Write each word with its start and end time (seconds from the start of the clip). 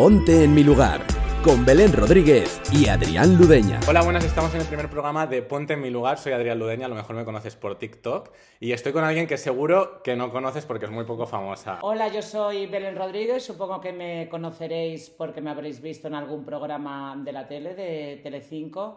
Ponte 0.00 0.44
en 0.44 0.54
mi 0.54 0.64
lugar 0.64 1.02
con 1.44 1.66
Belén 1.66 1.92
Rodríguez 1.92 2.58
y 2.72 2.88
Adrián 2.88 3.36
Ludeña. 3.36 3.80
Hola, 3.86 4.00
buenas, 4.00 4.24
estamos 4.24 4.54
en 4.54 4.62
el 4.62 4.66
primer 4.66 4.88
programa 4.88 5.26
de 5.26 5.42
Ponte 5.42 5.74
en 5.74 5.82
mi 5.82 5.90
lugar. 5.90 6.16
Soy 6.16 6.32
Adrián 6.32 6.58
Ludeña, 6.58 6.86
a 6.86 6.88
lo 6.88 6.94
mejor 6.94 7.14
me 7.16 7.26
conoces 7.26 7.54
por 7.54 7.78
TikTok. 7.78 8.32
Y 8.60 8.72
estoy 8.72 8.92
con 8.92 9.04
alguien 9.04 9.26
que 9.26 9.36
seguro 9.36 10.02
que 10.02 10.16
no 10.16 10.32
conoces 10.32 10.64
porque 10.64 10.86
es 10.86 10.90
muy 10.90 11.04
poco 11.04 11.26
famosa. 11.26 11.80
Hola, 11.82 12.08
yo 12.08 12.22
soy 12.22 12.64
Belén 12.64 12.96
Rodríguez. 12.96 13.44
Supongo 13.44 13.78
que 13.78 13.92
me 13.92 14.26
conoceréis 14.30 15.10
porque 15.10 15.42
me 15.42 15.50
habréis 15.50 15.82
visto 15.82 16.08
en 16.08 16.14
algún 16.14 16.46
programa 16.46 17.14
de 17.22 17.32
la 17.32 17.46
tele, 17.46 17.74
de 17.74 18.20
Telecinco. 18.22 18.96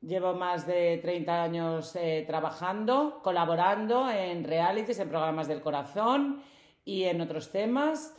Llevo 0.00 0.34
más 0.34 0.66
de 0.66 0.98
30 1.00 1.44
años 1.44 1.94
eh, 1.94 2.24
trabajando, 2.26 3.20
colaborando 3.22 4.10
en 4.10 4.42
realities, 4.42 4.98
en 4.98 5.10
programas 5.10 5.46
del 5.46 5.60
corazón 5.60 6.42
y 6.84 7.04
en 7.04 7.20
otros 7.20 7.52
temas. 7.52 8.16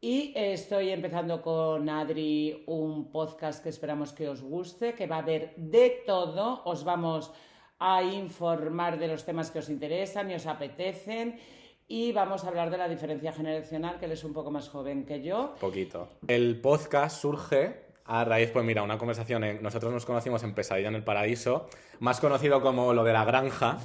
Y 0.00 0.32
estoy 0.36 0.90
empezando 0.90 1.42
con 1.42 1.88
Adri 1.88 2.62
un 2.66 3.10
podcast 3.10 3.60
que 3.60 3.68
esperamos 3.68 4.12
que 4.12 4.28
os 4.28 4.42
guste, 4.42 4.94
que 4.94 5.08
va 5.08 5.16
a 5.16 5.18
haber 5.18 5.56
de 5.56 6.04
todo. 6.06 6.62
Os 6.64 6.84
vamos 6.84 7.32
a 7.80 8.04
informar 8.04 9.00
de 9.00 9.08
los 9.08 9.24
temas 9.24 9.50
que 9.50 9.58
os 9.58 9.68
interesan 9.68 10.30
y 10.30 10.34
os 10.34 10.46
apetecen. 10.46 11.40
Y 11.88 12.12
vamos 12.12 12.44
a 12.44 12.48
hablar 12.48 12.70
de 12.70 12.78
la 12.78 12.88
diferencia 12.88 13.32
generacional, 13.32 13.98
que 13.98 14.04
él 14.04 14.12
es 14.12 14.22
un 14.22 14.32
poco 14.32 14.52
más 14.52 14.68
joven 14.68 15.04
que 15.04 15.20
yo. 15.20 15.54
Poquito. 15.58 16.08
El 16.28 16.60
podcast 16.60 17.20
surge 17.20 17.87
a 18.08 18.24
raíz, 18.24 18.50
pues 18.50 18.64
mira, 18.64 18.82
una 18.82 18.96
conversación, 18.96 19.44
nosotros 19.60 19.92
nos 19.92 20.06
conocimos 20.06 20.42
en 20.42 20.54
Pesadilla 20.54 20.88
en 20.88 20.94
el 20.94 21.04
Paraíso, 21.04 21.66
más 22.00 22.20
conocido 22.20 22.62
como 22.62 22.94
lo 22.94 23.04
de 23.04 23.12
la 23.12 23.26
granja, 23.26 23.78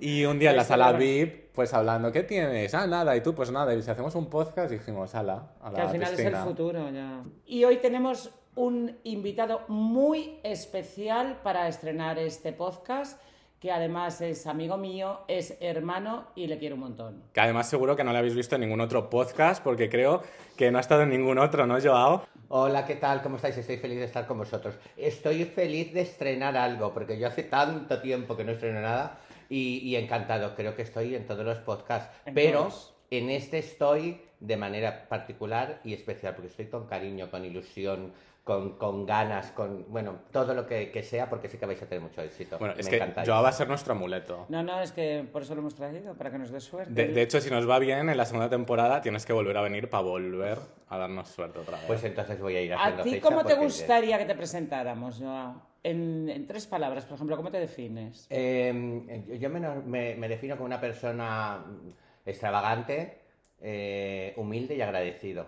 y 0.00 0.24
un 0.24 0.40
día 0.40 0.50
en 0.50 0.56
la 0.56 0.64
sala 0.64 0.90
VIP, 0.92 1.52
pues 1.54 1.72
hablando, 1.72 2.10
¿qué 2.10 2.24
tienes? 2.24 2.74
Ah, 2.74 2.88
nada, 2.88 3.16
y 3.16 3.22
tú, 3.22 3.32
pues 3.32 3.52
nada, 3.52 3.72
y 3.72 3.80
si 3.80 3.88
hacemos 3.88 4.16
un 4.16 4.28
podcast, 4.28 4.72
dijimos, 4.72 5.14
ala, 5.14 5.52
a 5.62 5.70
la 5.70 5.76
Que 5.76 5.80
al 5.82 5.88
final 5.88 6.14
es 6.14 6.18
el 6.18 6.36
futuro, 6.36 6.90
ya. 6.90 7.22
Y 7.46 7.62
hoy 7.62 7.76
tenemos 7.76 8.30
un 8.56 8.98
invitado 9.04 9.60
muy 9.68 10.40
especial 10.42 11.38
para 11.44 11.68
estrenar 11.68 12.18
este 12.18 12.52
podcast, 12.52 13.20
que 13.60 13.70
además 13.70 14.20
es 14.20 14.48
amigo 14.48 14.76
mío, 14.76 15.20
es 15.28 15.56
hermano 15.60 16.26
y 16.34 16.48
le 16.48 16.58
quiero 16.58 16.74
un 16.74 16.82
montón. 16.82 17.22
Que 17.32 17.40
además 17.40 17.68
seguro 17.68 17.94
que 17.94 18.02
no 18.02 18.12
le 18.12 18.18
habéis 18.18 18.34
visto 18.34 18.56
en 18.56 18.62
ningún 18.62 18.80
otro 18.80 19.08
podcast, 19.08 19.62
porque 19.62 19.88
creo 19.88 20.22
que 20.56 20.72
no 20.72 20.78
ha 20.78 20.80
estado 20.80 21.02
en 21.02 21.10
ningún 21.10 21.38
otro, 21.38 21.66
¿no, 21.66 21.80
Joao? 21.80 22.26
Hola, 22.48 22.84
¿qué 22.84 22.96
tal? 22.96 23.22
¿Cómo 23.22 23.36
estáis? 23.36 23.56
Estoy 23.56 23.78
feliz 23.78 23.98
de 23.98 24.04
estar 24.04 24.26
con 24.26 24.36
vosotros. 24.36 24.74
Estoy 24.96 25.44
feliz 25.44 25.94
de 25.94 26.02
estrenar 26.02 26.56
algo, 26.56 26.92
porque 26.92 27.18
yo 27.18 27.26
hace 27.26 27.44
tanto 27.44 28.00
tiempo 28.02 28.36
que 28.36 28.44
no 28.44 28.52
estreno 28.52 28.82
nada 28.82 29.18
y, 29.48 29.94
encantado. 29.96 30.54
Creo 30.54 30.76
que 30.76 30.82
estoy 30.82 31.14
en 31.14 31.26
todos 31.26 31.44
los 31.44 31.58
podcasts, 31.58 32.14
pero 32.34 32.68
en 33.10 33.30
este 33.30 33.58
estoy 33.58 34.20
de 34.40 34.56
manera 34.58 35.08
particular 35.08 35.80
y 35.84 35.94
especial, 35.94 36.34
porque 36.34 36.48
estoy 36.48 36.66
con 36.66 36.86
cariño, 36.86 37.30
con 37.30 37.44
ilusión, 37.46 38.12
con, 38.44 38.76
con, 38.76 39.06
ganas, 39.06 39.52
con, 39.52 39.86
bueno, 39.90 40.18
todo 40.30 40.52
lo 40.52 40.66
que, 40.66 40.90
que, 40.90 41.02
sea, 41.02 41.30
porque 41.30 41.48
sí 41.48 41.56
que 41.56 41.64
vais 41.64 41.82
a 41.82 41.86
tener 41.86 42.02
mucho 42.02 42.20
éxito. 42.20 42.58
Bueno, 42.58 42.74
es 42.76 42.86
que 42.86 43.00
Joao 43.24 43.42
va 43.42 43.48
a 43.48 43.52
ser 43.52 43.66
nuestro 43.68 43.94
amuleto. 43.94 44.44
No, 44.50 44.62
no, 44.62 44.82
es 44.82 44.92
que 44.92 45.26
por 45.32 45.42
eso 45.42 45.54
lo 45.54 45.62
hemos 45.62 45.74
traído, 45.74 46.14
para 46.14 46.30
que 46.30 46.38
nos 46.38 46.50
dé 46.50 46.60
suerte. 46.60 46.92
De, 46.92 47.22
hecho, 47.22 47.40
si 47.40 47.48
nos 47.48 47.68
va 47.68 47.78
bien 47.78 48.10
en 48.10 48.16
la 48.18 48.26
segunda 48.26 48.50
temporada, 48.50 49.00
tienes 49.00 49.24
que 49.24 49.32
volver 49.32 49.56
a 49.56 49.62
venir 49.62 49.88
para 49.88 50.02
volver 50.02 50.58
a 50.88 50.98
darnos 50.98 51.28
suerte 51.30 51.58
otra 51.58 51.78
vez. 51.78 51.86
Pues 51.86 52.04
entonces 52.04 52.38
voy 52.38 52.56
a 52.56 52.60
ir 52.60 52.74
haciendo 52.74 53.00
¿A 53.00 53.04
ti 53.04 53.18
cómo 53.18 53.44
te 53.44 53.54
gustaría 53.54 54.18
que 54.18 54.26
te 54.26 54.34
presentáramos, 54.34 55.18
Joao? 55.18 55.62
En, 55.82 56.28
en, 56.28 56.46
tres 56.46 56.66
palabras, 56.66 57.06
por 57.06 57.14
ejemplo, 57.14 57.36
¿cómo 57.36 57.50
te 57.50 57.60
defines? 57.60 58.26
Eh, 58.28 59.38
yo 59.40 59.48
me, 59.50 60.16
me, 60.16 60.28
defino 60.28 60.56
como 60.56 60.66
una 60.66 60.80
persona 60.80 61.64
extravagante, 62.24 63.20
eh, 63.60 64.34
humilde 64.36 64.76
y 64.76 64.82
agradecido. 64.82 65.46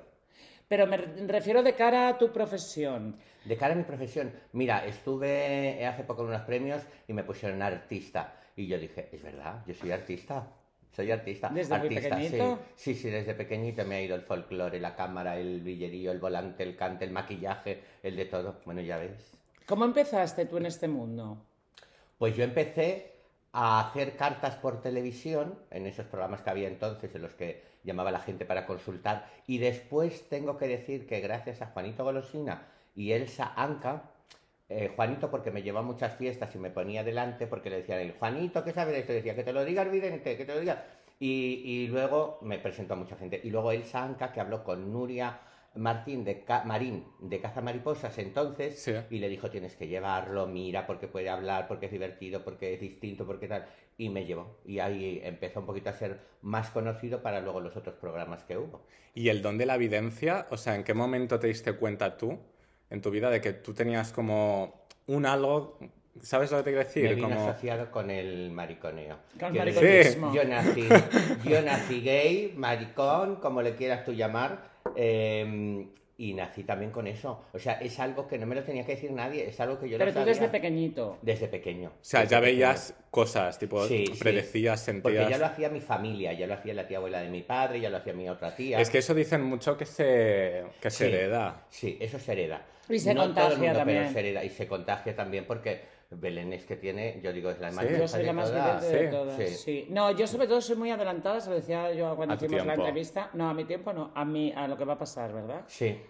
Pero 0.68 0.86
me 0.86 0.96
refiero 0.96 1.62
de 1.62 1.74
cara 1.74 2.08
a 2.08 2.18
tu 2.18 2.32
profesión. 2.32 3.16
De 3.44 3.56
cara 3.56 3.74
a 3.74 3.76
mi 3.76 3.84
profesión. 3.84 4.32
Mira, 4.52 4.84
estuve 4.84 5.86
hace 5.86 6.02
poco 6.02 6.22
en 6.22 6.28
unos 6.28 6.42
premios 6.42 6.82
y 7.06 7.12
me 7.12 7.22
pusieron 7.22 7.62
artista. 7.62 8.34
Y 8.56 8.66
yo 8.66 8.78
dije, 8.78 9.08
es 9.12 9.22
verdad, 9.22 9.62
yo 9.66 9.74
soy 9.74 9.92
artista. 9.92 10.48
Soy 10.90 11.10
artista. 11.10 11.50
¿Desde 11.50 11.74
artista, 11.74 12.16
pequeñito? 12.16 12.58
Sí. 12.74 12.94
sí, 12.94 13.02
sí, 13.02 13.10
desde 13.10 13.34
pequeñito 13.34 13.84
me 13.84 13.96
ha 13.96 14.02
ido 14.02 14.16
el 14.16 14.22
folclore, 14.22 14.80
la 14.80 14.96
cámara, 14.96 15.38
el 15.38 15.60
billerío, 15.60 16.10
el 16.10 16.18
volante, 16.18 16.62
el 16.62 16.74
cante, 16.74 17.04
el 17.04 17.10
maquillaje, 17.10 17.82
el 18.02 18.16
de 18.16 18.24
todo. 18.24 18.60
Bueno, 18.64 18.80
ya 18.80 18.96
ves. 18.96 19.36
¿Cómo 19.66 19.84
empezaste 19.84 20.46
tú 20.46 20.56
en 20.56 20.66
este 20.66 20.88
mundo? 20.88 21.44
Pues 22.18 22.34
yo 22.34 22.44
empecé 22.44 23.12
a 23.52 23.80
hacer 23.80 24.16
cartas 24.16 24.56
por 24.56 24.80
televisión 24.80 25.58
en 25.70 25.86
esos 25.86 26.06
programas 26.06 26.40
que 26.40 26.50
había 26.50 26.68
entonces 26.68 27.14
en 27.14 27.22
los 27.22 27.34
que 27.34 27.62
llamaba 27.86 28.10
la 28.10 28.20
gente 28.20 28.44
para 28.44 28.66
consultar 28.66 29.30
y 29.46 29.58
después 29.58 30.28
tengo 30.28 30.58
que 30.58 30.68
decir 30.68 31.06
que 31.06 31.20
gracias 31.20 31.62
a 31.62 31.68
Juanito 31.68 32.04
Golosina 32.04 32.66
y 32.94 33.12
Elsa 33.12 33.54
Anca 33.56 34.10
eh, 34.68 34.92
Juanito 34.96 35.30
porque 35.30 35.52
me 35.52 35.62
llevó 35.62 35.78
a 35.78 35.82
muchas 35.82 36.16
fiestas 36.16 36.54
y 36.54 36.58
me 36.58 36.70
ponía 36.70 37.04
delante 37.04 37.46
porque 37.46 37.70
le 37.70 37.76
decían, 37.76 38.14
Juanito, 38.18 38.64
¿qué 38.64 38.72
sabe 38.72 38.92
de 38.92 39.00
esto? 39.00 39.12
Decía, 39.12 39.36
que 39.36 39.44
te 39.44 39.52
lo 39.52 39.64
diga 39.64 39.82
el 39.82 39.90
vidente, 39.90 40.36
que 40.36 40.44
te 40.44 40.54
lo 40.54 40.60
diga. 40.60 40.84
Y, 41.20 41.62
y 41.64 41.86
luego 41.86 42.38
me 42.42 42.58
presentó 42.58 42.94
a 42.94 42.96
mucha 42.96 43.16
gente. 43.16 43.40
Y 43.42 43.50
luego 43.50 43.70
Elsa 43.70 44.02
Anca, 44.02 44.32
que 44.32 44.40
habló 44.40 44.64
con 44.64 44.92
Nuria 44.92 45.38
Martín 45.76 46.24
de 46.24 46.44
Marín 46.64 47.04
de 47.20 47.40
Caza 47.40 47.60
Mariposas 47.60 48.18
entonces 48.18 48.88
y 49.10 49.18
le 49.18 49.28
dijo 49.28 49.50
tienes 49.50 49.76
que 49.76 49.88
llevarlo, 49.88 50.46
mira 50.46 50.86
porque 50.86 51.08
puede 51.08 51.28
hablar, 51.28 51.68
porque 51.68 51.86
es 51.86 51.92
divertido, 51.92 52.44
porque 52.44 52.74
es 52.74 52.80
distinto, 52.80 53.26
porque 53.26 53.48
tal 53.48 53.66
y 53.98 54.08
me 54.10 54.26
llevó 54.26 54.58
y 54.64 54.78
ahí 54.78 55.20
empezó 55.24 55.60
un 55.60 55.66
poquito 55.66 55.90
a 55.90 55.92
ser 55.94 56.20
más 56.42 56.70
conocido 56.70 57.22
para 57.22 57.40
luego 57.40 57.60
los 57.60 57.76
otros 57.76 57.94
programas 57.96 58.44
que 58.44 58.56
hubo. 58.58 58.84
¿Y 59.14 59.28
el 59.28 59.40
don 59.42 59.56
de 59.58 59.66
la 59.66 59.76
evidencia? 59.76 60.46
O 60.50 60.56
sea, 60.56 60.74
¿en 60.74 60.84
qué 60.84 60.94
momento 60.94 61.38
te 61.38 61.46
diste 61.46 61.72
cuenta 61.72 62.16
tú 62.16 62.38
en 62.90 63.00
tu 63.00 63.10
vida 63.10 63.30
de 63.30 63.40
que 63.40 63.52
tú 63.52 63.72
tenías 63.72 64.12
como 64.12 64.86
un 65.06 65.26
algo 65.26 65.78
¿Sabes 66.22 66.50
lo 66.50 66.58
que 66.58 66.64
te 66.64 66.70
quiero 66.70 66.84
decir? 66.84 67.02
Me 67.04 67.14
vine 67.14 67.28
como... 67.28 67.48
asociado 67.48 67.90
con 67.90 68.10
el 68.10 68.50
mariconeo. 68.50 69.16
Con 69.38 69.48
el 69.48 69.58
mariconismo. 69.58 70.32
Yo 70.34 70.44
nací, 70.44 70.88
yo 71.44 71.62
nací 71.62 72.00
gay, 72.00 72.54
maricón, 72.56 73.36
como 73.36 73.62
le 73.62 73.74
quieras 73.74 74.04
tú 74.04 74.12
llamar, 74.12 74.75
Em, 74.96 75.88
y 76.18 76.32
nací 76.32 76.64
también 76.64 76.90
con 76.90 77.06
eso. 77.06 77.44
O 77.52 77.58
sea, 77.58 77.74
es 77.74 77.98
algo 78.00 78.26
que 78.26 78.38
no 78.38 78.46
me 78.46 78.54
lo 78.54 78.64
tenía 78.64 78.84
que 78.86 78.92
decir 78.92 79.12
nadie, 79.12 79.48
es 79.48 79.60
algo 79.60 79.78
que 79.78 79.88
yo 79.88 79.98
Pero 79.98 80.12
tú 80.14 80.24
desde 80.24 80.48
pequeñito. 80.48 81.18
Desde 81.20 81.46
pequeño. 81.48 81.90
O 81.90 82.04
sea, 82.04 82.24
ya 82.24 82.40
veías 82.40 82.94
cosas, 83.10 83.58
tipo, 83.58 83.86
predecías, 84.18 84.80
sentías... 84.80 85.02
Porque 85.02 85.30
ya 85.30 85.38
lo 85.38 85.46
hacía 85.46 85.68
mi 85.68 85.80
familia, 85.80 86.32
ya 86.32 86.46
lo 86.46 86.54
hacía 86.54 86.72
la 86.72 86.86
tía 86.86 86.98
abuela 86.98 87.20
de 87.20 87.28
mi 87.28 87.42
padre, 87.42 87.80
ya 87.80 87.90
lo 87.90 87.98
hacía 87.98 88.14
mi 88.14 88.28
otra 88.28 88.54
tía. 88.54 88.80
Es 88.80 88.88
que 88.88 88.98
eso 88.98 89.14
dicen 89.14 89.42
mucho 89.42 89.76
que 89.76 89.84
se, 89.84 90.64
que 90.80 90.90
se 90.90 91.08
hereda. 91.08 91.66
Sí, 91.68 91.98
eso 92.00 92.18
se 92.18 92.32
hereda. 92.32 92.64
Y 92.88 92.98
se 92.98 93.14
contagia 93.14 93.72
también. 93.74 94.12
se 94.12 94.18
hereda 94.18 94.44
y 94.44 94.48
se 94.48 94.66
contagia 94.66 95.14
también 95.14 95.44
porque 95.44 95.95
Belén 96.10 96.52
es 96.52 96.64
que 96.64 96.76
tiene, 96.76 97.20
yo 97.22 97.32
digo, 97.32 97.50
es 97.50 97.58
la 97.58 97.72
más 97.72 97.84
sí. 97.84 97.94
Yo 97.98 98.06
soy 98.06 98.24
la 98.24 98.32
más 98.32 98.50
de 98.82 99.08
todas. 99.08 99.36
Sí. 99.58 99.86
No, 99.90 100.10
yo 100.12 100.26
sobre 100.26 100.46
todo 100.46 100.60
soy 100.60 100.76
muy 100.76 100.90
adelantada, 100.90 101.40
se 101.40 101.50
lo 101.50 101.56
decía 101.56 101.92
yo 101.92 102.14
cuando 102.14 102.34
hicimos 102.34 102.64
la 102.64 102.74
entrevista. 102.74 103.30
No, 103.34 103.48
a 103.48 103.54
mi 103.54 103.64
tiempo 103.64 103.92
no, 103.92 104.12
a 104.14 104.24
mí, 104.24 104.52
a 104.54 104.68
lo 104.68 104.76
que 104.76 104.84
va 104.84 104.94
a 104.94 104.98
pasar, 104.98 105.32
¿verdad? 105.32 105.64
Sí. 105.66 106.00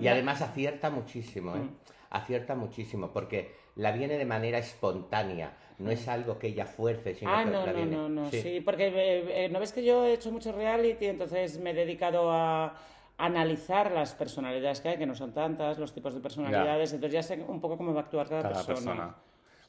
y 0.00 0.08
además 0.08 0.40
acierta 0.40 0.90
muchísimo, 0.90 1.54
¿eh? 1.56 1.60
Mm. 1.60 1.76
Acierta 2.10 2.54
muchísimo, 2.54 3.12
porque 3.12 3.54
la 3.76 3.90
viene 3.90 4.16
de 4.16 4.24
manera 4.24 4.58
espontánea. 4.58 5.58
No 5.76 5.90
es 5.90 6.06
algo 6.06 6.38
que 6.38 6.46
ella 6.46 6.66
fuerce, 6.66 7.16
sino 7.16 7.34
ah, 7.34 7.42
que 7.42 7.50
no, 7.50 7.66
la 7.66 7.72
viene. 7.72 7.96
no, 7.96 8.08
no, 8.08 8.22
no, 8.22 8.30
sí, 8.30 8.62
porque 8.64 8.86
eh, 8.86 9.44
eh, 9.44 9.48
no 9.48 9.58
ves 9.58 9.72
que 9.72 9.84
yo 9.84 10.04
he 10.04 10.12
hecho 10.12 10.30
mucho 10.30 10.52
reality, 10.52 11.06
entonces 11.06 11.58
me 11.58 11.70
he 11.70 11.74
dedicado 11.74 12.30
a 12.30 12.76
analizar 13.18 13.90
las 13.90 14.14
personalidades 14.14 14.80
que 14.80 14.90
hay, 14.90 14.98
que 14.98 15.06
no 15.06 15.16
son 15.16 15.32
tantas, 15.32 15.78
los 15.78 15.92
tipos 15.92 16.14
de 16.14 16.20
personalidades, 16.20 16.92
entonces 16.92 17.12
ya 17.12 17.22
sé 17.22 17.44
un 17.46 17.60
poco 17.60 17.76
cómo 17.76 17.92
va 17.92 18.00
a 18.00 18.04
actuar 18.04 18.28
cada, 18.28 18.64
persona. 18.64 19.16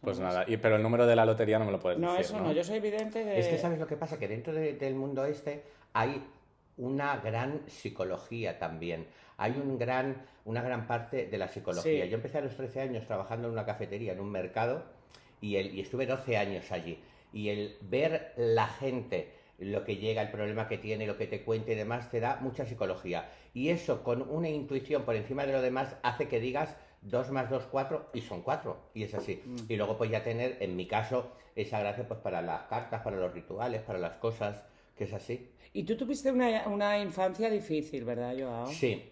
Pues 0.06 0.20
nada, 0.20 0.46
y, 0.48 0.58
pero 0.58 0.76
el 0.76 0.84
número 0.84 1.06
de 1.06 1.16
la 1.16 1.26
lotería 1.26 1.60
no 1.60 1.66
me 1.66 1.72
lo 1.72 1.80
puedes 1.80 2.00
no, 2.00 2.14
decir. 2.14 2.26
Eso 2.26 2.40
no, 2.40 2.52
yo 2.54 2.64
soy 2.64 2.78
evidente 2.78 3.26
de... 3.26 3.40
Es 3.40 3.48
que 3.48 3.58
sabes 3.58 3.80
lo 3.80 3.88
que 3.88 3.98
pasa, 3.98 4.18
que 4.18 4.28
dentro 4.28 4.54
del 4.54 4.96
mundo 4.96 5.26
este 5.26 5.64
hay 5.94 6.24
una 6.78 7.18
gran 7.18 7.62
psicología 7.68 8.60
también. 8.60 9.08
Hay 9.38 9.52
un 9.52 9.78
gran, 9.78 10.26
una 10.46 10.62
gran 10.62 10.88
parte 10.88 11.26
de 11.28 11.38
la 11.38 11.48
psicología. 11.48 12.06
Yo 12.06 12.16
empecé 12.16 12.38
a 12.38 12.42
los 12.42 12.56
13 12.56 12.82
años 12.82 13.06
trabajando 13.06 13.48
en 13.48 13.54
una 13.54 13.66
cafetería, 13.66 14.14
en 14.14 14.20
un 14.20 14.32
mercado, 14.32 14.84
y, 15.42 15.58
el, 15.58 15.74
y 15.76 15.82
estuve 15.82 16.06
12 16.06 16.38
años 16.38 16.72
allí. 16.72 17.00
Y 17.34 17.50
el 17.50 17.78
ver 17.82 18.34
la 18.38 18.68
gente, 18.68 19.32
lo 19.60 19.84
que 19.84 19.98
llega, 19.98 20.22
el 20.22 20.32
problema 20.32 20.68
que 20.68 20.78
tiene, 20.78 21.08
lo 21.08 21.18
que 21.18 21.28
te 21.28 21.44
cuenta 21.44 21.72
y 21.72 21.76
demás, 21.76 22.10
te 22.10 22.20
da 22.20 22.38
mucha 22.42 22.66
psicología. 22.66 23.30
Y 23.54 23.70
eso, 23.70 24.04
con 24.04 24.22
una 24.22 24.50
intuición 24.50 25.04
por 25.04 25.16
encima 25.16 25.46
de 25.46 25.54
lo 25.54 25.62
demás, 25.62 25.96
hace 26.04 26.28
que 26.28 26.40
digas 26.40 26.76
2 27.06 27.32
más 27.32 27.50
2, 27.50 27.68
4 27.72 28.10
y 28.14 28.22
son 28.22 28.42
4. 28.42 28.78
Y 28.94 29.04
es 29.04 29.14
así. 29.14 29.42
Mm. 29.46 29.56
Y 29.70 29.76
luego 29.76 29.98
pues 29.98 30.10
ya 30.12 30.24
tener, 30.24 30.58
en 30.60 30.76
mi 30.76 30.88
caso, 30.88 31.32
esa 31.56 31.80
gracia 31.80 32.08
pues 32.08 32.20
para 32.20 32.42
las 32.42 32.64
cartas, 32.64 33.02
para 33.02 33.18
los 33.18 33.34
rituales, 33.34 33.82
para 33.82 34.00
las 34.00 34.18
cosas, 34.18 34.64
que 34.98 35.06
es 35.06 35.14
así. 35.14 35.50
Y 35.74 35.84
tú 35.84 35.96
tuviste 35.96 36.32
una, 36.32 36.68
una 36.68 37.00
infancia 37.00 37.50
difícil, 37.50 38.04
¿verdad, 38.06 38.36
Joao? 38.38 38.68
Sí. 38.68 39.12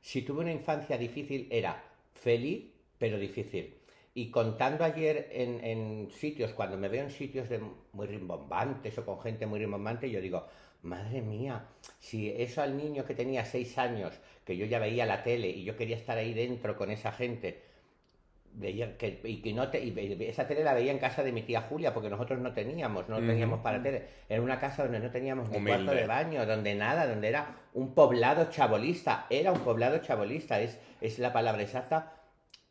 Si 0.00 0.22
tuve 0.22 0.40
una 0.40 0.52
infancia 0.52 0.96
difícil 0.98 1.48
era 1.50 1.82
feliz, 2.14 2.70
pero 2.98 3.18
difícil. 3.18 3.74
Y 4.14 4.30
contando 4.30 4.84
ayer 4.84 5.28
en, 5.32 5.64
en, 5.64 6.10
sitios, 6.10 6.52
cuando 6.52 6.76
me 6.76 6.88
veo 6.88 7.04
en 7.04 7.10
sitios 7.10 7.48
de 7.48 7.60
muy 7.92 8.06
rimbombantes 8.06 8.98
o 8.98 9.06
con 9.06 9.20
gente 9.20 9.46
muy 9.46 9.58
rimbombante, 9.58 10.10
yo 10.10 10.20
digo, 10.20 10.46
madre 10.82 11.22
mía, 11.22 11.66
si 12.00 12.30
eso 12.30 12.62
al 12.62 12.76
niño 12.76 13.04
que 13.04 13.14
tenía 13.14 13.44
seis 13.44 13.78
años, 13.78 14.18
que 14.44 14.56
yo 14.56 14.66
ya 14.66 14.78
veía 14.78 15.06
la 15.06 15.22
tele 15.22 15.48
y 15.48 15.64
yo 15.64 15.76
quería 15.76 15.96
estar 15.96 16.18
ahí 16.18 16.34
dentro 16.34 16.76
con 16.76 16.90
esa 16.90 17.12
gente, 17.12 17.62
veía 18.54 18.98
que, 18.98 19.20
y 19.24 19.40
que 19.40 19.52
no 19.52 19.70
te, 19.70 19.82
y 19.82 19.94
esa 20.28 20.46
tele 20.46 20.64
la 20.64 20.74
veía 20.74 20.92
en 20.92 20.98
casa 20.98 21.22
de 21.22 21.32
mi 21.32 21.42
tía 21.42 21.62
Julia, 21.62 21.94
porque 21.94 22.10
nosotros 22.10 22.38
no 22.40 22.52
teníamos, 22.52 23.08
no 23.08 23.18
teníamos 23.18 23.60
para 23.60 23.82
tele. 23.82 24.06
Era 24.28 24.42
una 24.42 24.58
casa 24.58 24.82
donde 24.82 25.00
no 25.00 25.10
teníamos 25.10 25.48
ni 25.48 25.56
Humilde. 25.56 25.84
cuarto 25.84 26.00
de 26.00 26.06
baño, 26.06 26.46
donde 26.46 26.74
nada, 26.74 27.06
donde 27.06 27.28
era 27.28 27.56
un 27.74 27.94
poblado 27.94 28.50
chabolista, 28.50 29.26
era 29.30 29.52
un 29.52 29.60
poblado 29.60 29.98
chabolista, 29.98 30.60
es, 30.60 30.78
es 31.00 31.18
la 31.18 31.32
palabra 31.32 31.62
exacta. 31.62 32.12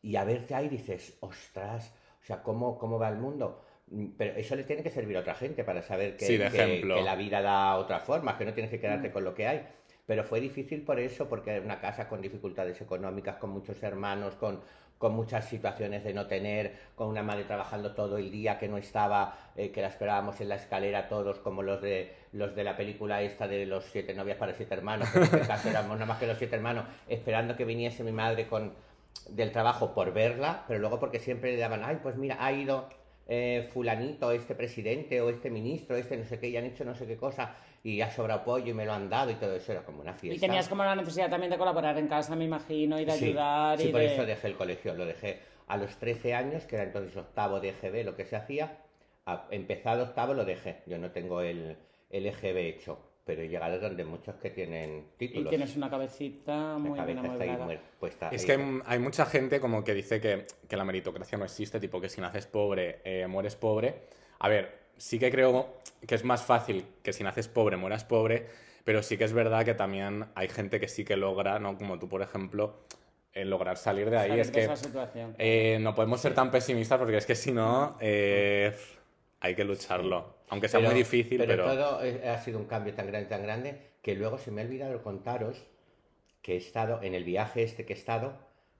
Y 0.03 0.15
a 0.15 0.23
verte 0.23 0.55
ahí 0.55 0.67
dices, 0.67 1.17
ostras, 1.21 1.93
o 2.21 2.25
sea, 2.25 2.43
¿cómo, 2.43 2.77
cómo 2.77 2.99
va 2.99 3.09
el 3.09 3.17
mundo? 3.17 3.63
Mm, 3.91 4.07
Pero 4.17 4.35
eso 4.37 4.55
le 4.55 4.63
tiene 4.63 4.81
que 4.83 4.89
servir 4.89 5.17
a 5.17 5.19
otra 5.19 5.35
gente 5.35 5.63
para 5.63 5.81
saber 5.81 6.15
que, 6.17 6.25
Sí, 6.25 6.37
de 6.37 6.49
que- 6.49 6.57
ejemplo. 6.63 6.95
que 6.95 7.01
la 7.03 7.15
vida 7.15 7.41
da 7.41 7.75
otra 7.75 7.99
forma, 7.99 8.37
que 8.37 8.45
no 8.45 8.53
tienes 8.53 8.71
que 8.71 8.79
quedarte 8.79 9.11
con 9.11 9.23
lo 9.23 9.35
que 9.35 9.47
hay. 9.47 9.67
Pero 10.07 10.23
fue 10.23 10.39
difícil 10.41 10.81
por 10.81 10.99
eso, 10.99 11.29
porque 11.29 11.51
era 11.51 11.63
una 11.65 11.79
casa 11.79 12.07
con 12.07 12.21
dificultades 12.21 12.79
económicas, 12.81 13.35
con 13.37 13.51
muchos 13.51 13.81
hermanos, 13.83 14.35
con, 14.35 14.61
con 14.97 15.13
muchas 15.13 15.45
situaciones 15.47 16.03
de 16.03 16.13
no 16.13 16.27
tener, 16.27 16.73
con 16.95 17.07
una 17.07 17.21
madre 17.23 17.43
trabajando 17.43 17.93
todo 17.93 18.17
el 18.17 18.31
día 18.31 18.57
que 18.59 18.67
no 18.67 18.77
estaba, 18.77 19.35
eh, 19.55 19.71
que 19.71 19.81
la 19.81 19.87
esperábamos 19.87 20.39
en 20.41 20.49
la 20.49 20.55
escalera 20.55 21.07
todos, 21.07 21.39
como 21.39 21.61
los 21.61 21.81
de 21.81 22.13
los 22.33 22.55
de 22.55 22.63
la 22.63 22.75
película 22.77 23.21
esta 23.21 23.47
de 23.47 23.65
los 23.65 23.85
siete 23.85 24.13
novias 24.13 24.37
para 24.37 24.53
siete 24.53 24.73
hermanos, 24.73 25.09
que 25.09 25.17
en 25.19 25.23
este 25.25 25.39
caso 25.41 25.69
éramos 25.69 25.93
nada 25.93 26.05
más 26.05 26.17
que 26.19 26.27
los 26.27 26.37
siete 26.37 26.55
hermanos, 26.55 26.85
esperando 27.07 27.55
que 27.55 27.65
viniese 27.65 28.03
mi 28.03 28.11
madre 28.11 28.47
con 28.47 28.73
del 29.29 29.51
trabajo 29.51 29.93
por 29.93 30.13
verla, 30.13 30.63
pero 30.67 30.79
luego 30.79 30.99
porque 30.99 31.19
siempre 31.19 31.51
le 31.53 31.57
daban, 31.59 31.83
ay, 31.83 31.99
pues 32.01 32.15
mira, 32.15 32.37
ha 32.39 32.51
ido 32.51 32.87
eh, 33.33 33.69
fulanito, 33.73 34.31
este 34.31 34.55
presidente 34.55 35.21
o 35.21 35.29
este 35.29 35.49
ministro, 35.49 35.95
este 35.95 36.17
no 36.17 36.25
sé 36.25 36.37
qué, 36.39 36.49
y 36.49 36.57
han 36.57 36.65
hecho 36.65 36.83
no 36.83 36.93
sé 36.95 37.07
qué 37.07 37.15
cosa, 37.15 37.55
y 37.81 38.01
ha 38.01 38.11
sobrado 38.11 38.43
pollo 38.43 38.71
y 38.71 38.73
me 38.73 38.85
lo 38.85 38.91
han 38.93 39.09
dado 39.09 39.31
y 39.31 39.35
todo 39.35 39.55
eso, 39.55 39.71
era 39.71 39.83
como 39.85 40.01
una 40.01 40.13
fiesta. 40.13 40.37
Y 40.37 40.39
tenías 40.47 40.67
como 40.67 40.83
la 40.83 40.95
necesidad 40.95 41.29
también 41.29 41.51
de 41.51 41.57
colaborar 41.57 41.97
en 41.97 42.07
casa, 42.07 42.35
me 42.35 42.45
imagino, 42.45 42.99
y 42.99 43.05
de 43.05 43.11
Sí, 43.11 43.25
ayudar. 43.25 43.77
Sí, 43.77 43.87
y 43.87 43.91
por 43.91 44.01
de... 44.01 44.07
eso 44.07 44.25
dejé 44.25 44.47
el 44.47 44.55
colegio, 44.57 44.93
lo 44.93 45.05
dejé 45.05 45.39
a 45.67 45.77
los 45.77 45.95
13 45.97 46.33
años, 46.33 46.63
que 46.65 46.75
era 46.75 46.83
entonces 46.83 47.15
octavo 47.15 47.59
de 47.61 47.69
EGB, 47.69 48.03
lo 48.03 48.15
que 48.15 48.25
se 48.25 48.35
hacía, 48.35 48.77
a- 49.25 49.47
empezado 49.51 50.03
octavo 50.03 50.33
lo 50.33 50.43
dejé, 50.45 50.81
yo 50.85 50.97
no 50.97 51.11
tengo 51.11 51.41
el, 51.41 51.77
el 52.09 52.25
EGB 52.25 52.57
hecho, 52.67 52.99
pero 53.31 53.43
he 53.43 53.47
llegado 53.47 53.79
donde 53.79 54.03
muchos 54.03 54.35
que 54.35 54.49
tienen 54.49 55.05
Y 55.17 55.27
títulos. 55.27 55.49
tienes 55.49 55.77
una 55.77 55.89
cabecita 55.89 56.51
La 56.73 56.77
muy 56.77 56.99
bien 56.99 57.17
cabeza 57.17 57.45
está 57.45 57.65
muer- 57.65 57.79
puesta 57.97 58.27
Es 58.29 58.41
ahí. 58.41 58.45
que 58.47 58.53
hay, 58.61 58.79
hay 58.85 58.99
mucha 58.99 59.25
gente 59.25 59.61
como 59.61 59.85
que 59.85 59.93
dice 59.93 60.19
que, 60.19 60.45
que 60.67 60.75
la 60.75 60.83
meritocracia 60.83 61.37
no 61.37 61.45
existe, 61.45 61.79
tipo 61.79 62.01
que 62.01 62.09
si 62.09 62.19
naces 62.19 62.45
pobre, 62.45 62.99
eh, 63.05 63.27
mueres 63.27 63.55
pobre. 63.55 64.01
A 64.39 64.49
ver, 64.49 64.69
sí 64.97 65.17
que 65.17 65.31
creo 65.31 65.77
que 66.05 66.15
es 66.15 66.25
más 66.25 66.43
fácil 66.43 66.83
que 67.01 67.13
si 67.13 67.23
naces 67.23 67.47
pobre, 67.47 67.77
mueras 67.77 68.03
pobre, 68.03 68.47
pero 68.83 69.01
sí 69.01 69.17
que 69.17 69.23
es 69.23 69.31
verdad 69.31 69.63
que 69.63 69.75
también 69.75 70.25
hay 70.35 70.49
gente 70.49 70.81
que 70.81 70.89
sí 70.89 71.05
que 71.05 71.15
logra, 71.15 71.57
¿no? 71.57 71.77
Como 71.77 71.99
tú, 71.99 72.09
por 72.09 72.21
ejemplo, 72.21 72.81
eh, 73.33 73.45
lograr 73.45 73.77
salir 73.77 74.09
de 74.09 74.17
ahí. 74.17 74.27
Salir 74.27 74.41
es 74.41 74.47
de 74.47 74.53
que 74.53 74.63
esa 74.65 74.75
situación. 74.75 75.35
eh, 75.37 75.77
no 75.79 75.95
podemos 75.95 76.19
ser 76.19 76.33
tan 76.33 76.51
pesimistas 76.51 76.99
porque 76.99 77.15
es 77.15 77.25
que 77.25 77.35
si 77.35 77.53
no, 77.53 77.95
eh, 78.01 78.75
hay 79.41 79.55
que 79.55 79.63
lucharlo. 79.65 80.35
Aunque 80.49 80.69
sea 80.69 80.79
muy 80.79 80.93
difícil, 80.93 81.43
pero... 81.45 81.65
todo 81.65 82.01
es- 82.03 82.23
ha 82.25 82.37
sido 82.39 82.59
un 82.59 82.65
cambio 82.65 82.93
tan 82.93 83.07
grande, 83.07 83.27
tan 83.29 83.43
grande, 83.43 83.81
que 84.01 84.15
luego 84.15 84.37
se 84.37 84.51
me 84.51 84.61
ha 84.61 84.65
olvidado 84.65 85.01
contaros 85.03 85.61
que 86.41 86.53
he 86.53 86.57
estado, 86.57 87.01
en 87.03 87.13
el 87.13 87.23
viaje 87.23 87.63
este 87.63 87.85
que 87.85 87.93
he 87.93 87.95
estado, 87.95 88.33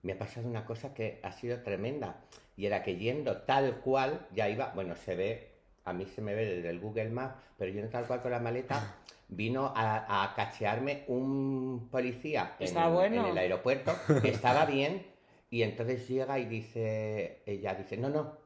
me 0.04 0.13
ha 0.13 0.18
pasado 0.18 0.48
una 0.48 0.66
cosa 0.66 0.94
que 0.94 1.19
ha 1.24 1.31
sido 1.31 1.62
tremenda. 1.62 2.22
Y 2.58 2.66
era 2.66 2.84
que 2.84 2.96
yendo 2.98 3.38
tal 3.44 3.81
cual, 3.81 4.28
ya 4.34 4.50
iba, 4.50 4.72
bueno, 4.74 4.96
se 4.96 5.16
ve, 5.16 5.52
a 5.86 5.94
mí 5.94 6.06
se 6.06 6.22
me 6.22 6.34
ve 6.36 6.46
desde 6.46 6.69
el 6.69 6.80
Google 6.80 7.10
Maps, 7.10 7.36
pero 7.57 7.72
yendo 7.72 7.90
tal 7.90 8.06
cual 8.06 8.22
con 8.22 8.31
la 8.31 8.40
maleta, 8.40 8.96
vino 9.30 9.72
a, 9.75 10.24
a 10.24 10.36
cachearme 10.36 11.04
un 11.07 11.88
policía 11.92 12.56
en, 12.60 12.68
Está 12.68 12.90
bueno. 12.90 13.25
en 13.25 13.31
el 13.31 13.38
aeropuerto, 13.38 13.94
que 14.22 14.30
estaba 14.30 14.66
bien, 14.66 15.06
y 15.50 15.64
entonces 15.64 16.07
llega 16.07 16.38
y 16.40 16.46
dice, 16.46 17.42
ella 17.46 17.75
dice, 17.75 17.96
no, 17.98 18.10
no, 18.10 18.38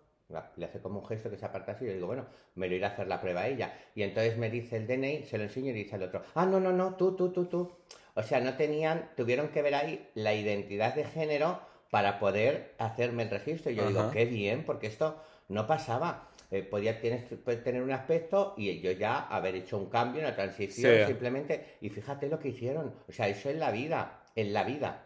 le 0.55 0.65
hace 0.65 0.79
como 0.79 0.99
un 0.99 1.05
gesto 1.05 1.29
que 1.29 1.37
se 1.37 1.45
aparta 1.45 1.73
así, 1.73 1.85
y 1.85 1.87
yo 1.87 1.93
digo, 1.93 2.07
bueno, 2.07 2.25
me 2.55 2.67
lo 2.67 2.75
irá 2.75 2.87
a 2.89 2.91
hacer 2.91 3.07
la 3.07 3.21
prueba 3.21 3.47
ella. 3.47 3.73
Y 3.93 4.01
entonces 4.03 4.37
me 4.37 4.49
dice 4.49 4.77
el 4.77 4.87
DNI, 4.87 5.23
se 5.23 5.37
lo 5.37 5.43
enseño 5.43 5.69
y 5.69 5.73
dice 5.73 5.95
al 5.95 6.03
otro, 6.03 6.21
ah, 6.33 6.45
no, 6.45 6.59
no, 6.59 6.71
no, 6.73 6.95
tú, 6.95 7.15
tú, 7.15 7.31
tú, 7.31 7.45
tú. 7.45 7.71
O 8.15 8.23
sea, 8.23 8.39
no 8.39 8.55
tenían, 8.55 9.09
tuvieron 9.15 9.49
que 9.49 9.61
ver 9.61 9.75
ahí 9.75 10.09
la 10.15 10.33
identidad 10.33 10.95
de 10.95 11.03
género 11.03 11.59
para 11.91 12.17
poder 12.19 12.73
hacerme 12.77 13.23
el 13.23 13.29
registro. 13.29 13.71
Y 13.71 13.75
yo 13.75 13.87
digo, 13.87 14.09
qué 14.11 14.25
bien, 14.25 14.63
porque 14.65 14.87
esto 14.87 15.21
no 15.49 15.67
pasaba. 15.67 16.29
Eh, 16.51 16.63
podía 16.63 16.99
tienes- 17.01 17.25
puede 17.43 17.57
tener 17.57 17.81
un 17.83 17.91
aspecto 17.91 18.53
y 18.57 18.79
yo 18.79 18.91
ya 18.91 19.19
haber 19.27 19.55
hecho 19.55 19.77
un 19.77 19.89
cambio, 19.89 20.21
una 20.21 20.35
transición, 20.35 20.93
Sí. 21.01 21.05
simplemente. 21.07 21.75
Y 21.81 21.89
fíjate 21.89 22.27
lo 22.29 22.39
que 22.39 22.49
hicieron. 22.49 22.93
O 23.07 23.11
sea, 23.11 23.27
eso 23.27 23.49
en 23.49 23.59
la 23.59 23.71
vida, 23.71 24.23
en 24.35 24.53
la 24.53 24.63
vida. 24.63 25.05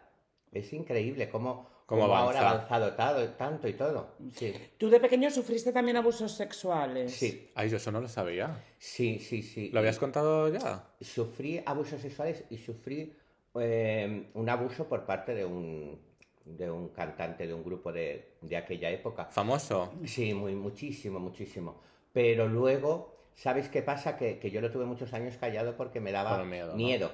Es 0.52 0.72
increíble 0.72 1.28
cómo, 1.28 1.68
Cómo 1.90 2.02
cómo 2.02 2.14
ahora 2.16 2.40
avanzado 2.50 2.92
todo, 2.94 3.28
tanto 3.30 3.68
y 3.68 3.74
todo. 3.74 4.14
Sí, 4.34 4.54
¿Tú 4.78 4.88
de 4.88 5.00
pequeño 5.00 5.30
sufriste 5.30 5.72
también 5.72 5.96
abusos 5.96 6.32
sexuales? 6.32 7.12
sí, 7.12 7.50
Ay, 7.54 7.68
yo 7.68 7.76
eso 7.76 7.90
no 7.92 8.00
lo 8.00 8.08
sabía. 8.08 8.64
sí, 8.78 9.18
sí. 9.18 9.42
sí. 9.42 9.70
¿Lo 9.72 9.80
habías 9.80 9.98
contado 9.98 10.48
ya? 10.48 10.84
Sufrí 11.00 11.62
abusos 11.66 12.00
sexuales 12.00 12.44
y 12.50 12.58
sufrí 12.58 13.12
eh, 13.56 14.30
un 14.34 14.48
abuso 14.48 14.86
por 14.88 15.04
parte 15.04 15.34
de 15.34 15.44
un, 15.44 15.98
de 16.44 16.70
un 16.70 16.88
cantante 16.90 17.46
de 17.46 17.54
un 17.54 17.64
grupo 17.64 17.92
de, 17.92 18.34
de 18.40 18.56
aquella 18.56 18.90
época. 18.90 19.26
¿Famoso? 19.26 19.92
Sí, 20.04 20.32
muy, 20.34 20.54
muchísimo, 20.54 21.18
muchísimo. 21.18 21.80
Pero 22.12 22.46
luego, 22.48 23.16
¿sabes 23.34 23.68
qué 23.68 23.82
pasa? 23.82 24.16
Que, 24.16 24.38
que 24.38 24.50
yo 24.50 24.60
lo 24.60 24.70
tuve 24.70 24.84
muchos 24.84 25.12
años 25.12 25.36
callado 25.36 25.76
porque 25.76 26.00
me 26.00 26.12
daba 26.12 26.36
Por 26.38 26.46
miedo, 26.46 26.76
¿no? 26.76 27.10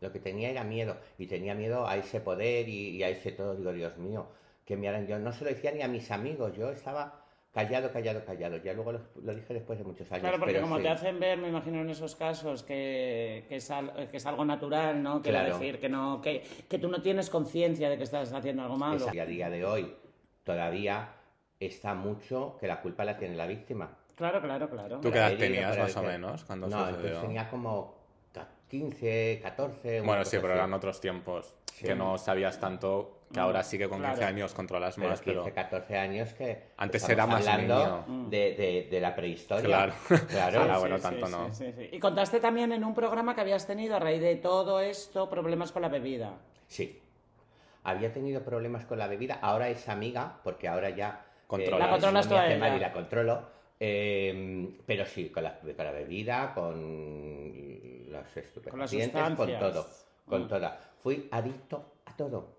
Lo 0.00 0.12
que 0.12 0.18
tenía 0.20 0.50
era 0.50 0.64
miedo. 0.64 0.96
Y 1.18 1.26
tenía 1.26 1.54
miedo 1.54 1.86
a 1.86 1.96
ese 1.96 2.20
poder 2.20 2.68
y, 2.68 2.90
y 2.96 3.02
a 3.02 3.08
ese 3.08 3.32
todo. 3.32 3.54
Digo, 3.54 3.72
Dios 3.72 3.96
mío, 3.98 4.26
que 4.64 4.76
me 4.76 4.88
harán. 4.88 5.06
Yo 5.06 5.18
no 5.18 5.32
se 5.32 5.44
lo 5.44 5.50
decía 5.50 5.72
ni 5.72 5.82
a 5.82 5.88
mis 5.88 6.10
amigos. 6.10 6.56
Yo 6.56 6.70
estaba 6.70 7.24
callado, 7.52 7.90
callado, 7.90 8.24
callado. 8.24 8.56
Ya 8.58 8.72
luego 8.74 8.92
lo, 8.92 9.00
lo 9.22 9.34
dije 9.34 9.54
después 9.54 9.78
de 9.78 9.84
muchos 9.84 10.10
años. 10.12 10.20
Claro, 10.22 10.38
porque 10.38 10.54
pero 10.54 10.62
como 10.64 10.76
sí. 10.76 10.82
te 10.82 10.88
hacen 10.90 11.18
ver, 11.18 11.38
me 11.38 11.48
imagino 11.48 11.80
en 11.80 11.90
esos 11.90 12.14
casos, 12.14 12.62
que, 12.62 13.44
que, 13.48 13.56
es, 13.56 13.70
al- 13.70 14.08
que 14.10 14.18
es 14.18 14.26
algo 14.26 14.44
natural, 14.44 15.02
¿no? 15.02 15.20
Quiero 15.22 15.38
Claro. 15.40 15.58
decir, 15.58 15.80
que, 15.80 15.88
no, 15.88 16.20
que, 16.22 16.42
que 16.68 16.78
tú 16.78 16.88
no 16.88 17.02
tienes 17.02 17.30
conciencia 17.30 17.88
de 17.90 17.96
que 17.96 18.04
estás 18.04 18.32
haciendo 18.32 18.62
algo 18.62 18.76
malo. 18.76 19.06
Y 19.12 19.18
a 19.18 19.26
día 19.26 19.50
de 19.50 19.64
hoy 19.64 19.92
todavía 20.44 21.08
está 21.58 21.94
mucho 21.94 22.56
que 22.60 22.66
la 22.66 22.80
culpa 22.80 23.04
la 23.04 23.16
tiene 23.16 23.34
la 23.34 23.46
víctima. 23.46 23.96
Claro, 24.14 24.40
claro, 24.40 24.68
claro. 24.68 25.00
¿Tú 25.00 25.10
qué 25.10 25.18
La 25.18 25.28
edad 25.30 25.38
tenías 25.38 25.78
más 25.78 25.96
o 25.96 26.02
menos 26.02 26.44
cuando 26.44 26.66
no, 26.68 26.78
sucedió? 26.78 26.96
entonces 26.98 27.20
tenía 27.22 27.48
como 27.50 27.97
15, 28.70 29.40
14. 29.42 30.00
una 30.00 30.06
Bueno, 30.06 30.24
sí, 30.24 30.36
pero 30.40 30.52
así. 30.52 30.58
eran 30.58 30.72
otros 30.74 31.00
tiempos. 31.00 31.54
Sí. 31.74 31.86
Que 31.86 31.94
no 31.94 32.18
sabías 32.18 32.58
tanto, 32.58 33.20
que 33.32 33.38
ahora 33.38 33.62
sí 33.62 33.78
que 33.78 33.88
con 33.88 33.98
15 34.00 34.14
Claro. 34.16 34.28
años 34.34 34.52
controlas 34.52 34.96
Pero 34.96 35.08
más, 35.10 35.20
15, 35.20 35.40
pero... 35.44 35.54
14 35.54 35.96
años 35.98 36.32
que 36.34 36.62
Antes 36.76 37.08
era 37.08 37.24
más 37.26 37.46
hablando 37.46 38.04
niño. 38.08 38.28
de, 38.30 38.54
de- 38.54 38.88
de 38.90 39.00
la 39.00 39.14
prehistoria. 39.14 39.64
Claro. 39.64 39.92
claro. 40.28 40.60
Ahora, 40.62 40.74
Sí, 40.74 40.80
bueno, 40.80 40.96
sí, 40.96 41.02
tanto 41.02 41.26
sí, 41.26 41.32
no. 41.32 41.54
sí, 41.54 41.64
sí, 41.66 41.72
sí. 41.76 41.88
Y 41.92 42.00
contaste 42.00 42.40
también 42.40 42.72
en 42.72 42.82
un 42.84 42.94
programa 42.94 43.34
que 43.36 43.40
habías 43.42 43.64
tenido 43.66 43.94
a 43.96 44.00
raíz 44.00 44.20
de 44.20 44.34
todo 44.36 44.80
esto 44.80 45.30
problemas 45.30 45.70
con 45.70 45.82
la 45.82 45.88
bebida. 45.88 46.32
Sí. 46.66 47.00
Había 47.84 48.12
tenido 48.12 48.42
problemas 48.42 48.84
con 48.84 48.98
la 48.98 49.06
bebida, 49.06 49.38
ahora 49.40 49.68
es 49.68 49.88
amiga, 49.88 50.40
porque 50.42 50.66
ahora 50.68 50.90
ya... 50.90 51.24
Controlas. 51.46 51.78
La 51.80 51.86
no 51.86 51.92
controlas 51.92 52.26
me 52.26 52.30
tú 52.30 52.36
a 52.36 52.42
hace 52.44 52.56
ella. 52.56 52.76
y 52.76 52.80
la 52.80 52.92
controlo. 52.92 53.42
Eh, 53.80 54.68
pero 54.86 55.04
sí, 55.06 55.28
con 55.30 55.44
la, 55.44 55.58
con 55.58 55.76
la 55.76 55.92
bebida, 55.92 56.52
con 56.54 58.10
los 58.10 58.36
estupefacientes, 58.36 59.36
con, 59.36 59.58
todo. 59.58 59.86
Con 60.26 60.44
Mm. 60.44 60.48
toda. 60.48 60.78
Fui 61.02 61.28
adicto 61.30 61.92
a 62.04 62.16
todo. 62.16 62.56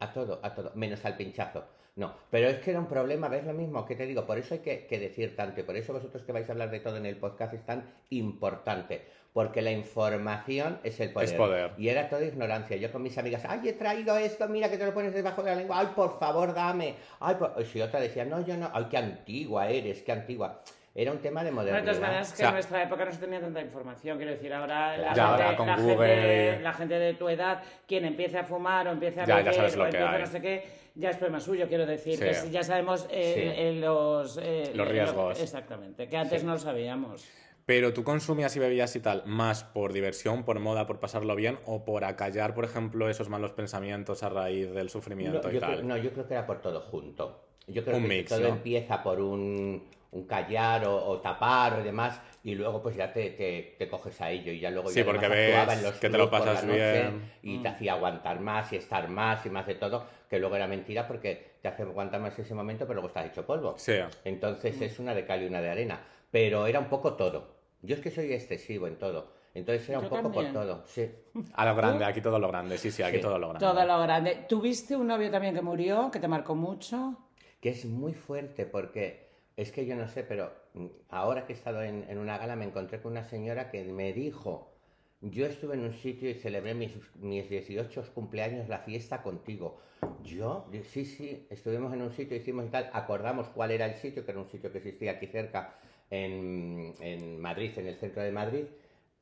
A 0.00 0.12
todo, 0.12 0.40
a 0.42 0.54
todo. 0.54 0.72
Menos 0.74 1.04
al 1.04 1.16
pinchazo. 1.16 1.64
No, 1.94 2.14
pero 2.30 2.48
es 2.48 2.58
que 2.60 2.70
era 2.70 2.80
un 2.80 2.86
problema, 2.86 3.28
¿ves 3.28 3.44
lo 3.44 3.52
mismo? 3.52 3.84
que 3.84 3.94
te 3.94 4.06
digo? 4.06 4.24
Por 4.24 4.38
eso 4.38 4.54
hay 4.54 4.60
que, 4.60 4.86
que 4.86 4.98
decir 4.98 5.36
tanto, 5.36 5.60
y 5.60 5.64
por 5.64 5.76
eso 5.76 5.92
vosotros 5.92 6.22
que 6.22 6.32
vais 6.32 6.48
a 6.48 6.52
hablar 6.52 6.70
de 6.70 6.80
todo 6.80 6.96
en 6.96 7.04
el 7.04 7.16
podcast 7.16 7.52
es 7.52 7.66
tan 7.66 7.84
importante, 8.08 9.02
porque 9.32 9.62
la 9.62 9.70
información 9.70 10.78
es 10.84 11.00
el 11.00 11.10
poder. 11.12 11.28
Es 11.28 11.34
poder. 11.34 11.70
Y 11.78 11.88
era 11.88 12.08
toda 12.08 12.22
ignorancia. 12.24 12.76
Yo 12.76 12.92
con 12.92 13.02
mis 13.02 13.16
amigas, 13.16 13.44
ay, 13.48 13.68
he 13.68 13.72
traído 13.72 14.16
esto, 14.18 14.46
mira 14.48 14.68
que 14.70 14.76
te 14.76 14.84
lo 14.84 14.92
pones 14.92 15.14
debajo 15.14 15.42
de 15.42 15.50
la 15.50 15.56
lengua, 15.56 15.78
ay, 15.80 15.88
por 15.94 16.18
favor, 16.18 16.52
dame. 16.54 16.96
Ay, 17.20 17.36
por... 17.36 17.54
Y 17.58 17.64
si 17.64 17.80
otra 17.80 18.00
decía, 18.00 18.24
no, 18.24 18.44
yo 18.44 18.56
no, 18.56 18.70
ay, 18.72 18.86
qué 18.90 18.98
antigua 18.98 19.68
eres, 19.68 20.02
qué 20.02 20.12
antigua. 20.12 20.60
Era 20.94 21.10
un 21.10 21.18
tema 21.20 21.42
de 21.42 21.50
Bueno, 21.50 21.64
de 21.64 21.72
modernidad. 21.72 21.92
todas 21.94 22.00
maneras, 22.06 22.28
que 22.28 22.34
O 22.34 22.36
sea- 22.36 22.48
en 22.48 22.54
nuestra 22.54 22.82
época 22.82 23.04
no 23.06 23.12
se 23.12 23.18
tenía 23.18 23.40
tanta 23.40 23.62
información. 23.62 24.18
Quiero 24.18 24.32
decir, 24.32 24.52
ahora, 24.52 24.98
la, 24.98 25.14
Ya, 25.14 25.26
gente, 25.26 25.42
ahora 25.42 25.56
con 25.56 25.66
la, 25.66 25.76
Google- 25.76 26.06
gente, 26.08 26.60
la 26.60 26.72
gente 26.74 26.94
de 26.98 27.14
tu 27.14 27.28
edad, 27.30 27.62
quien 27.88 28.04
empiece 28.04 28.36
a 28.38 28.44
fumar 28.44 28.86
o 28.88 28.90
empiece 28.90 29.22
a 29.22 29.24
Ya, 29.24 29.28
ya 29.28 29.36
beber 29.36 29.54
sabes 29.54 29.76
lo 29.76 29.84
o 29.84 29.88
que 29.88 29.96
empiece 29.96 30.14
hay. 30.16 30.20
no 30.20 30.26
sé 30.26 30.40
qué, 30.42 30.66
ya 30.94 31.08
es 31.08 31.16
problema 31.16 31.40
suyo. 31.40 31.66
Quiero 31.68 31.86
decir, 31.86 32.16
Sí. 32.18 32.24
que 32.24 32.34
si 32.34 32.50
ya 32.50 32.62
sabemos 32.62 33.06
eh, 33.10 33.32
Sí. 33.34 33.40
eh, 33.62 33.72
los, 33.80 34.36
eh, 34.42 34.64
Los 34.74 34.86
lo- 34.86 34.92
riesgos. 34.92 35.40
exactamente, 35.40 36.06
que 36.10 36.16
antes 36.18 36.40
Sí. 36.42 36.46
no 36.46 36.52
lo 36.52 36.58
sabíamos. 36.58 37.26
Pero 37.64 37.92
tú 37.92 38.02
consumías 38.02 38.56
y 38.56 38.58
bebías 38.58 38.94
y 38.96 39.00
tal, 39.00 39.22
más 39.24 39.62
por 39.62 39.92
diversión, 39.92 40.44
por 40.44 40.58
moda, 40.58 40.86
por 40.86 40.98
pasarlo 40.98 41.36
bien, 41.36 41.58
o 41.64 41.84
por 41.84 42.04
acallar, 42.04 42.54
por 42.54 42.64
ejemplo, 42.64 43.08
esos 43.08 43.28
malos 43.28 43.52
pensamientos 43.52 44.22
a 44.24 44.28
raíz 44.28 44.72
del 44.72 44.90
sufrimiento 44.90 45.48
No, 45.48 45.56
y 45.56 45.60
tal. 45.60 45.74
creo, 45.74 45.82
no, 45.84 45.96
yo 45.96 46.10
creo 46.12 46.26
que 46.26 46.34
era 46.34 46.46
por 46.46 46.60
todo 46.60 46.80
junto. 46.80 47.44
Yo 47.68 47.84
creo 47.84 47.96
Un 47.98 48.02
que 48.02 48.08
mix, 48.08 48.28
todo 48.28 48.40
¿no? 48.40 48.48
empieza 48.48 49.00
por 49.04 49.20
un, 49.20 49.84
un 50.10 50.26
callar 50.26 50.84
o, 50.86 50.96
o 51.06 51.20
tapar 51.20 51.74
o 51.78 51.84
demás, 51.84 52.20
y 52.42 52.56
luego 52.56 52.82
pues 52.82 52.96
ya 52.96 53.12
te, 53.12 53.30
te, 53.30 53.76
te 53.78 53.88
coges 53.88 54.20
a 54.20 54.32
ello 54.32 54.50
y 54.50 54.58
ya 54.58 54.68
luego 54.72 54.88
Sí, 54.88 54.98
ya 54.98 55.04
porque 55.06 55.28
ves 55.28 55.68
en 55.72 55.82
los 55.84 55.94
que 55.94 56.10
te 56.10 56.18
lo 56.18 56.28
pasas 56.28 56.64
noche 56.64 56.92
bien. 57.02 57.30
y 57.44 57.58
Mm. 57.58 57.62
te 57.62 57.68
hacía 57.68 57.92
aguantar 57.92 58.40
más 58.40 58.72
y 58.72 58.76
estar 58.76 59.08
más 59.08 59.46
y 59.46 59.50
más 59.50 59.64
de 59.68 59.76
todo, 59.76 60.04
que 60.28 60.40
luego 60.40 60.56
era 60.56 60.66
mentira 60.66 61.06
porque 61.06 61.52
te 61.62 61.68
hace 61.68 61.82
aguantar 61.84 62.20
más 62.20 62.36
ese 62.36 62.52
momento, 62.54 62.84
pero 62.84 62.94
luego 62.94 63.06
estás 63.08 63.26
hecho 63.26 63.46
polvo. 63.46 63.74
Sí. 63.78 63.94
Entonces 64.24 64.80
es 64.80 64.98
una 64.98 65.14
de 65.14 65.24
cal 65.24 65.40
y 65.44 65.46
una 65.46 65.60
de 65.60 65.70
arena. 65.70 66.00
Pero 66.32 66.66
era 66.66 66.80
un 66.80 66.86
poco 66.88 67.12
todo. 67.14 67.54
Yo 67.82 67.94
es 67.94 68.00
que 68.00 68.10
soy 68.10 68.32
excesivo 68.32 68.88
en 68.88 68.96
todo. 68.98 69.32
Entonces 69.54 69.86
era 69.88 69.98
Yo 69.98 70.04
un 70.04 70.08
poco 70.10 70.22
también. 70.22 70.52
por 70.52 70.62
todo. 70.64 70.82
Sí. 70.86 71.08
A 71.54 71.66
lo 71.66 71.76
grande, 71.76 72.04
aquí 72.04 72.20
todo 72.20 72.38
lo 72.40 72.48
grande. 72.48 72.78
Sí, 72.78 72.90
sí, 72.90 73.02
aquí 73.04 73.16
Sí. 73.18 73.22
todo 73.22 73.38
lo 73.38 73.50
grande. 73.50 73.64
Todo 73.66 73.84
lo 73.84 74.00
grande. 74.02 74.46
¿Tuviste 74.48 74.96
un 74.96 75.06
novio 75.06 75.30
también 75.30 75.54
que 75.54 75.62
murió, 75.62 76.10
que 76.10 76.18
te 76.18 76.26
marcó 76.26 76.54
mucho? 76.56 77.16
Que 77.60 77.68
es 77.68 77.84
muy 77.84 78.14
fuerte 78.14 78.66
porque 78.66 79.28
es 79.56 79.70
que 79.70 79.84
yo 79.86 79.94
no 79.94 80.08
sé, 80.08 80.24
pero 80.24 80.50
mm, 80.74 80.86
ahora 81.10 81.46
que 81.46 81.52
he 81.52 81.56
estado 81.56 81.82
en, 81.82 82.04
en 82.08 82.18
una 82.18 82.38
gala 82.38 82.56
me 82.56 82.64
encontré 82.64 83.00
con 83.02 83.12
una 83.12 83.24
señora 83.24 83.70
que 83.70 83.84
me 83.84 84.12
dijo, 84.14 84.72
yo 85.20 85.44
estuve 85.46 85.74
en 85.74 85.84
un 85.84 85.92
sitio 85.92 86.30
y 86.30 86.34
celebré 86.34 86.72
mis, 86.74 86.92
mis 87.16 87.48
18 87.50 88.04
cumpleaños, 88.14 88.68
la 88.68 88.78
fiesta 88.78 89.22
contigo. 89.22 89.78
Yo, 90.24 90.66
sí, 90.90 91.04
sí, 91.04 91.46
estuvimos 91.50 91.92
en 91.92 92.02
un 92.02 92.10
sitio, 92.10 92.36
hicimos 92.36 92.64
y 92.66 92.68
tal, 92.70 92.90
acordamos 92.92 93.48
cuál 93.48 93.70
era 93.70 93.84
el 93.86 93.94
sitio, 93.96 94.24
que 94.24 94.30
era 94.32 94.40
un 94.40 94.48
sitio 94.48 94.72
que 94.72 94.78
existía 94.78 95.12
aquí 95.12 95.26
cerca, 95.26 95.74
en, 96.12 96.94
en 97.00 97.40
Madrid, 97.40 97.72
en 97.76 97.86
el 97.88 97.96
centro 97.96 98.22
de 98.22 98.30
Madrid. 98.30 98.64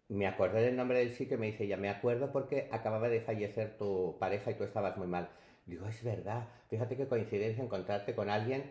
Me 0.08 0.26
acordé 0.26 0.62
del 0.62 0.76
nombre 0.76 0.98
del 0.98 1.10
sitio 1.10 1.36
y 1.36 1.40
me 1.40 1.46
dice, 1.46 1.68
ya 1.68 1.76
me 1.76 1.88
acuerdo 1.88 2.32
porque 2.32 2.68
acababa 2.72 3.08
de 3.08 3.20
fallecer 3.20 3.78
tu 3.78 4.16
pareja 4.18 4.50
y 4.50 4.54
tú 4.54 4.64
estabas 4.64 4.96
muy 4.96 5.06
mal. 5.06 5.28
Digo, 5.66 5.86
es 5.86 6.02
verdad, 6.02 6.48
fíjate 6.68 6.96
qué 6.96 7.06
coincidencia 7.06 7.62
encontrarte 7.62 8.12
con 8.16 8.28
alguien, 8.28 8.64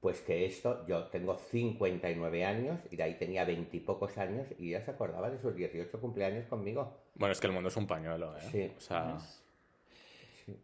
pues 0.00 0.22
que 0.22 0.46
esto, 0.46 0.86
yo 0.86 1.08
tengo 1.08 1.36
59 1.36 2.44
años 2.46 2.80
y 2.90 2.96
de 2.96 3.02
ahí 3.02 3.14
tenía 3.18 3.44
20 3.44 3.76
y 3.76 3.80
pocos 3.80 4.16
años 4.16 4.46
y 4.58 4.70
ya 4.70 4.80
se 4.80 4.92
acordaba 4.92 5.28
de 5.28 5.38
sus 5.38 5.54
18 5.54 6.00
cumpleaños 6.00 6.46
conmigo. 6.46 6.96
Bueno, 7.16 7.32
es 7.32 7.40
que 7.40 7.48
el 7.48 7.52
mundo 7.52 7.68
es 7.68 7.76
un 7.76 7.86
pañuelo, 7.86 8.34
¿eh? 8.38 8.40
Sí. 8.50 8.72
O 8.74 8.80
sea, 8.80 9.18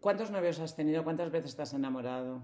¿Cuántos 0.00 0.30
novios 0.30 0.58
has 0.60 0.74
tenido? 0.74 1.04
¿Cuántas 1.04 1.30
veces 1.30 1.54
te 1.54 1.60
has 1.60 1.74
enamorado? 1.74 2.40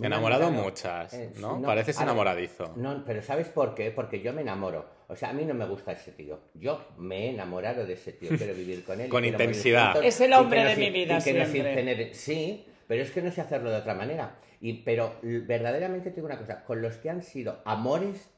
Enamorado 0.00 0.42
enamorado. 0.44 0.64
muchas, 0.70 1.12
Eh, 1.14 1.32
¿no? 1.38 1.58
no, 1.58 1.66
Pareces 1.66 1.96
ver, 1.96 2.04
enamoradizo. 2.04 2.72
No, 2.76 3.04
pero 3.04 3.20
¿sabes 3.22 3.48
por 3.48 3.74
qué? 3.74 3.90
Porque 3.90 4.20
yo 4.20 4.32
me 4.32 4.40
enamoro. 4.40 4.86
O 5.08 5.16
sea, 5.16 5.28
a 5.30 5.32
mí 5.34 5.44
no 5.44 5.52
me 5.52 5.66
gusta 5.66 5.92
ese 5.92 6.12
tío. 6.12 6.40
Yo 6.54 6.82
me 6.96 7.26
he 7.26 7.30
enamorado 7.30 7.84
de 7.84 7.92
ese 7.92 8.12
tío. 8.12 8.30
Quiero 8.38 8.54
vivir 8.54 8.84
con 8.84 9.00
él. 9.00 9.06
y 9.06 9.10
Con 9.10 9.24
intensidad. 9.24 9.92
juntos, 9.92 10.04
Es 10.06 10.20
el 10.22 10.30
y 10.30 10.32
que 10.32 10.38
hombre 10.40 10.64
de 10.64 10.76
mi 10.76 10.86
in- 10.86 10.92
vida 10.94 11.18
y 11.18 11.22
que 11.22 11.46
siempre. 11.46 12.14
Sí, 12.14 12.66
pero 12.88 13.02
es 13.02 13.10
que 13.10 13.20
no 13.20 13.30
sé 13.30 13.42
hacerlo 13.42 13.70
de 13.70 13.76
otra 13.76 13.94
manera. 13.94 14.38
Y, 14.62 14.74
pero 14.84 15.14
verdaderamente 15.22 16.08
te 16.10 16.16
digo 16.16 16.26
una 16.26 16.38
cosa. 16.38 16.64
Con 16.64 16.80
los 16.80 16.96
que 16.96 17.10
han 17.10 17.22
sido 17.22 17.60
amores, 17.66 18.30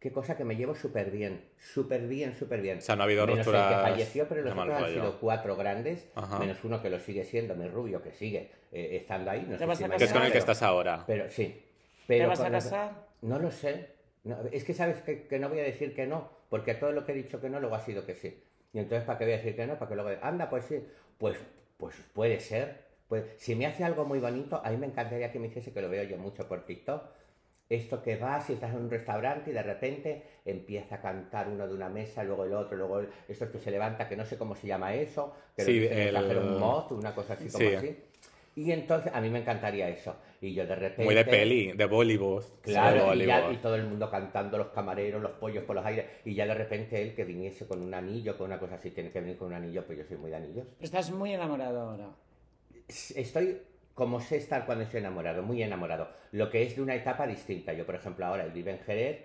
qué 0.00 0.12
cosa 0.12 0.36
que 0.36 0.44
me 0.44 0.56
llevo 0.56 0.74
súper 0.74 1.10
bien. 1.10 1.42
Súper 1.58 2.06
bien, 2.06 2.36
súper 2.36 2.60
bien. 2.60 2.78
O 2.78 2.80
sea, 2.80 2.96
no 2.96 3.02
ha 3.02 3.04
habido 3.04 3.26
menos 3.26 3.46
el 3.46 3.52
que 3.52 3.58
rupturas 3.58 3.82
falleció, 3.90 4.28
pero 4.28 4.42
los 4.42 4.52
otros 4.56 4.82
han 4.82 4.88
sido 4.92 5.20
cuatro 5.20 5.56
grandes. 5.56 6.08
Ajá. 6.14 6.38
Menos 6.38 6.62
uno 6.64 6.80
que 6.82 6.90
lo 6.90 6.98
sigue 7.00 7.24
siendo, 7.24 7.54
mi 7.54 7.68
rubio, 7.68 8.02
que 8.02 8.12
sigue 8.12 8.50
eh, 8.72 8.96
estando 9.00 9.30
ahí. 9.30 9.42
No 9.46 9.52
¿Te 9.52 9.58
sé 9.58 9.66
vas 9.66 9.78
si 9.78 9.84
a 9.84 9.88
mañana, 9.88 9.98
Que 9.98 10.04
es 10.04 10.12
con 10.12 10.22
el 10.22 10.28
que 10.28 10.32
pero- 10.32 10.38
estás 10.40 10.62
ahora. 10.62 11.04
pero 11.06 11.28
sí. 11.28 11.44
¿Te 12.06 12.16
Pero 12.16 12.28
vas 12.28 12.40
a 12.40 12.48
los- 12.48 12.64
casar? 12.64 12.92
No 13.22 13.38
lo 13.38 13.50
sé. 13.50 13.88
No, 14.24 14.36
es 14.52 14.64
que 14.64 14.74
sabes 14.74 15.00
que, 15.02 15.26
que 15.26 15.38
no 15.38 15.48
voy 15.48 15.60
a 15.60 15.62
decir 15.64 15.94
que 15.94 16.06
no, 16.06 16.30
porque 16.50 16.74
todo 16.74 16.92
lo 16.92 17.04
que 17.04 17.12
he 17.12 17.14
dicho 17.14 17.40
que 17.40 17.48
no, 17.50 17.60
luego 17.60 17.74
ha 17.76 17.80
sido 17.80 18.04
que 18.06 18.14
sí. 18.14 18.42
Y 18.72 18.78
entonces, 18.78 19.04
¿para 19.06 19.18
qué 19.18 19.24
voy 19.24 19.34
a 19.34 19.36
decir 19.38 19.56
que 19.56 19.66
no? 19.66 19.78
Para 19.78 19.88
que 19.88 19.94
luego, 19.94 20.10
anda, 20.22 20.48
pues 20.50 20.64
sí. 20.66 20.82
Pues, 21.18 21.36
pues 21.76 21.94
puede 22.12 22.38
ser. 22.40 22.86
Pues, 23.08 23.24
si 23.38 23.54
me 23.56 23.64
hace 23.66 23.84
algo 23.84 24.04
muy 24.04 24.18
bonito, 24.18 24.60
a 24.62 24.70
mí 24.70 24.76
me 24.76 24.86
encantaría 24.86 25.32
que 25.32 25.38
me 25.38 25.46
hiciese, 25.46 25.72
que 25.72 25.80
lo 25.80 25.88
veo 25.88 26.02
yo 26.04 26.18
mucho 26.18 26.46
por 26.46 26.66
TikTok, 26.66 27.02
esto 27.68 28.02
que 28.02 28.16
vas 28.16 28.48
y 28.50 28.54
estás 28.54 28.70
en 28.72 28.80
un 28.80 28.90
restaurante 28.90 29.50
y 29.50 29.52
de 29.52 29.62
repente 29.62 30.22
empieza 30.44 30.96
a 30.96 31.00
cantar 31.02 31.48
uno 31.48 31.66
de 31.68 31.74
una 31.74 31.88
mesa, 31.88 32.24
luego 32.24 32.44
el 32.44 32.54
otro, 32.54 32.76
luego 32.76 33.00
el- 33.00 33.08
esto 33.28 33.50
que 33.52 33.58
se 33.58 33.70
levanta, 33.70 34.08
que 34.08 34.16
no 34.16 34.24
sé 34.24 34.38
cómo 34.38 34.54
se 34.54 34.66
llama 34.66 34.94
eso, 34.94 35.34
que 35.54 35.62
Sí, 35.64 35.76
el- 35.78 35.92
extranjero, 35.92 36.40
un 36.40 36.58
moth, 36.58 36.92
una 36.92 37.14
cosa 37.14 37.34
así 37.34 37.48
como 37.50 37.68
Sí. 37.68 37.74
así. 37.74 37.96
Y 38.56 38.72
entonces 38.72 39.12
a 39.14 39.20
mí 39.20 39.30
me 39.30 39.38
encantaría 39.40 39.88
eso. 39.88 40.16
Y 40.40 40.52
yo 40.54 40.66
de 40.66 40.74
repente... 40.74 41.04
Muy 41.04 41.14
de 41.14 41.24
peli, 41.24 41.72
de 41.72 41.84
Bollywood. 41.84 42.42
Claro, 42.62 43.10
de 43.10 43.16
y, 43.22 43.26
ya- 43.26 43.36
Bollywood. 43.40 43.54
y 43.54 43.62
todo 43.62 43.74
el 43.76 43.84
mundo 43.86 44.10
cantando, 44.10 44.58
los 44.58 44.68
camareros, 44.68 45.20
los 45.22 45.32
pollos 45.32 45.62
por 45.64 45.76
los 45.76 45.84
aires, 45.84 46.06
y 46.24 46.34
ya 46.34 46.44
de 46.46 46.54
repente 46.54 47.00
él 47.02 47.14
que 47.14 47.24
viniese 47.24 47.66
con 47.68 47.82
un 47.82 47.92
anillo, 47.94 48.36
con 48.36 48.46
una 48.46 48.58
cosa 48.58 48.76
así, 48.76 48.90
tiene 48.90 49.10
que 49.12 49.20
venir 49.20 49.36
con 49.36 49.48
un 49.48 49.54
anillo, 49.54 49.84
pues 49.84 49.98
yo 49.98 50.04
soy 50.04 50.16
muy 50.16 50.30
de 50.30 50.36
anillos. 50.36 50.66
Estás 50.80 51.10
muy 51.12 51.34
enamorado 51.34 51.80
ahora. 51.82 52.08
Estoy 52.88 53.58
como 53.98 54.20
sé 54.20 54.36
estar 54.36 54.64
cuando 54.64 54.84
estoy 54.84 55.00
enamorado, 55.00 55.42
muy 55.42 55.60
enamorado. 55.60 56.06
Lo 56.30 56.48
que 56.50 56.62
es 56.62 56.76
de 56.76 56.82
una 56.82 56.94
etapa 56.94 57.26
distinta. 57.26 57.72
Yo, 57.72 57.84
por 57.84 57.96
ejemplo, 57.96 58.24
ahora 58.26 58.44
él 58.44 58.52
vive 58.52 58.70
en 58.70 58.78
Jerez 58.78 59.24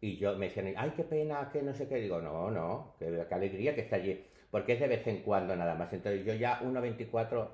y 0.00 0.16
yo 0.16 0.36
me 0.36 0.48
decían, 0.48 0.74
ay, 0.76 0.92
qué 0.96 1.04
pena, 1.04 1.48
que 1.52 1.62
no 1.62 1.72
sé 1.72 1.86
qué. 1.86 1.98
Digo, 1.98 2.20
no, 2.20 2.50
no, 2.50 2.96
qué, 2.98 3.24
qué 3.28 3.34
alegría 3.36 3.76
que 3.76 3.82
está 3.82 3.94
allí. 3.94 4.26
Porque 4.50 4.72
es 4.72 4.80
de 4.80 4.88
vez 4.88 5.06
en 5.06 5.18
cuando 5.18 5.54
nada 5.54 5.76
más. 5.76 5.92
Entonces 5.92 6.26
yo 6.26 6.34
ya 6.34 6.60
1,24 6.62 7.48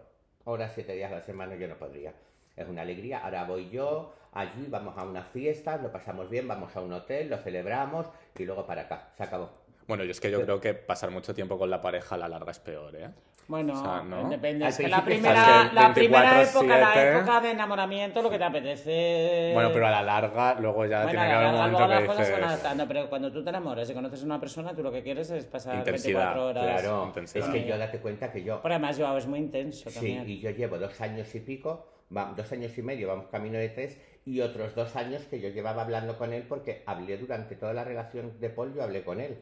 horas, 0.44 0.73
7 0.75 0.94
días 0.94 1.12
a 1.12 1.16
la 1.16 1.21
semana 1.21 1.54
yo 1.56 1.68
no 1.68 1.76
podría. 1.76 2.14
Es 2.56 2.66
una 2.66 2.80
alegría. 2.80 3.18
Ahora 3.18 3.44
voy 3.44 3.68
yo, 3.68 4.14
allí 4.33 4.66
vamos 4.71 4.97
a 4.97 5.04
una 5.04 5.23
fiesta, 5.23 5.76
lo 5.76 5.92
pasamos 5.92 6.30
bien, 6.30 6.49
vamos 6.49 6.75
a 6.75 6.80
un 6.80 6.94
hotel, 6.94 7.28
lo 7.28 7.37
celebramos 7.37 8.06
y 8.38 8.47
luego 8.47 8.66
para 8.66 8.83
acá. 8.83 9.11
Se 9.18 9.23
acabó. 9.23 9.50
Bueno, 9.87 10.04
yo 10.04 10.12
es 10.12 10.21
que 10.21 10.30
yo 10.30 10.40
creo 10.40 10.62
que 10.62 10.73
pasar 10.73 11.11
mucho 11.11 11.35
tiempo 11.35 11.59
con 11.59 11.68
la 11.68 11.83
pareja 11.83 12.14
a 12.14 12.18
la 12.18 12.28
larga 12.30 12.52
es 12.52 12.59
peor, 12.59 12.97
¿eh? 12.97 13.11
Bueno, 13.46 13.74
O 13.74 13.76
sea, 13.76 14.02
¿no? 14.02 14.28
depende. 14.30 14.66
Es 14.66 14.78
que 14.78 14.88
la 14.88 15.04
primera, 15.04 15.70
la 15.72 15.92
primera 15.92 16.42
24/7. 16.42 16.48
época, 16.50 16.78
la 16.78 17.18
época 17.18 17.40
de 17.42 17.50
enamoramiento, 17.50 18.22
lo 18.22 18.30
que 18.30 18.38
te 18.38 18.44
apetece. 18.44 19.50
Bueno, 19.52 19.70
pero 19.72 19.86
a 19.86 19.90
la 19.90 20.02
larga 20.02 20.54
luego 20.60 20.86
ya 20.86 21.02
Bueno, 21.02 21.10
tiene 21.20 21.26
que 21.26 21.32
haber 21.34 21.48
un 21.48 21.54
momento 21.72 21.88
que 22.00 22.06
cosas 22.06 22.26
se 22.26 22.32
van 22.32 22.40
dices... 22.40 22.52
adaptando, 22.54 22.88
pero 22.88 23.08
cuando 23.10 23.32
tú 23.32 23.42
te 23.44 23.50
enamoras 23.50 23.90
y 23.90 23.94
conoces 23.94 24.22
a 24.22 24.24
una 24.24 24.40
persona, 24.40 24.74
tú 24.74 24.82
lo 24.82 24.90
que 24.90 25.02
quieres 25.02 25.30
es 25.30 25.44
pasar 25.44 25.76
Intensidad, 25.76 26.34
24 26.34 26.46
horas. 26.46 26.80
Claro, 26.82 27.04
intensidad. 27.06 27.46
es 27.48 27.52
que 27.54 27.68
yo 27.68 27.78
date 27.78 27.98
cuenta 27.98 28.32
que 28.32 28.42
yo 28.42 28.60
Pero 28.62 28.74
además, 28.74 28.96
yo 28.96 29.18
es 29.18 29.26
muy 29.26 29.38
intenso 29.40 29.90
Sí, 29.90 29.94
también. 29.94 30.24
y 30.28 30.40
yo 30.40 30.50
llevo 30.50 30.78
dos 30.78 30.98
años 31.02 31.34
y 31.34 31.40
pico, 31.40 31.86
dos 32.08 32.52
años 32.52 32.76
y 32.78 32.82
medio, 32.82 33.08
vamos 33.08 33.26
camino 33.30 33.58
de 33.58 33.68
tres, 33.68 33.98
y 34.26 34.40
otros 34.40 34.75
dos 34.75 34.97
años 34.97 35.23
que 35.25 35.40
yo 35.40 35.49
llevaba 35.50 35.83
hablando 35.83 36.16
con 36.16 36.33
él 36.33 36.45
porque 36.49 36.83
hablé 36.87 37.19
durante 37.19 37.57
toda 37.57 37.73
la 37.75 37.85
relación 37.85 38.40
de 38.40 38.49
Paul, 38.50 38.75
yo 38.75 38.83
hablé 38.83 39.02
con 39.04 39.21
él. 39.21 39.38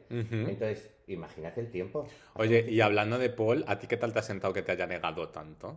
Entonces, 0.48 0.90
imagínate 1.06 1.60
el 1.60 1.70
tiempo. 1.70 2.06
Oye, 2.34 2.66
y 2.68 2.80
hablando 2.80 3.18
de 3.18 3.30
Paul, 3.30 3.64
¿a 3.68 3.78
ti 3.78 3.86
qué 3.86 3.96
tal 3.96 4.12
te 4.12 4.18
ha 4.18 4.22
sentado 4.22 4.52
que 4.52 4.62
te 4.62 4.72
haya 4.72 4.86
negado 4.86 5.28
tanto? 5.28 5.68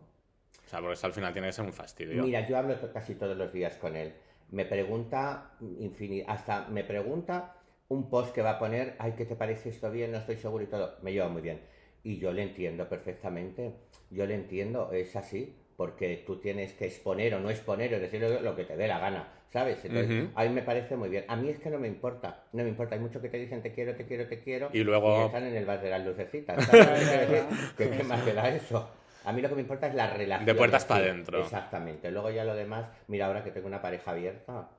O 0.66 0.70
sea, 0.70 0.80
porque 0.80 0.94
eso 0.94 1.06
al 1.08 1.14
final 1.14 1.34
tiene 1.34 1.50
que 1.50 1.54
ser 1.54 1.66
un 1.66 1.74
fastidio. 1.74 2.24
Mira, 2.24 2.48
yo 2.48 2.58
hablo 2.58 2.76
casi 2.92 3.16
todos 3.16 3.38
los 3.38 3.54
días 3.54 3.76
con 3.78 3.96
él. 3.96 4.14
Me 4.52 4.66
pregunta, 4.66 5.52
infini- 5.62 6.24
hasta 6.28 6.68
me 6.70 6.84
pregunta 6.84 7.56
un 7.90 8.10
post 8.10 8.34
que 8.34 8.42
va 8.42 8.52
a 8.52 8.60
poner, 8.60 8.96
ay, 8.98 9.14
¿qué 9.16 9.26
te 9.26 9.36
parece 9.36 9.70
esto 9.70 9.92
bien? 9.92 10.12
No 10.12 10.18
estoy 10.18 10.38
seguro 10.38 10.64
y 10.64 10.68
todo. 10.68 10.96
Me 11.04 11.14
lleva 11.14 11.30
muy 11.30 11.42
bien. 11.44 11.62
Y 12.04 12.18
yo 12.18 12.32
le 12.34 12.42
entiendo 12.44 12.88
perfectamente. 12.90 13.74
Yo 14.10 14.26
le 14.26 14.34
entiendo, 14.36 14.92
es 14.92 15.16
así. 15.16 15.56
Porque 15.78 16.24
tú 16.26 16.38
tienes 16.38 16.74
que 16.74 16.86
exponer 16.86 17.34
o 17.36 17.40
no 17.40 17.50
exponer 17.50 17.94
o 17.94 18.00
decir 18.00 18.22
lo- 18.22 18.56
que 18.56 18.64
te 18.64 18.78
dé 18.78 18.88
la 18.88 19.00
gana, 19.00 19.28
¿sabes? 19.52 19.84
Entonces, 19.84 20.30
a 20.34 20.44
mí 20.44 20.50
me 20.50 20.62
parece 20.62 20.96
muy 20.96 21.10
bien. 21.10 21.26
A 21.28 21.36
mí 21.36 21.50
es 21.50 21.60
que 21.60 21.70
no 21.70 21.78
me 21.80 21.88
importa, 21.90 22.44
no 22.54 22.64
me 22.64 22.70
importa. 22.70 22.96
Hay 22.96 23.02
muchos 23.02 23.22
que 23.22 23.28
te 23.30 23.38
dicen 23.38 23.62
te 23.62 23.74
quiero, 23.74 23.94
te 23.96 24.06
quiero, 24.06 24.26
te 24.28 24.40
quiero. 24.40 24.70
Y 24.72 24.84
luego- 24.84 25.18
ya 25.18 25.26
están 25.26 25.44
en 25.48 25.56
el 25.56 25.66
bar 25.66 25.82
de 25.82 25.90
las 25.90 26.06
lucecitas. 26.06 26.56
¿sabes? 26.66 27.44
¿Qué, 27.78 27.90
qué 27.90 28.04
más 28.04 28.24
te 28.24 28.34
da 28.34 28.50
eso? 28.50 28.90
A 29.26 29.34
mí 29.34 29.42
lo 29.42 29.50
que 29.50 29.56
me 29.56 29.62
importa 29.62 29.88
es 29.88 29.96
la 29.96 30.08
relación. 30.14 30.46
De 30.46 30.54
puertas 30.56 30.84
en 30.84 30.88
pa' 30.88 30.98
sí. 31.00 31.04
dentro. 31.04 31.40
Exactamente. 31.42 32.12
Luego 32.12 32.30
ya 32.30 32.46
lo 32.46 32.56
demás, 32.56 32.88
mira 33.08 33.26
ahora 33.26 33.44
que 33.44 33.52
tengo 33.52 33.68
una 33.68 33.82
pareja 33.82 34.12
abierta. 34.12 34.70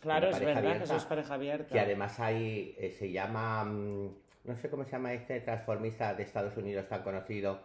Claro, 0.00 0.30
es 0.30 0.38
verdad 0.40 0.54
que 0.54 0.58
abierta, 0.66 0.86
sois 0.86 1.04
pareja 1.04 1.34
abierta. 1.34 1.72
Que 1.72 1.80
además 1.80 2.18
hay, 2.18 2.74
eh, 2.78 2.90
se 2.90 3.10
llama, 3.12 3.64
mm, 3.64 4.08
no 4.44 4.56
sé 4.56 4.68
cómo 4.68 4.84
se 4.84 4.90
llama 4.90 5.12
este 5.14 5.40
transformista 5.40 6.12
de 6.14 6.24
Estados 6.24 6.56
Unidos 6.56 6.88
tan 6.88 7.02
conocido, 7.02 7.60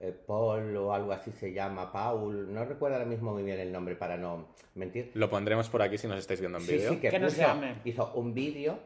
eh, 0.00 0.12
Paul 0.26 0.76
o 0.76 0.92
algo 0.94 1.12
así 1.12 1.30
se 1.32 1.52
llama, 1.52 1.92
Paul, 1.92 2.52
no 2.52 2.64
recuerdo 2.64 2.96
ahora 2.96 3.06
mismo 3.08 3.32
muy 3.32 3.42
bien 3.42 3.60
el 3.60 3.70
nombre 3.70 3.96
para 3.96 4.16
no 4.16 4.48
mentir. 4.74 5.10
Lo 5.14 5.28
pondremos 5.28 5.68
por 5.68 5.82
aquí 5.82 5.98
si 5.98 6.06
nos 6.08 6.18
estáis 6.18 6.40
viendo 6.40 6.58
en 6.58 6.64
Sí, 6.64 6.72
vídeo. 6.74 6.90
sí, 6.90 6.96
que 7.00 7.10
Que 7.10 7.18
nos 7.18 7.34
puso- 7.34 7.46
llame. 7.46 7.74
hizo 7.84 8.10
un 8.14 8.32
vídeo 8.34 8.78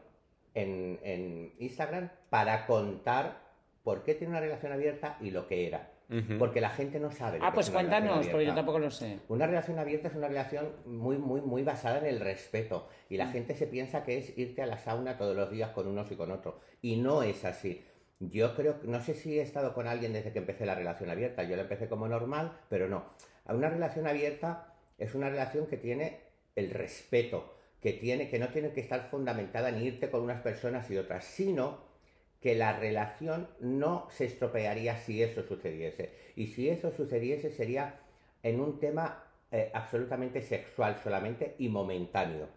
en, 0.54 0.98
en 1.02 1.52
Instagram 1.58 2.10
para 2.30 2.66
contar 2.66 3.42
por 3.82 4.02
qué 4.02 4.14
tiene 4.14 4.32
una 4.32 4.40
relación 4.40 4.72
abierta 4.72 5.16
y 5.20 5.30
lo 5.30 5.46
que 5.46 5.66
era. 5.66 5.90
Porque 6.38 6.60
la 6.60 6.68
gente 6.70 7.00
no 7.00 7.10
sabe. 7.10 7.38
lo 7.38 7.44
Ah, 7.44 7.48
que 7.48 7.54
pues 7.54 7.66
es 7.66 7.72
una 7.72 7.82
relación 7.82 8.02
cuéntanos, 8.08 8.26
porque 8.26 8.44
yo 8.44 8.50
abierta. 8.52 8.54
tampoco 8.56 8.78
lo 8.78 8.90
sé. 8.90 9.18
Una 9.28 9.46
relación 9.46 9.78
abierta 9.80 10.08
es 10.08 10.14
una 10.14 10.28
relación 10.28 10.68
muy, 10.84 11.16
muy, 11.16 11.40
muy 11.40 11.62
basada 11.64 11.98
en 11.98 12.06
el 12.06 12.20
respeto. 12.20 12.86
Y 13.08 13.14
Mm. 13.14 13.18
la 13.18 13.26
gente 13.28 13.54
se 13.56 13.66
piensa 13.66 14.04
que 14.04 14.18
es 14.18 14.36
irte 14.38 14.62
a 14.62 14.66
la 14.66 14.78
sauna 14.78 15.16
todos 15.16 15.34
los 15.34 15.50
días 15.50 15.70
con 15.70 15.88
unos 15.88 16.12
y 16.12 16.16
con 16.16 16.30
otros. 16.30 16.54
Y 16.82 16.96
no 16.98 17.22
es 17.22 17.44
así. 17.44 17.82
Yo 18.20 18.54
creo, 18.54 18.80
no 18.84 19.00
sé 19.00 19.14
si 19.14 19.38
he 19.38 19.42
estado 19.42 19.74
con 19.74 19.86
alguien 19.86 20.12
desde 20.12 20.32
que 20.32 20.38
empecé 20.38 20.66
la 20.66 20.74
relación 20.74 21.10
abierta. 21.10 21.42
Yo 21.42 21.56
la 21.56 21.62
empecé 21.62 21.88
como 21.88 22.08
normal, 22.08 22.58
pero 22.68 22.88
no. 22.88 23.04
Una 23.46 23.68
relación 23.68 24.06
abierta 24.06 24.74
es 24.98 25.14
una 25.14 25.28
relación 25.28 25.66
que 25.66 25.76
tiene 25.76 26.20
el 26.54 26.70
respeto, 26.70 27.54
que 27.80 27.92
tiene, 27.92 28.28
que 28.28 28.38
no 28.38 28.48
tiene 28.48 28.72
que 28.72 28.80
estar 28.80 29.10
fundamentada 29.10 29.68
en 29.68 29.82
irte 29.82 30.10
con 30.10 30.22
unas 30.22 30.40
personas 30.40 30.90
y 30.90 30.96
otras, 30.96 31.24
sino 31.24 31.78
que 32.40 32.54
la 32.54 32.78
relación 32.78 33.48
no 33.60 34.06
se 34.10 34.26
estropearía 34.26 34.98
si 34.98 35.22
eso 35.22 35.42
sucediese. 35.42 36.12
Y 36.36 36.48
si 36.48 36.68
eso 36.68 36.92
sucediese 36.92 37.50
sería 37.50 38.00
en 38.42 38.60
un 38.60 38.78
tema 38.78 39.24
eh, 39.50 39.70
absolutamente 39.72 40.42
sexual 40.42 40.98
solamente 41.02 41.54
y 41.58 41.68
momentáneo. 41.68 42.48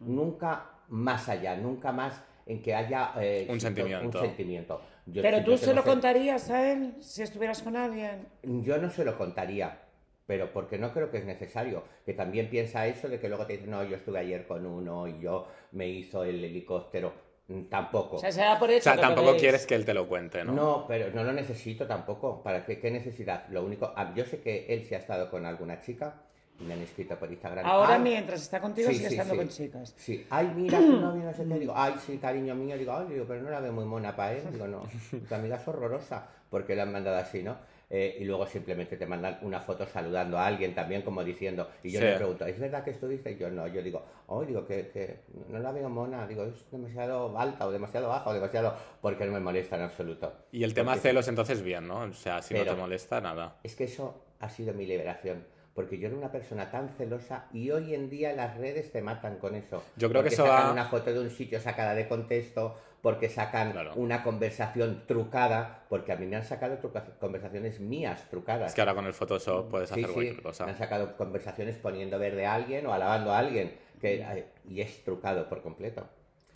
Nunca 0.00 0.70
más 0.88 1.28
allá, 1.28 1.56
nunca 1.56 1.92
más 1.92 2.22
en 2.46 2.62
que 2.62 2.74
haya 2.74 3.12
eh, 3.20 3.46
Un 3.48 3.60
sentimiento. 3.60 4.18
un 4.18 4.24
sentimiento. 4.26 4.80
Yo 5.06 5.22
Pero 5.22 5.38
sí, 5.38 5.44
tú 5.44 5.58
se 5.58 5.74
lo 5.74 5.82
contarías 5.82 6.50
a 6.50 6.72
él 6.72 6.94
si 7.00 7.22
estuvieras 7.22 7.62
con 7.62 7.76
alguien. 7.76 8.26
Yo 8.42 8.78
no 8.78 8.90
se 8.90 9.04
lo 9.04 9.18
contaría, 9.18 9.80
pero 10.26 10.52
porque 10.52 10.78
no 10.78 10.92
creo 10.92 11.10
que 11.10 11.18
es 11.18 11.24
necesario. 11.24 11.82
Que 12.06 12.14
también 12.14 12.48
piensa 12.48 12.86
eso 12.86 13.08
de 13.08 13.18
que 13.18 13.28
luego 13.28 13.46
te 13.46 13.54
dicen, 13.54 13.70
no, 13.70 13.82
yo 13.82 13.96
estuve 13.96 14.20
ayer 14.20 14.46
con 14.46 14.64
uno 14.64 15.08
y 15.08 15.18
yo 15.20 15.48
me 15.72 15.88
hizo 15.88 16.24
el 16.24 16.44
helicóptero. 16.44 17.12
Mm, 17.48 17.64
Tampoco. 17.64 18.16
O 18.16 18.18
sea, 18.20 18.30
se 18.30 18.40
da 18.40 18.58
por 18.58 18.70
hecho 18.70 18.80
O 18.80 18.82
sea, 18.82 18.94
que 18.94 19.00
tampoco 19.00 19.36
quieres 19.36 19.66
que 19.66 19.74
él 19.74 19.84
te 19.84 19.94
lo 19.94 20.06
cuente, 20.06 20.44
¿no? 20.44 20.52
¿no? 20.52 20.84
pero 20.86 21.10
no 21.12 21.24
lo 21.24 21.32
necesito 21.32 21.86
tampoco. 21.86 22.42
¿Para 22.42 22.64
qué, 22.64 22.78
qué 22.78 22.90
necesidad? 22.90 23.48
Lo 23.48 23.64
único, 23.64 23.92
ah, 23.96 24.12
yo 24.14 24.24
sé 24.24 24.40
que 24.40 24.66
él 24.68 24.84
sí 24.84 24.94
ha 24.94 24.98
estado 24.98 25.30
con 25.30 25.46
alguna 25.46 25.80
chica 25.80 26.22
me 26.60 26.74
han 26.74 26.80
escrito 26.80 27.16
por 27.18 27.30
Instagram. 27.30 27.66
Ahora, 27.66 27.94
"Ay, 27.94 28.00
mientras 28.02 28.42
está 28.42 28.60
contigo, 28.60 28.88
sí, 28.90 28.96
sigue 28.96 29.08
sí, 29.08 29.14
estando 29.14 29.34
sí. 29.34 29.38
con 29.38 29.48
chicas. 29.48 29.94
Sí, 29.96 30.26
ay, 30.30 30.52
mira, 30.54 30.78
tu 30.80 31.00
novio, 31.00 31.24
no 31.24 31.32
sé 31.34 31.44
qué. 31.44 31.58
Digo, 31.58 31.72
ay, 31.76 31.94
sí, 32.06 32.18
cariño 32.18 32.54
mío. 32.54 32.76
Digo, 32.78 32.92
ay, 32.92 33.06
digo, 33.12 33.24
pero 33.26 33.42
no 33.42 33.50
la 33.50 33.60
veo 33.60 33.72
muy 33.72 33.84
mona 33.84 34.14
para 34.14 34.34
él. 34.34 34.42
Digo, 34.52 34.66
no, 34.68 34.82
tu 35.28 35.34
amiga 35.34 35.56
es 35.56 35.66
horrorosa 35.68 36.26
porque 36.50 36.76
la 36.76 36.82
han 36.84 36.92
mandado 36.92 37.16
así, 37.16 37.42
¿no? 37.42 37.56
Eh, 37.94 38.16
y 38.20 38.24
luego 38.24 38.46
simplemente 38.46 38.96
te 38.96 39.04
mandan 39.04 39.38
una 39.42 39.60
foto 39.60 39.84
saludando 39.86 40.38
a 40.38 40.46
alguien 40.46 40.74
también, 40.74 41.02
como 41.02 41.22
diciendo. 41.22 41.68
Y 41.82 41.90
yo 41.90 41.98
Sí. 42.00 42.06
le 42.06 42.16
pregunto, 42.16 42.46
¿es 42.46 42.58
verdad 42.58 42.82
que 42.82 42.92
estuviste? 42.92 43.32
Y 43.32 43.36
yo 43.36 43.50
no, 43.50 43.66
yo 43.68 43.82
digo, 43.82 44.02
oh, 44.28 44.42
digo, 44.46 44.64
que, 44.66 44.88
que 44.88 45.20
no 45.48 45.58
la 45.58 45.72
veo 45.72 45.90
mona. 45.90 46.26
Digo, 46.26 46.44
es 46.44 46.70
demasiado 46.70 47.38
alta 47.38 47.66
o 47.66 47.70
demasiado 47.70 48.08
baja 48.08 48.30
o 48.30 48.32
demasiado. 48.32 48.74
Porque 49.02 49.26
no 49.26 49.32
me 49.32 49.40
molesta 49.40 49.76
en 49.76 49.82
absoluto. 49.82 50.32
Y 50.52 50.64
el 50.64 50.72
tema 50.72 50.92
Porque- 50.92 51.08
celos, 51.10 51.28
entonces, 51.28 51.60
bien, 51.62 51.86
¿no? 51.86 51.98
O 51.98 52.12
sea, 52.14 52.40
si 52.40 52.54
no 52.54 52.64
te 52.64 52.72
molesta, 52.74 53.20
nada. 53.20 53.58
Es 53.62 53.74
que 53.76 53.84
eso 53.84 54.22
ha 54.40 54.48
sido 54.48 54.72
mi 54.72 54.86
liberación. 54.86 55.44
Porque 55.74 55.98
yo 55.98 56.08
era 56.08 56.16
una 56.16 56.30
persona 56.30 56.70
tan 56.70 56.90
celosa 56.90 57.46
y 57.52 57.70
hoy 57.70 57.94
en 57.94 58.10
día 58.10 58.34
las 58.34 58.58
redes 58.58 58.92
te 58.92 59.00
matan 59.00 59.38
con 59.38 59.54
eso. 59.54 59.82
Yo 59.96 60.10
creo 60.10 60.22
que 60.22 60.28
Porque 60.28 60.34
eso 60.34 60.46
sacan 60.46 60.66
va- 60.66 60.72
una 60.72 60.84
foto 60.86 61.12
de 61.14 61.20
un 61.20 61.30
sitio 61.30 61.60
sacada 61.60 61.94
de 61.94 62.06
contexto, 62.08 62.76
porque 63.00 63.30
sacan 63.30 63.72
Claro. 63.72 63.92
una 63.96 64.22
conversación 64.22 65.04
trucada, 65.06 65.84
porque 65.88 66.12
a 66.12 66.16
mí 66.16 66.26
me 66.26 66.36
han 66.36 66.44
sacado 66.44 66.78
conversaciones 67.18 67.80
mías 67.80 68.28
trucadas. 68.28 68.68
Es 68.68 68.74
que 68.74 68.82
ahora 68.82 68.94
con 68.94 69.06
el 69.06 69.14
Photoshop 69.14 69.70
puedes 69.70 69.88
Sí, 69.88 69.94
hacer 69.94 70.06
sí, 70.06 70.12
cualquier 70.12 70.42
cosa. 70.42 70.64
me 70.66 70.72
han 70.72 70.78
sacado 70.78 71.16
conversaciones 71.16 71.76
poniendo 71.78 72.18
verde 72.18 72.44
a 72.44 72.54
alguien 72.54 72.86
o 72.86 72.92
alabando 72.92 73.32
a 73.32 73.38
alguien, 73.38 73.74
que, 73.98 74.44
y 74.68 74.80
es 74.82 75.02
trucado 75.04 75.48
por 75.48 75.62
completo. 75.62 76.06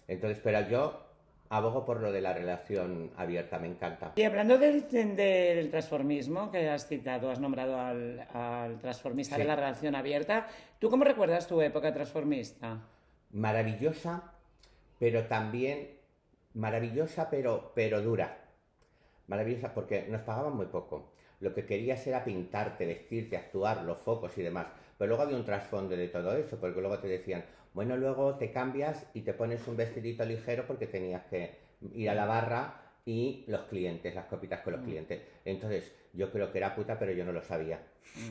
Entonces, 0.09 0.41
pero 0.45 0.61
yo 0.69 1.06
abogo 1.51 1.85
por 1.85 2.01
lo 2.01 2.13
de 2.13 2.21
la 2.21 2.33
relación 2.33 3.11
abierta, 3.17 3.59
me 3.59 3.69
encanta. 3.69 4.13
Y 4.17 4.23
hablando 4.23 4.59
del, 4.59 4.89
del 4.89 5.71
transformismo 5.71 6.51
que 6.51 6.69
has 6.69 6.87
citado, 6.87 7.31
has 7.31 7.41
nombrado 7.41 7.79
al, 7.81 8.21
al 8.33 8.79
transformista 8.79 9.37
Sí. 9.37 9.43
de 9.43 9.49
la 9.49 9.57
relación 9.57 9.95
abierta, 9.95 10.47
¿tú 10.79 10.91
cómo 10.91 11.05
recuerdas 11.05 11.47
tu 11.47 11.61
época 11.61 11.93
transformista? 11.93 12.81
maravillosa, 13.33 14.33
pero 14.99 15.25
también 15.25 15.91
maravillosa, 16.55 17.29
pero, 17.29 17.73
pero 17.75 18.01
dura. 18.01 18.39
Maravillosa 19.27 19.75
porque 19.75 20.07
nos 20.09 20.23
pagaban 20.23 20.57
muy 20.57 20.67
poco. 20.67 21.13
Lo 21.41 21.53
que 21.53 21.67
querías 21.67 22.07
era 22.07 22.25
pintarte, 22.25 22.87
vestirte, 22.87 23.37
actuar, 23.37 23.83
los 23.83 23.99
focos 23.99 24.37
y 24.39 24.43
demás. 24.43 24.69
Pero 24.97 25.09
luego 25.09 25.23
había 25.25 25.37
un 25.37 25.45
trasfondo 25.45 25.95
de 25.97 26.09
todo 26.09 26.35
eso, 26.35 26.59
porque 26.59 26.81
luego 26.81 26.99
te 26.99 27.09
decían, 27.09 27.45
bueno, 27.77 27.95
luego 27.99 28.37
te 28.37 28.51
cambias 28.51 29.07
y 29.13 29.21
te 29.21 29.35
pones 29.35 29.69
un 29.69 29.77
vestidito 29.77 30.25
ligero 30.25 30.67
porque 30.67 30.87
tenías 30.87 31.25
que 31.27 31.59
ir 31.93 32.09
a 32.09 32.15
la 32.15 32.25
barra 32.25 32.81
y 33.05 33.45
los 33.49 33.65
clientes, 33.65 34.15
las 34.15 34.25
copitas 34.25 34.61
con 34.63 34.73
los 34.73 34.83
clientes. 34.83 35.21
Entonces, 35.45 35.93
yo 36.15 36.33
creo 36.33 36.51
que 36.51 36.57
era 36.57 36.75
puta, 36.75 36.99
pero 36.99 37.13
yo 37.13 37.23
no 37.27 37.33
lo 37.33 37.43
sabía, 37.43 37.79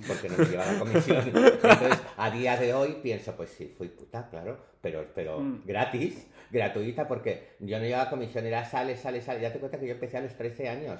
porque 0.07 0.29
no 0.29 0.37
me 0.39 0.45
llevaba 0.45 0.73
la 0.73 0.79
comisión. 0.85 1.23
Entonces, 1.27 2.01
a 2.17 2.31
día 2.31 2.57
de 2.57 2.73
hoy 2.73 2.97
pienso, 3.03 3.35
pues 3.37 3.51
sí, 3.51 3.71
fui 3.77 3.87
puta, 3.89 4.27
claro, 4.31 4.57
pero, 4.81 5.05
pero 5.13 5.39
gratis, 5.63 6.25
gratuita, 6.49 7.07
porque 7.07 7.49
yo 7.59 7.77
no 7.77 7.85
llevaba 7.85 8.09
comisión, 8.09 8.47
era 8.47 8.65
sale, 8.65 8.97
sale, 8.97 9.21
sale. 9.21 9.41
Ya 9.41 9.53
te 9.53 9.59
cuenta 9.59 9.79
que 9.79 9.85
yo 9.85 9.93
empecé 9.93 10.17
a 10.17 10.21
los 10.21 10.33
13 10.35 10.69
años. 10.69 10.99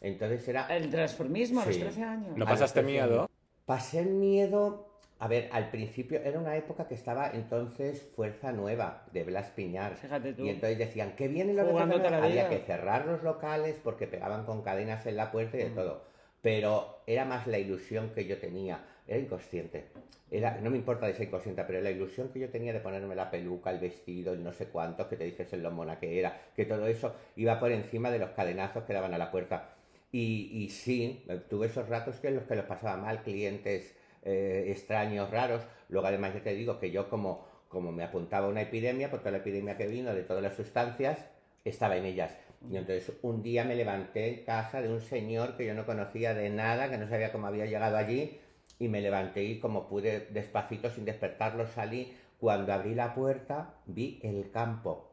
Entonces 0.00 0.48
era... 0.48 0.66
El 0.74 0.88
transformismo 0.88 1.60
a 1.60 1.66
los 1.66 1.74
Sí. 1.74 1.80
13 1.82 2.02
años. 2.02 2.38
¿No 2.38 2.46
pasaste 2.46 2.80
13 2.82 2.90
miedo? 2.90 3.30
Pasé 3.66 3.98
el 4.00 4.08
miedo. 4.08 4.91
A 5.22 5.28
ver, 5.28 5.48
al 5.52 5.70
principio 5.70 6.20
era 6.24 6.40
una 6.40 6.56
época 6.56 6.88
que 6.88 6.96
estaba 6.96 7.30
entonces 7.30 8.02
Fuerza 8.16 8.50
Nueva 8.50 9.04
de 9.12 9.22
Blas 9.22 9.50
Piñar. 9.50 9.94
Fíjate 9.94 10.32
tú. 10.32 10.44
Y 10.44 10.48
entonces 10.48 10.76
decían, 10.76 11.14
¿qué 11.14 11.28
vienen 11.28 11.54
los 11.54 11.64
de 11.64 11.72
Fuerza. 11.74 12.16
Había 12.24 12.48
que 12.48 12.58
cerrar 12.58 13.06
los 13.06 13.22
locales 13.22 13.76
porque 13.84 14.08
pegaban 14.08 14.44
con 14.44 14.62
cadenas 14.62 15.06
en 15.06 15.16
la 15.16 15.30
puerta 15.30 15.56
Mm. 15.56 15.60
y 15.60 15.62
de 15.62 15.70
todo. 15.70 16.02
Pero 16.42 16.98
era 17.06 17.24
más 17.24 17.46
la 17.46 17.60
ilusión 17.60 18.10
que 18.10 18.26
yo 18.26 18.38
tenía. 18.38 18.84
Era 19.06 19.20
inconsciente. 19.20 19.84
Era, 20.28 20.58
no 20.60 20.70
me 20.70 20.78
importa 20.78 21.06
de 21.06 21.14
ser 21.14 21.28
inconsciente, 21.28 21.62
pero 21.68 21.80
la 21.80 21.92
ilusión 21.92 22.30
que 22.30 22.40
yo 22.40 22.48
tenía 22.48 22.72
de 22.72 22.80
ponerme 22.80 23.14
la 23.14 23.30
peluca, 23.30 23.70
el 23.70 23.78
vestido, 23.78 24.32
el 24.32 24.42
no 24.42 24.52
sé 24.52 24.66
cuánto, 24.66 25.08
que 25.08 25.14
te 25.16 25.22
dices 25.22 25.52
en 25.52 25.62
lo 25.62 25.70
mona 25.70 26.00
que 26.00 26.18
era, 26.18 26.36
que 26.56 26.64
todo 26.64 26.88
eso 26.88 27.14
iba 27.36 27.60
por 27.60 27.70
encima 27.70 28.10
de 28.10 28.18
los 28.18 28.30
cadenazos 28.30 28.82
que 28.82 28.92
daban 28.92 29.14
a 29.14 29.18
la 29.18 29.30
puerta. 29.30 29.68
Y, 30.10 30.50
y 30.52 30.68
sí, 30.70 31.24
tuve 31.48 31.66
esos 31.68 31.88
ratos 31.88 32.16
que 32.16 32.26
en 32.26 32.34
los 32.34 32.44
que 32.44 32.56
los 32.56 32.64
pasaba 32.64 32.96
mal, 32.96 33.22
clientes 33.22 33.94
eh, 34.22 34.66
extraños, 34.68 35.30
raros. 35.30 35.62
Luego 35.88 36.06
además 36.06 36.34
yo 36.34 36.42
te 36.42 36.54
digo 36.54 36.78
que 36.78 36.90
yo 36.90 37.08
como, 37.08 37.46
como 37.68 37.92
me 37.92 38.04
apuntaba 38.04 38.48
una 38.48 38.62
epidemia, 38.62 39.10
porque 39.10 39.30
la 39.30 39.38
epidemia 39.38 39.76
que 39.76 39.86
vino 39.86 40.14
de 40.14 40.22
todas 40.22 40.42
las 40.42 40.56
sustancias, 40.56 41.26
estaba 41.64 41.96
en 41.96 42.04
ellas. 42.04 42.36
Y 42.70 42.76
entonces 42.76 43.12
un 43.22 43.42
día 43.42 43.64
me 43.64 43.74
levanté 43.74 44.28
en 44.28 44.44
casa 44.44 44.80
de 44.80 44.88
un 44.88 45.00
señor 45.00 45.56
que 45.56 45.66
yo 45.66 45.74
no 45.74 45.86
conocía 45.86 46.34
de 46.34 46.50
nada, 46.50 46.90
que 46.90 46.98
no 46.98 47.08
sabía 47.08 47.32
cómo 47.32 47.46
había 47.46 47.66
llegado 47.66 47.96
allí, 47.96 48.38
y 48.78 48.88
me 48.88 49.00
levanté 49.00 49.44
y 49.44 49.60
como 49.60 49.88
pude 49.88 50.28
despacito, 50.30 50.90
sin 50.90 51.04
despertarlo, 51.04 51.66
salí. 51.66 52.16
Cuando 52.38 52.72
abrí 52.72 52.94
la 52.94 53.14
puerta, 53.14 53.74
vi 53.86 54.18
el 54.22 54.50
campo 54.50 55.12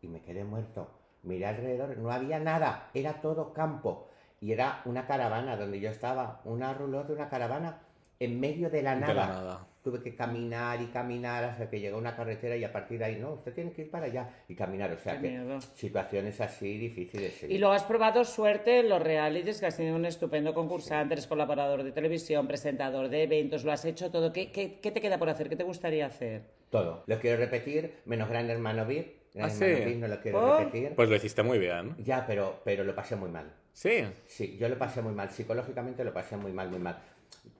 y 0.00 0.08
me 0.08 0.22
quedé 0.22 0.44
muerto. 0.44 0.90
Miré 1.22 1.46
alrededor, 1.46 1.96
no 1.98 2.10
había 2.10 2.38
nada, 2.38 2.90
era 2.94 3.20
todo 3.20 3.52
campo. 3.52 4.08
Y 4.40 4.52
era 4.52 4.82
una 4.84 5.06
caravana 5.06 5.56
donde 5.56 5.80
yo 5.80 5.90
estaba, 5.90 6.40
una 6.44 6.74
roulotte 6.74 7.08
de 7.08 7.14
una 7.14 7.28
caravana 7.28 7.80
en 8.20 8.40
medio 8.40 8.70
de 8.70 8.82
la 8.82 8.94
De 8.94 9.00
nada. 9.00 9.14
la 9.14 9.26
nada. 9.28 9.66
Tuve 9.82 10.02
que 10.02 10.14
caminar 10.14 10.80
y 10.80 10.86
caminar 10.86 11.44
hasta 11.44 11.68
que 11.68 11.78
llegó 11.78 11.96
a 11.96 12.00
una 12.00 12.16
carretera 12.16 12.56
y 12.56 12.64
a 12.64 12.72
partir 12.72 12.98
de 12.98 13.04
ahí, 13.04 13.16
no, 13.20 13.32
usted 13.34 13.52
tiene 13.52 13.70
que 13.72 13.82
ir 13.82 13.90
para 13.90 14.06
allá 14.06 14.30
y 14.48 14.54
caminar. 14.54 14.90
O 14.92 14.98
sea 14.98 15.16
Qué 15.16 15.22
que 15.22 15.28
miedo. 15.38 15.60
situaciones 15.60 16.40
así 16.40 16.78
difíciles. 16.78 17.34
sí. 17.34 17.46
Y 17.50 17.58
luego 17.58 17.74
has 17.74 17.84
probado 17.84 18.24
suerte 18.24 18.80
en 18.80 18.88
los 18.88 19.02
realities, 19.02 19.60
que 19.60 19.66
has 19.66 19.76
tenido 19.76 19.96
un 19.96 20.06
estupendo 20.06 20.54
concursante, 20.54 21.12
eres 21.12 21.26
colaborador 21.26 21.82
de 21.82 21.92
televisión, 21.92 22.46
presentador 22.46 23.10
de 23.10 23.24
eventos, 23.24 23.62
lo 23.64 23.72
has 23.72 23.84
hecho 23.84 24.10
todo. 24.10 24.32
¿Qué, 24.32 24.50
qué, 24.50 24.78
qué 24.80 24.90
te 24.90 25.02
queda 25.02 25.18
por 25.18 25.28
hacer? 25.28 25.50
¿Qué 25.50 25.56
te 25.56 25.64
gustaría 25.64 26.06
hacer? 26.06 26.42
Todo. 26.70 27.04
Lo 27.06 27.18
quiero 27.20 27.36
repetir, 27.36 27.96
menos 28.06 28.28
Gran 28.30 28.48
Hermano 28.48 28.86
VIP. 28.86 29.34
Gran 29.34 29.50
Ah, 29.50 29.52
Hermano 29.52 29.76
sí. 29.76 29.84
VIP 29.84 29.98
no 30.00 30.08
lo 30.08 30.20
quiero 30.20 30.40
¿Por? 30.40 30.58
repetir. 30.60 30.94
Pues 30.94 31.08
lo 31.10 31.16
hiciste 31.16 31.42
muy 31.42 31.58
bien. 31.58 31.94
Ya, 31.98 32.24
pero, 32.26 32.60
pero 32.64 32.84
lo 32.84 32.94
pasé 32.94 33.16
muy 33.16 33.28
mal. 33.28 33.52
Sí. 33.74 34.04
Sí, 34.28 34.56
yo 34.56 34.68
lo 34.68 34.78
pasé 34.78 35.02
muy 35.02 35.12
mal, 35.12 35.28
psicológicamente 35.30 36.04
lo 36.04 36.14
pasé 36.14 36.36
muy 36.36 36.52
mal, 36.52 36.70
muy 36.70 36.78
mal. 36.78 36.96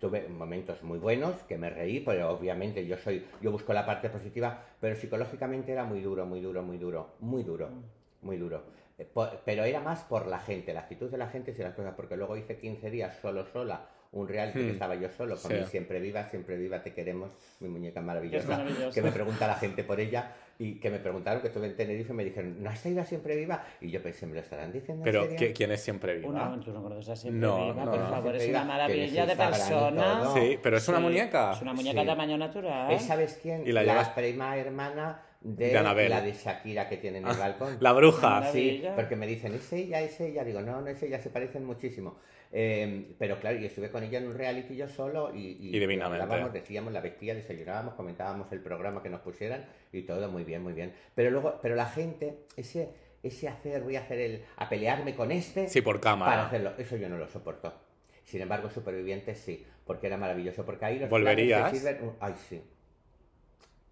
Tuve 0.00 0.28
momentos 0.28 0.82
muy 0.82 0.98
buenos, 0.98 1.34
que 1.48 1.56
me 1.56 1.70
reí, 1.70 2.00
pero 2.00 2.30
obviamente 2.30 2.86
yo 2.86 2.96
soy, 2.98 3.24
yo 3.40 3.50
busco 3.50 3.72
la 3.72 3.86
parte 3.86 4.08
positiva, 4.10 4.62
pero 4.80 4.96
psicológicamente 4.96 5.72
era 5.72 5.84
muy 5.84 6.00
duro, 6.00 6.26
muy 6.26 6.40
duro, 6.40 6.62
muy 6.62 6.78
duro, 6.78 7.14
muy 7.20 7.42
duro, 7.42 7.70
muy 8.22 8.36
duro. 8.36 8.62
Eh, 8.98 9.04
por- 9.12 9.40
pero 9.44 9.64
era 9.64 9.80
más 9.80 10.02
por 10.04 10.26
la 10.26 10.38
gente, 10.38 10.72
la 10.72 10.80
actitud 10.80 11.10
de 11.10 11.18
la 11.18 11.28
gente 11.28 11.54
y 11.56 11.60
las 11.62 11.74
cosas, 11.74 11.94
porque 11.94 12.16
luego 12.16 12.36
hice 12.36 12.56
15 12.58 12.90
días 12.90 13.16
solo, 13.20 13.44
sola, 13.46 13.86
un 14.12 14.28
reality 14.28 14.60
que 14.60 14.66
Hmm. 14.66 14.70
estaba 14.70 14.94
yo 14.94 15.08
solo, 15.10 15.36
con 15.36 15.50
Sí. 15.50 15.58
mi 15.58 15.64
siempre 15.64 15.98
viva, 16.00 16.22
siempre 16.28 16.56
viva, 16.56 16.82
te 16.82 16.92
queremos, 16.92 17.30
mi 17.60 17.68
muñeca 17.68 18.00
maravillosa. 18.00 18.56
que 18.94 19.02
me 19.02 19.10
pregunta 19.10 19.46
la 19.48 19.56
gente 19.56 19.82
por 19.82 19.98
ella, 19.98 20.32
y 20.58 20.74
que 20.76 20.88
me 20.90 20.98
preguntaron 21.00 21.40
que 21.40 21.48
estuve 21.48 21.66
en 21.66 21.76
Tenerife 21.76 22.12
y 22.12 22.16
me 22.16 22.24
dijeron, 22.24 22.62
¿no 22.62 22.70
has 22.70 22.86
ido 22.86 23.00
a 23.00 23.04
siempre 23.04 23.34
viva? 23.36 23.64
Y 23.80 23.90
yo 23.90 24.00
pensé, 24.02 24.26
¿me 24.26 24.34
lo 24.34 24.40
estarán 24.40 24.70
diciendo 24.72 25.04
en 25.04 25.12
Pero, 25.12 25.52
¿quién 25.54 25.72
es 25.72 25.80
siempre 25.82 26.16
viva? 26.16 26.28
Una, 26.28 26.60
tú 26.64 26.72
no 26.72 26.82
conoces 26.82 27.08
a 27.08 27.16
Siempre 27.16 27.40
No, 27.40 27.72
Viva, 27.72 27.84
no, 27.84 27.90
por 27.90 28.00
no. 28.00 28.08
favor, 28.10 28.36
es 28.36 28.48
una 28.48 28.64
maravilla 28.64 29.26
de 29.26 29.36
persona. 29.36 30.30
Sí, 30.34 30.58
pero 30.62 30.76
es 30.76 30.88
una 30.88 30.98
Sí, 30.98 31.02
muñeca. 31.02 31.52
Es 31.52 31.62
una 31.62 31.72
muñeca 31.72 32.00
Sí. 32.02 32.06
tamaño 32.06 32.38
natural. 32.38 32.92
¿Es, 32.92 33.02
¿Sabes 33.02 33.38
quién? 33.42 33.66
Y 33.66 33.72
la 33.72 33.82
la 33.82 33.92
llevas- 33.94 34.08
prima 34.10 34.56
hermana 34.56 35.22
de, 35.44 35.68
De 35.68 35.78
Anabel. 35.78 36.10
la 36.10 36.20
de 36.22 36.32
Shakira 36.32 36.88
que 36.88 36.96
tiene 36.96 37.18
en 37.18 37.26
el 37.26 37.30
Ah, 37.32 37.38
balcón. 37.38 37.76
La 37.80 37.92
bruja. 37.92 38.38
Anda. 38.38 38.50
Sí, 38.50 38.82
porque 38.96 39.14
me 39.14 39.26
dicen, 39.26 39.54
¿es 39.54 39.72
ella? 39.72 40.00
¿Es 40.00 40.18
ella? 40.20 40.42
Digo, 40.42 40.60
no, 40.62 40.80
no 40.80 40.88
es 40.88 41.00
ella, 41.02 41.20
se 41.20 41.30
parecen 41.30 41.64
muchísimo. 41.64 42.16
Eh, 42.50 43.14
pero 43.18 43.38
claro, 43.40 43.58
y 43.58 43.64
estuve 43.66 43.90
con 43.90 44.02
ella 44.04 44.18
en 44.18 44.26
un 44.28 44.34
reality 44.34 44.74
yo 44.76 44.88
solo 44.88 45.34
y, 45.34 45.56
Y 45.60 45.78
divinamente. 45.78 46.22
hablábamos, 46.22 46.52
decíamos 46.52 46.92
la 46.92 47.00
vestía, 47.00 47.34
desayunábamos, 47.34 47.94
comentábamos 47.94 48.50
el 48.52 48.60
programa 48.60 49.02
que 49.02 49.10
nos 49.10 49.20
pusieran 49.20 49.66
y 49.92 50.02
todo 50.02 50.30
muy 50.30 50.44
bien, 50.44 50.62
muy 50.62 50.72
bien. 50.72 50.92
Pero 51.14 51.30
luego, 51.30 51.58
pero 51.60 51.74
la 51.74 51.86
gente, 51.86 52.44
ese, 52.56 52.90
ese 53.22 53.48
hacer, 53.48 53.82
voy 53.82 53.96
a 53.96 54.00
hacer 54.00 54.20
el, 54.20 54.44
a 54.56 54.68
pelearme 54.68 55.14
con 55.14 55.30
este 55.32 55.68
Sí, 55.68 55.82
por 55.82 56.00
cámara. 56.00 56.30
para 56.32 56.46
hacerlo, 56.46 56.72
eso 56.78 56.96
yo 56.96 57.08
no 57.08 57.18
lo 57.18 57.28
soporto. 57.28 57.74
Sin 58.24 58.40
embargo, 58.40 58.70
Supervivientes 58.70 59.36
sí, 59.38 59.66
porque 59.84 60.06
era 60.06 60.16
maravilloso, 60.16 60.64
porque 60.64 60.84
ahí 60.86 60.98
los 61.00 61.10
¿Volverías? 61.10 61.70
sirven- 61.72 62.12
Ay, 62.20 62.34
sí. 62.48 62.62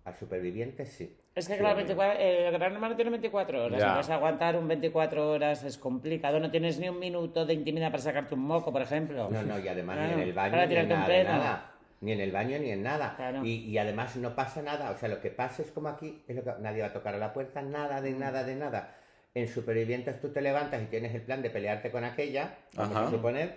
A 0.04 0.12
Supervivientes 0.16 0.88
sí. 0.88 1.16
Es 1.34 1.46
que 1.48 1.54
Sí, 1.54 1.58
claro, 1.60 1.76
muy 1.76 1.84
24 1.84 2.20
el 2.20 2.52
Gran 2.52 2.72
Hermano 2.74 2.94
tiene 2.94 3.10
24 3.10 3.64
horas. 3.64 3.80
Entonces 3.82 4.10
aguantar 4.10 4.56
un 4.56 4.68
24 4.68 5.30
horas 5.30 5.64
es 5.64 5.78
complicado. 5.78 6.38
No 6.40 6.50
tienes 6.50 6.78
ni 6.78 6.88
un 6.90 6.98
minuto 6.98 7.46
de 7.46 7.54
intimidad 7.54 7.90
para 7.90 8.02
sacarte 8.02 8.34
un 8.34 8.42
moco, 8.42 8.70
por 8.70 8.82
ejemplo. 8.82 9.30
No, 9.30 9.42
no, 9.42 9.58
y 9.58 9.66
además 9.68 9.96
ni 9.96 10.02
Claro, 10.06 10.20
en 10.20 10.28
el 10.28 10.32
baño 10.34 10.50
para 10.52 10.66
ni 10.66 10.76
un 10.76 10.88
nada, 10.88 11.08
de 11.08 11.24
nada. 11.24 11.70
ni 12.02 12.12
en 12.12 12.20
el 12.20 12.32
baño 12.32 12.58
ni 12.58 12.70
en 12.70 12.82
nada. 12.82 13.14
Claro. 13.16 13.44
Y, 13.46 13.64
y 13.64 13.78
además 13.78 14.14
no 14.16 14.34
pasa 14.34 14.60
nada, 14.60 14.90
o 14.90 14.98
sea, 14.98 15.08
lo 15.08 15.20
que 15.20 15.30
pasa 15.30 15.62
es 15.62 15.70
como 15.70 15.88
aquí, 15.88 16.22
es 16.28 16.36
lo 16.36 16.44
que 16.44 16.52
nadie 16.60 16.82
va 16.82 16.88
a 16.88 16.92
tocar 16.92 17.14
a 17.14 17.18
la 17.18 17.32
puerta, 17.32 17.62
nada 17.62 18.00
Mm. 18.00 18.04
de 18.04 18.10
nada 18.12 18.44
de 18.44 18.54
nada. 18.56 18.94
En 19.34 19.48
Supervivientes 19.48 20.20
tú 20.20 20.28
te 20.28 20.42
levantas 20.42 20.82
y 20.82 20.86
tienes 20.86 21.14
el 21.14 21.22
plan 21.22 21.40
de 21.40 21.48
pelearte 21.48 21.90
con 21.90 22.04
aquella, 22.04 22.56
vamos 22.74 22.94
Ajá. 22.96 23.06
a 23.06 23.10
suponer, 23.10 23.56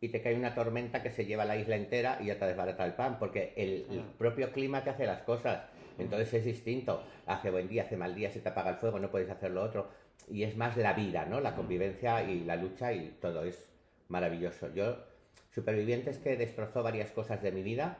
y 0.00 0.08
te 0.08 0.20
cae 0.20 0.34
una 0.34 0.52
tormenta 0.54 1.00
que 1.02 1.10
se 1.12 1.24
lleva 1.24 1.44
la 1.44 1.56
isla 1.56 1.76
entera 1.76 2.18
y 2.20 2.26
ya 2.26 2.38
te 2.38 2.44
desbarata 2.46 2.84
el 2.84 2.94
pan, 2.94 3.18
porque 3.20 3.52
el, 3.56 3.86
el 3.90 4.00
propio 4.18 4.50
clima 4.50 4.82
te 4.82 4.90
hace 4.90 5.06
las 5.06 5.22
cosas. 5.22 5.60
Entonces 5.98 6.32
es 6.34 6.44
distinto. 6.44 7.02
Hace 7.26 7.50
buen 7.50 7.68
día, 7.68 7.84
hace 7.84 7.96
mal 7.96 8.14
día, 8.14 8.30
se 8.30 8.40
te 8.40 8.48
apaga 8.48 8.70
el 8.70 8.76
fuego, 8.76 8.98
no 8.98 9.10
puedes 9.10 9.30
hacer 9.30 9.50
lo 9.50 9.62
otro. 9.62 9.88
Y 10.30 10.42
es 10.42 10.56
más 10.56 10.76
la 10.76 10.92
vida, 10.92 11.26
¿no? 11.26 11.40
La 11.40 11.54
convivencia 11.54 12.22
y 12.22 12.44
la 12.44 12.56
lucha 12.56 12.92
y 12.92 13.16
todo 13.20 13.44
es 13.44 13.68
maravilloso. 14.08 14.72
Yo, 14.74 14.96
Supervivientes 15.54 16.18
que 16.18 16.36
destrozó 16.36 16.82
varias 16.82 17.12
cosas 17.12 17.40
de 17.40 17.52
mi 17.52 17.62
vida, 17.62 17.98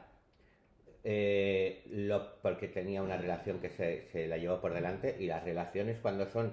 eh, 1.05 1.85
lo, 1.89 2.41
porque 2.41 2.67
tenía 2.67 3.01
una 3.01 3.15
relación 3.15 3.59
que 3.59 3.69
se, 3.69 4.01
se 4.11 4.27
la 4.27 4.37
llevó 4.37 4.59
por 4.59 4.73
delante 4.73 5.15
y 5.17 5.27
las 5.27 5.45
relaciones 5.45 5.97
cuando 6.01 6.25
son 6.25 6.51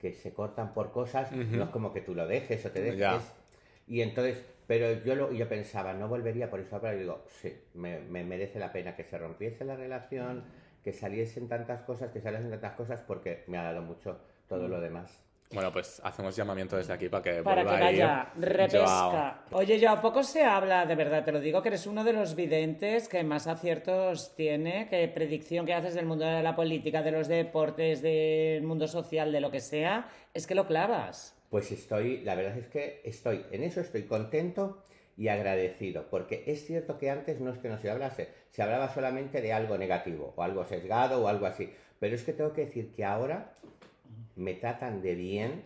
que 0.00 0.12
se 0.12 0.32
cortan 0.32 0.74
por 0.74 0.90
cosas, 0.90 1.30
no 1.30 1.62
es 1.62 1.70
como 1.70 1.92
que 1.92 2.00
tú 2.00 2.12
lo 2.12 2.26
dejes 2.26 2.66
o 2.66 2.72
te 2.72 2.80
dejes. 2.80 2.98
Ya. 2.98 3.20
Y 3.86 4.00
entonces, 4.00 4.44
pero 4.66 5.04
yo 5.04 5.14
lo, 5.14 5.30
yo 5.32 5.48
pensaba, 5.48 5.92
no 5.92 6.08
volvería 6.08 6.50
por 6.50 6.58
eso, 6.58 6.80
pero 6.80 6.98
digo, 6.98 7.24
sí, 7.28 7.54
me, 7.74 8.00
me 8.00 8.24
merece 8.24 8.58
la 8.58 8.72
pena 8.72 8.96
que 8.96 9.04
se 9.04 9.16
rompiese 9.18 9.64
la 9.64 9.76
relación, 9.76 10.42
que 10.82 10.92
saliesen 10.92 11.48
tantas 11.48 11.82
cosas, 11.82 12.10
que 12.10 12.20
saliesen 12.20 12.50
tantas 12.50 12.72
cosas, 12.74 13.00
porque 13.06 13.44
me 13.46 13.58
ha 13.58 13.64
dado 13.64 13.82
mucho 13.82 14.18
todo 14.48 14.68
lo 14.68 14.80
demás. 14.80 15.22
Bueno, 15.52 15.70
pues 15.70 16.00
hacemos 16.02 16.34
llamamiento 16.34 16.76
desde 16.76 16.94
aquí 16.94 17.08
para 17.08 17.22
que 17.22 17.42
Para 17.42 17.62
que 17.62 17.68
vuelva 17.68 17.86
a 17.86 17.92
ir 17.92 18.00
vaya, 18.00 18.32
repesca. 18.38 18.86
Joao. 19.50 19.60
Oye, 19.60 19.78
yo 19.78 19.90
a 19.90 20.00
poco 20.00 20.22
se 20.22 20.42
habla, 20.42 20.86
de 20.86 20.94
verdad, 20.94 21.24
te 21.24 21.32
lo 21.32 21.40
digo, 21.40 21.60
que 21.60 21.68
eres 21.68 21.86
uno 21.86 22.04
de 22.04 22.14
los 22.14 22.34
videntes 22.34 23.08
que 23.08 23.22
más 23.22 23.46
aciertos 23.46 24.34
tiene, 24.34 24.88
que 24.88 25.06
predicción 25.08 25.66
que 25.66 25.74
haces 25.74 25.94
del 25.94 26.06
mundo 26.06 26.24
de 26.24 26.42
la 26.42 26.56
política, 26.56 27.02
de 27.02 27.12
los 27.12 27.28
deportes, 27.28 28.00
del 28.00 28.62
mundo 28.62 28.88
social, 28.88 29.30
de 29.30 29.40
lo 29.40 29.50
que 29.50 29.60
sea, 29.60 30.08
es 30.32 30.46
que 30.46 30.54
lo 30.54 30.66
clavas. 30.66 31.36
Pues 31.50 31.70
estoy, 31.70 32.22
la 32.22 32.34
verdad 32.34 32.56
es 32.56 32.68
que 32.68 33.02
estoy, 33.04 33.44
en 33.50 33.62
eso 33.62 33.82
estoy 33.82 34.04
contento 34.04 34.81
y 35.16 35.28
agradecido, 35.28 36.06
porque 36.10 36.44
es 36.46 36.64
cierto 36.66 36.98
que 36.98 37.10
antes 37.10 37.40
no 37.40 37.52
es 37.52 37.58
que 37.58 37.68
no 37.68 37.78
se 37.78 37.90
hablase, 37.90 38.28
se 38.50 38.62
hablaba 38.62 38.92
solamente 38.92 39.40
de 39.40 39.52
algo 39.52 39.76
negativo, 39.78 40.32
o 40.36 40.42
algo 40.42 40.64
sesgado, 40.64 41.22
o 41.22 41.28
algo 41.28 41.46
así, 41.46 41.70
pero 42.00 42.14
es 42.14 42.22
que 42.22 42.32
tengo 42.32 42.52
que 42.52 42.66
decir 42.66 42.92
que 42.94 43.04
ahora 43.04 43.54
me 44.36 44.54
tratan 44.54 45.02
de 45.02 45.14
bien, 45.14 45.64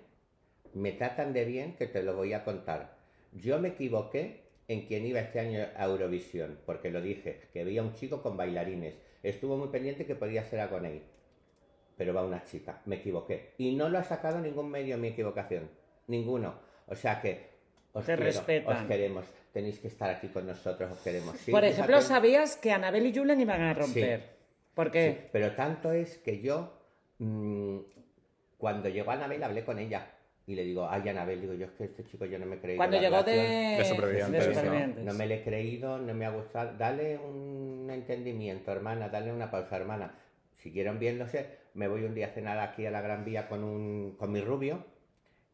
me 0.74 0.92
tratan 0.92 1.32
de 1.32 1.44
bien, 1.44 1.76
que 1.76 1.86
te 1.86 2.02
lo 2.02 2.14
voy 2.14 2.32
a 2.32 2.44
contar. 2.44 2.96
Yo 3.32 3.58
me 3.58 3.68
equivoqué 3.68 4.42
en 4.68 4.86
quién 4.86 5.06
iba 5.06 5.20
este 5.20 5.40
año 5.40 5.64
a 5.76 5.84
Eurovisión, 5.84 6.58
porque 6.66 6.90
lo 6.90 7.00
dije, 7.00 7.42
que 7.52 7.64
veía 7.64 7.82
un 7.82 7.94
chico 7.94 8.22
con 8.22 8.36
bailarines, 8.36 8.94
estuvo 9.22 9.56
muy 9.56 9.68
pendiente 9.68 10.06
que 10.06 10.14
podía 10.14 10.44
ser 10.44 10.60
Agoney, 10.60 11.02
pero 11.96 12.12
va 12.12 12.24
una 12.24 12.44
chica, 12.44 12.82
me 12.84 12.96
equivoqué. 12.96 13.52
Y 13.58 13.74
no 13.74 13.88
lo 13.88 13.98
ha 13.98 14.04
sacado 14.04 14.40
ningún 14.40 14.70
medio 14.70 14.98
mi 14.98 15.08
equivocación, 15.08 15.70
ninguno. 16.08 16.54
O 16.88 16.94
sea 16.94 17.20
que 17.20 17.55
os, 17.98 18.04
Te 18.04 18.14
quiero, 18.14 18.22
respetan. 18.24 18.76
os 18.76 18.82
queremos, 18.88 19.24
tenéis 19.52 19.78
que 19.78 19.88
estar 19.88 20.10
aquí 20.10 20.28
con 20.28 20.46
nosotros, 20.46 20.90
os 20.92 20.98
queremos. 20.98 21.36
Sí, 21.38 21.50
Por 21.50 21.60
fíjate. 21.60 21.68
ejemplo, 21.68 22.00
¿sabías 22.02 22.56
que 22.56 22.72
Anabel 22.72 23.06
y 23.06 23.14
Julen 23.14 23.40
iban 23.40 23.60
a 23.62 23.74
romper? 23.74 24.20
Sí. 24.20 24.26
¿Por 24.74 24.86
Sí, 24.88 24.92
qué? 24.92 25.28
pero 25.32 25.52
tanto 25.52 25.92
es 25.92 26.18
que 26.18 26.40
yo, 26.40 26.72
mm, 27.18 27.78
cuando 28.58 28.88
llegó 28.88 29.10
Anabel, 29.12 29.42
hablé 29.42 29.64
con 29.64 29.78
ella. 29.78 30.06
Y 30.48 30.54
le 30.54 30.62
digo, 30.62 30.86
ay, 30.88 31.08
Anabel, 31.08 31.40
digo, 31.40 31.54
yo 31.54 31.64
es 31.66 31.72
que 31.72 31.84
este 31.84 32.04
chico 32.04 32.24
yo 32.24 32.38
no 32.38 32.46
me 32.46 32.54
he 32.56 32.58
creído. 32.60 32.76
Cuando 32.78 33.00
llegó 33.00 33.22
de. 33.24 33.32
De 33.78 33.84
supervivientes, 33.84 34.46
de. 34.62 35.02
No 35.02 35.12
me 35.14 35.26
le 35.26 35.36
he 35.36 35.42
creído, 35.42 35.98
no 35.98 36.14
me 36.14 36.24
ha 36.24 36.30
gustado. 36.30 36.72
Dale 36.78 37.18
un 37.18 37.88
entendimiento, 37.90 38.70
hermana, 38.70 39.08
dale 39.08 39.32
una 39.32 39.50
pausa, 39.50 39.76
hermana. 39.76 40.14
Siguieron 40.54 41.00
viéndose. 41.00 41.46
Me 41.74 41.88
voy 41.88 42.04
un 42.04 42.14
día 42.14 42.26
a 42.26 42.30
cenar 42.30 42.58
aquí 42.60 42.86
a 42.86 42.90
la 42.92 43.00
Gran 43.00 43.24
Vía 43.24 43.48
con, 43.48 43.64
un, 43.64 44.14
con 44.16 44.30
mi 44.30 44.40
rubio. 44.40 44.84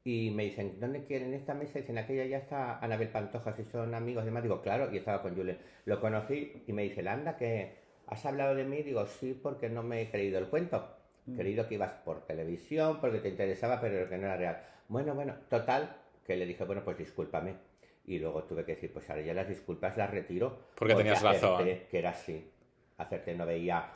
Y 0.05 0.31
me 0.31 0.45
dicen, 0.45 0.81
¿dónde 0.81 1.05
quieren 1.05 1.33
esta 1.33 1.55
mesa? 1.55 1.79
Y 1.79 1.83
dicen, 1.83 1.99
aquella 1.99 2.25
ya 2.25 2.39
está 2.39 2.79
Anabel 2.79 3.09
Pantoja, 3.09 3.53
si 3.53 3.65
son 3.65 3.95
amigos 3.95 4.25
y 4.25 4.27
demás. 4.27 4.43
Digo, 4.43 4.61
claro, 4.61 4.93
y 4.93 4.99
estaba 4.99 5.23
con 5.23 5.37
Julen. 5.37 5.59
Lo 5.85 6.01
conocí 6.01 6.65
y 6.67 6.73
me 6.73 6.83
dice, 6.83 7.09
anda, 7.09 7.37
que 7.37 7.77
has 8.09 8.27
hablado 8.27 8.55
de 8.57 8.65
mí. 8.65 8.83
Digo, 8.83 9.07
sí, 9.07 9.39
porque 9.41 9.69
no 9.69 9.83
me 9.85 10.03
he 10.03 10.11
creído 10.11 10.39
el 10.39 10.49
cuento. 10.49 10.89
Mm. 11.27 11.37
Creído 11.37 11.69
que 11.69 11.75
ibas 11.75 11.93
por 12.05 12.27
televisión, 12.27 13.01
porque 13.01 13.21
te 13.21 13.29
interesaba, 13.29 13.81
pero 13.81 14.09
que 14.09 14.19
no 14.19 14.27
era 14.27 14.37
real. 14.37 14.63
Bueno, 14.89 15.15
bueno, 15.15 15.35
total, 15.49 15.97
que 16.27 16.37
le 16.37 16.47
dije, 16.47 16.65
bueno, 16.65 16.83
pues 16.85 16.99
discúlpame. 16.99 17.55
Y 18.05 18.19
luego 18.19 18.43
tuve 18.43 18.65
que 18.65 18.75
decir, 18.75 18.93
pues 18.93 19.09
ahora 19.09 19.23
ya 19.23 19.35
las 19.35 19.49
disculpas 19.49 19.97
las 19.97 20.11
retiro. 20.11 20.59
Porque 20.75 20.97
tenías 20.97 21.23
razón. 21.23 21.65
Que 21.65 21.99
era 21.99 22.11
así. 22.11 22.51
Hacerte 22.99 23.35
no 23.37 23.47
veía, 23.47 23.89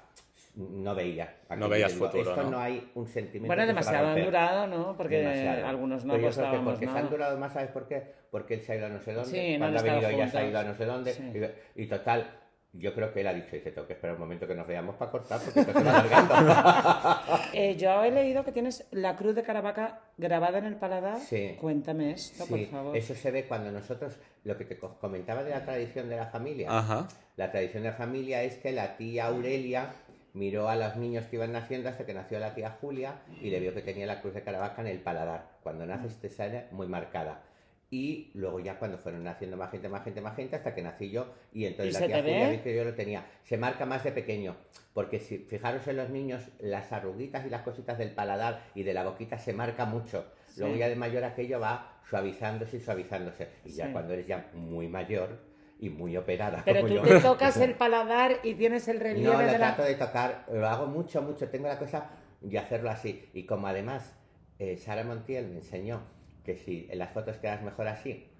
no 0.57 0.95
veía. 0.95 1.37
Aquí 1.49 1.61
No 1.61 1.69
veías 1.69 1.93
digo, 1.93 2.07
futuro, 2.07 2.31
Esto 2.31 2.43
¿no? 2.45 2.51
no 2.51 2.59
hay 2.61 2.91
un 2.95 3.07
sentimiento. 3.07 3.47
Bueno, 3.49 3.67
demasiado 3.67 4.09
han 4.09 4.25
durado, 4.25 4.67
¿no? 4.67 4.97
Porque 4.97 5.19
Demasiado. 5.19 5.67
algunos 5.67 6.05
no 6.05 6.15
Pero 6.15 6.29
yo 6.29 6.35
creo 6.35 6.43
que 6.45 6.49
apostábamos 6.57 6.73
porque 6.75 6.87
se 6.93 6.99
han 6.99 7.11
durado 7.11 7.39
más, 7.39 7.53
¿sabes 7.53 7.71
por 7.71 7.87
qué? 7.87 8.03
Porque 8.31 8.55
él 8.55 8.63
se 8.63 8.73
ha 8.73 8.77
ido 8.77 8.87
a 8.87 8.89
no 8.89 9.01
sé 9.01 9.13
dónde, 9.13 9.31
Sí, 9.31 9.59
cuando 9.59 9.79
ha 9.79 9.83
venido 9.83 10.09
ella 10.09 10.29
se 10.29 10.39
ha 10.39 10.47
ido 10.49 10.59
a 10.59 10.65
no 10.65 10.75
sé 10.75 10.85
dónde, 10.87 11.13
Sí. 11.15 11.33
y, 11.77 11.83
y 11.83 11.87
total, 11.87 12.27
yo 12.73 12.93
creo 12.95 13.13
que 13.13 13.21
él 13.21 13.27
ha 13.27 13.33
dicho, 13.33 13.49
dice, 13.53 13.71
tengo 13.71 13.87
que 13.87 13.95
esperar 13.95 14.17
un 14.17 14.21
momento 14.21 14.47
que 14.47 14.55
nos 14.55 14.67
veamos 14.67 14.97
para 14.97 15.11
cortar, 15.11 15.41
porque 15.41 15.61
esto 15.61 15.73
se 15.73 15.83
va 15.85 15.99
alargando. 15.99 16.35
Eh, 17.55 17.77
yo 17.77 18.03
he 18.05 18.11
leído 18.11 18.45
que 18.45 18.53
tienes 18.53 18.87
la 18.91 19.17
cruz 19.17 19.35
de 19.35 19.43
Caravaca 19.43 20.01
grabada 20.19 20.59
en 20.59 20.67
el 20.67 20.77
paladar. 20.77 21.19
Sí. 21.21 21.57
Cuéntame 21.59 22.11
esto, 22.13 22.45
por 22.47 22.63
favor. 22.67 22.97
eso 22.97 23.15
se 23.15 23.31
ve 23.31 23.45
cuando 23.47 23.71
nosotros, 23.73 24.19
lo 24.45 24.57
que 24.59 24.65
te 24.67 24.77
co- 24.79 24.99
comentaba 25.01 25.43
de 25.43 25.51
la 25.51 25.65
tradición 25.65 26.09
de 26.11 26.17
la 26.17 26.27
familia, 26.27 26.69
Ajá. 26.71 27.09
la 27.37 27.51
tradición 27.51 27.83
de 27.85 27.91
la 27.91 27.95
familia 27.97 28.43
es 28.43 28.59
que 28.59 28.73
la 28.73 28.97
tía 28.99 29.27
Aurelia 29.29 29.89
miró 30.37 30.69
a 30.69 30.77
los 30.77 30.97
niños 30.97 31.25
que 31.27 31.37
iban 31.37 31.53
naciendo 31.53 31.89
hasta 31.89 32.05
que 32.05 32.13
nació 32.13 32.39
la 32.39 32.55
tía 32.55 32.77
Julia 32.81 33.21
y 33.41 33.51
le 33.51 33.59
vio 33.59 33.73
que 33.73 33.81
tenía 33.81 34.07
la 34.07 34.21
cruz 34.21 34.35
de 34.35 34.43
Caravaca 34.43 34.83
en 34.83 34.89
el 34.89 35.01
paladar. 35.01 35.49
Cuando 35.63 35.87
naces 35.87 36.17
te 36.21 36.29
sale 36.29 36.67
muy 36.71 36.87
marcada. 36.87 37.43
Y 37.91 38.31
luego 38.35 38.61
ya 38.61 38.79
cuando 38.79 38.99
fueron 38.99 39.25
naciendo 39.25 39.57
más 39.57 39.71
gente, 39.71 39.89
más 39.89 40.05
gente, 40.05 40.21
más 40.21 40.37
gente, 40.37 40.57
hasta 40.57 40.75
que 40.75 40.83
nací 40.83 41.11
yo, 41.11 41.33
y 41.53 41.67
entonces 41.67 41.97
¿Y 41.97 42.01
la 42.01 42.07
tía 42.07 42.23
Julia 42.23 42.51
vi 42.51 42.59
que 42.59 42.77
yo 42.77 42.85
lo 42.85 42.95
tenía. 42.95 43.25
Se 43.45 43.57
marca 43.57 43.87
más 43.87 44.05
de 44.05 44.13
pequeño, 44.13 44.57
porque 44.93 45.21
si 45.21 45.39
fijaros 45.39 45.87
en 45.87 45.97
los 45.97 46.11
niños, 46.11 46.43
las 46.59 46.93
arruguitas 46.93 47.47
y 47.47 47.51
las 47.51 47.63
cositas 47.63 47.97
del 47.97 48.11
paladar 48.11 48.63
y 48.75 48.83
de 48.83 48.93
la 48.93 49.05
boquita 49.05 49.39
se 49.39 49.53
marca 49.53 49.87
mucho. 49.87 50.27
Sí. 50.49 50.61
Luego 50.61 50.77
ya 50.77 50.89
de 50.89 50.97
mayor 50.97 51.25
aquello 51.25 51.61
va 51.61 52.01
suavizándose 52.11 52.77
y 52.77 52.81
suavizándose. 52.81 53.49
Y 53.65 53.71
ya 53.71 53.93
cuando 53.93 54.13
eres 54.13 54.27
ya 54.27 54.51
muy 54.53 54.89
mayor 54.89 55.39
y 55.79 55.91
muy 55.91 56.17
operada 56.17 56.63
Pero 56.65 56.81
como 56.83 56.95
tú 56.95 56.95
yo. 56.95 57.03
te 57.03 57.21
tocas 57.21 57.57
el 57.59 57.75
paladar 57.75 58.37
y 58.43 58.55
tienes 58.55 58.89
el 58.89 58.99
relieve 59.01 59.27
No, 59.35 59.41
lo 59.43 59.47
de 59.47 59.53
la... 59.53 59.59
trato 59.59 59.83
de 59.83 59.95
tocar, 59.95 60.45
lo 60.51 60.67
hago 60.67 60.87
mucho, 60.87 61.21
mucho, 61.23 61.49
tengo 61.51 61.69
la 61.69 61.79
cosa 61.79 62.11
de 62.41 62.59
hacerlo 62.59 62.91
así. 62.91 63.29
Y 63.35 63.45
como 63.45 63.67
además 63.67 64.15
eh, 64.59 64.77
Sara 64.79 65.05
Montiel 65.05 65.49
me 65.49 65.57
enseñó 65.57 66.01
que 66.45 66.57
si 66.57 66.87
en 66.91 66.99
las 66.99 67.11
fotos 67.11 67.37
quedas 67.39 67.61
mejor 67.63 67.89
así, 67.89 68.31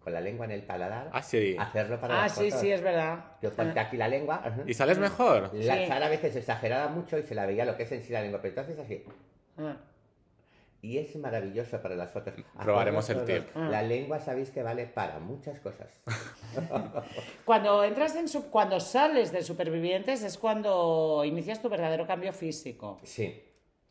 con 0.00 0.12
la 0.12 0.20
lengua 0.20 0.46
en 0.46 0.52
el 0.52 0.62
paladar, 0.62 1.10
Ah, 1.12 1.22
sí. 1.22 1.54
hacerlo 1.58 2.00
para 2.00 2.20
Ah, 2.20 2.22
las 2.24 2.34
sí, 2.36 2.44
fotos. 2.46 2.60
sí, 2.60 2.72
es 2.72 2.80
verdad. 2.82 3.24
Yo 3.42 3.52
ponte 3.52 3.78
aquí 3.78 3.96
la 3.96 4.08
lengua. 4.08 4.36
ajá. 4.44 4.62
¿Y 4.66 4.74
sales 4.74 4.98
mejor? 4.98 5.50
La 5.54 5.74
Sí. 5.76 5.86
Sara 5.86 6.06
a 6.06 6.08
veces 6.08 6.34
exageraba 6.36 6.88
mucho 6.88 7.18
y 7.18 7.22
se 7.22 7.34
la 7.34 7.46
veía 7.46 7.64
lo 7.64 7.76
que 7.76 7.82
es 7.84 7.92
en 7.92 8.02
sí 8.02 8.12
la 8.12 8.22
lengua, 8.22 8.40
pero 8.42 8.60
entonces 8.60 8.78
así. 8.84 9.04
Ah. 9.58 9.76
Y 10.84 10.98
es 10.98 11.14
maravilloso 11.16 11.80
para 11.80 11.94
las 11.94 12.10
fotos. 12.10 12.34
Probaremos 12.60 13.04
Hacerlo 13.08 13.22
el 13.32 13.44
tip. 13.44 13.50
Ah. 13.54 13.68
La 13.70 13.82
lengua 13.84 14.18
sabéis 14.18 14.50
que 14.50 14.64
vale 14.64 14.86
para 14.86 15.20
muchas 15.20 15.60
cosas. 15.60 16.02
Cuando 17.44 17.84
entras 17.84 18.16
en 18.16 18.28
su- 18.28 18.50
cuando 18.50 18.80
sales 18.80 19.30
de 19.30 19.42
supervivientes 19.44 20.22
es 20.24 20.36
cuando 20.38 21.22
inicias 21.24 21.62
tu 21.62 21.68
verdadero 21.68 22.04
cambio 22.06 22.32
físico. 22.32 22.98
Sí. 23.04 23.42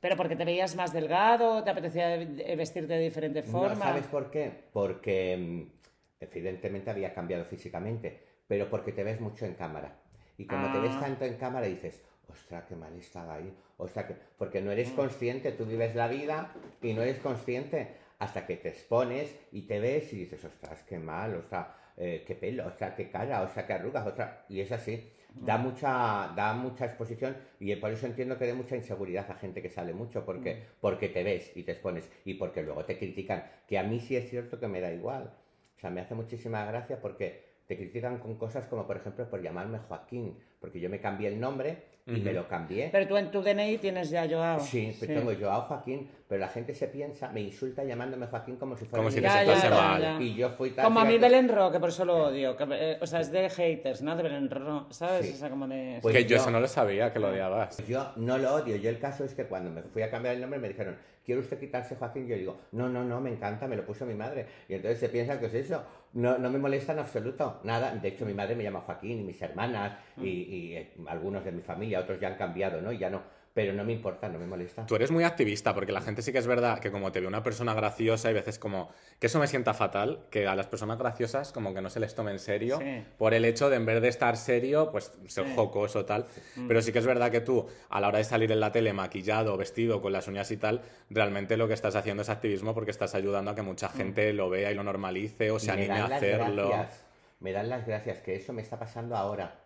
Pero 0.02 0.18
porque 0.18 0.36
te 0.36 0.44
veías 0.44 0.76
más 0.76 0.92
delgado, 0.92 1.64
te 1.64 1.70
apetecía 1.70 2.18
vestirte 2.58 2.94
de 2.94 3.00
diferente 3.04 3.42
forma. 3.44 3.76
No, 3.76 3.82
¿sabes 3.82 4.08
por 4.08 4.30
qué? 4.30 4.52
Porque 4.74 5.38
mm, 5.38 6.24
evidentemente 6.24 6.90
había 6.90 7.14
cambiado 7.14 7.46
físicamente, 7.46 8.20
pero 8.48 8.70
porque 8.70 8.92
te 8.92 9.04
ves 9.04 9.22
mucho 9.22 9.46
en 9.46 9.54
cámara. 9.54 9.96
Y 10.38 10.46
como 10.46 10.72
te 10.74 10.80
ves 10.80 10.92
Ah. 10.96 11.02
tanto 11.02 11.24
en 11.24 11.36
cámara 11.36 11.68
dices, 11.68 12.02
ostras, 12.32 12.63
qué 12.67 12.76
mal 12.76 12.94
estaba 12.98 13.36
ahí. 13.36 13.54
Ostras, 13.78 14.06
que... 14.06 14.15
Porque 14.38 14.62
no 14.62 14.70
Mm. 14.70 14.74
eres 14.74 14.91
consciente, 14.91 15.52
tú 15.52 15.65
vives 15.65 15.96
la 15.96 16.08
vida 16.08 16.54
y 16.82 16.94
no 16.94 17.02
eres 17.02 17.17
consciente 17.20 17.88
hasta 18.20 18.46
que 18.46 18.58
te 18.58 18.70
expones 18.70 19.36
y 19.52 19.63
te 19.63 19.80
ves 19.80 20.12
y 20.13 20.17
dices, 20.17 20.44
ostras, 20.46 20.84
qué 20.88 21.00
mal, 21.00 21.36
ostras, 21.36 21.67
eh, 21.98 22.24
qué 22.26 22.36
pelo, 22.36 22.67
ostras, 22.67 22.94
qué 22.96 23.10
cara, 23.10 23.41
ostras, 23.41 23.65
qué 23.65 23.74
arrugas, 23.74 24.06
ostras. 24.08 24.32
Y 24.50 24.60
es 24.62 24.72
así. 24.72 25.12
Da 25.34 25.58
Mm. 25.58 25.62
mucha, 25.63 26.34
da 26.36 26.54
mucha 26.54 26.86
exposición 26.86 27.38
y 27.60 27.74
por 27.78 27.89
eso 27.91 28.06
entiendo 28.06 28.38
que 28.38 28.46
dé 28.46 28.54
mucha 28.54 28.76
inseguridad 28.76 29.32
a 29.32 29.36
gente 29.36 29.62
que 29.62 29.70
sale 29.70 29.94
mucho, 29.94 30.26
porque, 30.26 30.56
Mm. 30.56 30.60
porque 30.82 31.08
te 31.10 31.24
ves 31.24 31.52
y 31.56 31.63
te 31.63 31.72
expones 31.72 32.10
y 32.26 32.34
porque 32.34 32.62
luego 32.63 32.84
te 32.84 32.98
critican, 32.98 33.44
que 33.67 33.80
a 33.80 33.84
mí 33.84 34.00
sí 34.02 34.15
es 34.17 34.30
cierto 34.30 34.60
que 34.60 34.67
me 34.67 34.82
da 34.82 34.91
igual. 34.91 35.34
O 35.78 35.80
sea, 35.80 35.89
me 35.89 36.02
hace 36.02 36.13
muchísima 36.15 36.65
gracia 36.65 37.00
porque 37.02 37.51
te 37.72 37.78
critican 37.78 38.18
con 38.18 38.36
cosas 38.36 38.66
como, 38.66 38.86
por 38.86 38.98
ejemplo, 38.98 39.30
por 39.30 39.42
llamarme 39.42 39.80
Joaquín, 39.88 40.38
porque 40.60 40.82
yo 40.82 40.90
me 40.90 41.00
cambié 41.00 41.30
el 41.30 41.40
nombre 41.40 41.84
y 42.06 42.20
me 42.20 42.34
lo 42.34 42.46
cambié. 42.46 42.90
Pero 42.92 43.08
tú 43.08 43.16
en 43.16 43.32
tu 43.32 43.42
DNI 43.42 43.78
tienes 43.78 44.10
ya 44.10 44.28
Joao. 44.30 44.60
Sí, 44.60 44.94
pero 45.00 45.14
tengo 45.22 45.32
Joao 45.40 45.62
Joaquín, 45.62 46.10
pero 46.28 46.42
la 46.42 46.50
gente 46.50 46.76
se 46.76 46.88
piensa, 46.90 47.30
me 47.30 47.40
insulta 47.40 47.86
llamándome 47.86 48.28
Joaquín 48.28 48.58
como 48.58 48.76
si 48.76 48.84
fuera 48.84 48.98
Como 49.04 49.10
si 49.10 49.20
hijo. 49.20 49.30
sentase 49.32 49.70
mal. 49.70 50.22
Y 50.22 50.36
yo 50.36 50.50
fui 50.50 50.72
tan 50.72 50.84
Como 50.84 51.00
a 51.00 51.06
mí 51.06 51.12
fíjate- 51.14 51.30
Belén 51.30 51.48
Ro, 51.48 51.72
que 51.72 51.80
por 51.80 51.88
eso 51.88 52.04
lo 52.04 52.26
odio. 52.26 52.58
que, 52.58 52.66
eh, 52.70 52.98
o 53.00 53.08
sea, 53.08 53.22
es 53.22 53.32
de 53.32 53.50
haters, 53.50 54.02
¿no? 54.02 54.18
De 54.18 54.24
Belén 54.24 54.50
Ro, 54.50 54.88
¿sabes? 54.90 55.28
Sí. 55.28 55.34
O 55.34 55.38
sea, 55.38 55.50
como 55.50 55.66
de... 55.70 56.00
Pues 56.02 56.14
que 56.14 56.24
yo, 56.24 56.30
yo- 56.32 56.36
eso 56.38 56.52
no 56.52 56.60
lo 56.60 56.68
sabía, 56.68 57.14
que 57.14 57.20
lo 57.20 57.30
odiabas. 57.30 57.78
Yo 57.88 58.12
no 58.18 58.38
lo 58.38 58.56
odio. 58.56 58.76
Yo 58.76 58.90
el 58.90 59.00
caso 59.00 59.24
es 59.24 59.34
que 59.34 59.46
cuando 59.46 59.70
me 59.72 59.82
fui 59.84 60.02
a 60.02 60.12
cambiar 60.12 60.36
el 60.36 60.42
nombre 60.42 60.60
me 60.60 60.68
dijeron, 60.68 60.98
¿quiere 61.24 61.40
usted 61.40 61.58
quitarse 61.58 61.96
Joaquín? 61.96 62.28
Yo 62.28 62.36
digo, 62.36 62.58
no, 62.74 62.90
no, 62.90 63.06
no, 63.06 63.22
me 63.22 63.30
encanta, 63.30 63.68
me 63.68 63.78
lo 63.78 63.86
puso 63.86 64.06
mi 64.06 64.16
madre. 64.16 64.48
Y 64.68 64.74
entonces 64.74 65.00
se 65.00 65.08
piensa 65.08 65.40
que 65.40 65.46
es 65.46 65.54
eso. 65.54 65.82
No, 66.13 66.38
no 66.38 66.50
me 66.50 66.60
molesta 66.60 66.91
en 66.91 67.00
absoluto, 67.00 67.62
nada. 67.63 67.95
De 67.95 68.10
hecho, 68.10 68.26
mi 68.26 68.34
madre 68.34 68.56
me 68.56 68.63
llama 68.63 68.82
Joaquín 68.82 69.19
y 69.21 69.24
mis 69.24 69.41
hermanas 69.41 69.97
y, 70.17 70.28
y, 70.28 70.76
eh, 70.76 70.93
algunos 71.08 71.43
de 71.45 71.54
mi 71.54 71.62
familia, 71.62 72.02
otros 72.02 72.19
ya 72.19 72.28
han 72.28 72.36
cambiado, 72.36 72.82
¿no? 72.82 72.91
Ya 72.91 73.10
no. 73.10 73.21
Pero 73.54 73.74
no 73.74 73.84
me 73.84 73.92
importa, 73.92 74.30
no 74.30 74.40
me 74.40 74.48
molesta. 74.48 74.86
Tú 74.86 74.96
eres 74.96 75.12
muy 75.12 75.26
activista, 75.26 75.74
porque 75.74 75.92
la 75.92 76.00
gente 76.00 76.22
sí 76.22 76.32
que 76.32 76.38
es 76.38 76.48
verdad 76.48 76.80
que 76.80 76.90
como 76.90 77.12
te 77.12 77.20
ve 77.20 77.28
una 77.28 77.44
persona 77.44 77.74
graciosa, 77.74 78.30
hay 78.30 78.34
veces 78.34 78.58
como 78.58 78.90
que 79.20 79.28
eso 79.28 79.40
me 79.40 79.48
sienta 79.48 79.74
fatal, 79.74 80.22
que 80.30 80.48
a 80.48 80.56
las 80.56 80.68
personas 80.68 80.98
graciosas 80.98 81.52
como 81.52 81.74
que 81.74 81.82
no 81.82 81.90
se 81.90 82.00
les 82.00 82.16
tome 82.16 82.32
en 82.32 82.40
serio, 82.40 82.80
Sí. 82.80 83.04
por 83.18 83.34
el 83.34 83.44
hecho 83.44 83.70
de 83.70 83.76
en 83.76 83.86
vez 83.86 84.02
de 84.02 84.08
estar 84.08 84.38
serio, 84.38 84.90
pues 84.92 85.12
ser 85.28 85.48
Sí. 85.48 85.54
jocoso 85.54 86.06
tal. 86.06 86.26
Pero 86.66 86.82
sí 86.82 86.94
que 86.94 87.00
es 87.00 87.06
verdad 87.06 87.30
que 87.30 87.42
tú, 87.42 87.68
a 87.90 88.00
la 88.00 88.08
hora 88.08 88.20
de 88.20 88.24
salir 88.24 88.50
en 88.54 88.62
la 88.62 88.72
tele 88.72 88.94
maquillado, 88.94 89.58
vestido, 89.58 90.02
con 90.02 90.14
las 90.14 90.30
uñas 90.30 90.50
y 90.52 90.56
tal, 90.56 90.82
realmente 91.10 91.58
lo 91.58 91.68
que 91.68 91.74
estás 91.74 91.98
haciendo 91.98 92.22
es 92.24 92.30
activismo 92.30 92.74
porque 92.74 92.92
estás 92.92 93.16
ayudando 93.16 93.52
a 93.52 93.56
que 93.56 93.64
mucha 93.64 93.90
gente 93.90 94.32
lo 94.32 94.50
vea 94.50 94.72
y 94.72 94.76
lo 94.76 94.84
normalice 94.84 95.52
o 95.52 95.60
se 95.60 95.72
anime 95.72 95.94
a 95.96 95.98
dan 96.00 96.10
las 96.10 96.18
hacerlo. 96.20 96.70
gracias, 96.70 97.06
me 97.42 97.52
dan 97.52 97.68
las 97.68 97.86
gracias, 97.86 98.20
que 98.20 98.36
eso 98.36 98.54
me 98.54 98.62
está 98.62 98.80
pasando 98.80 99.18
ahora. 99.18 99.58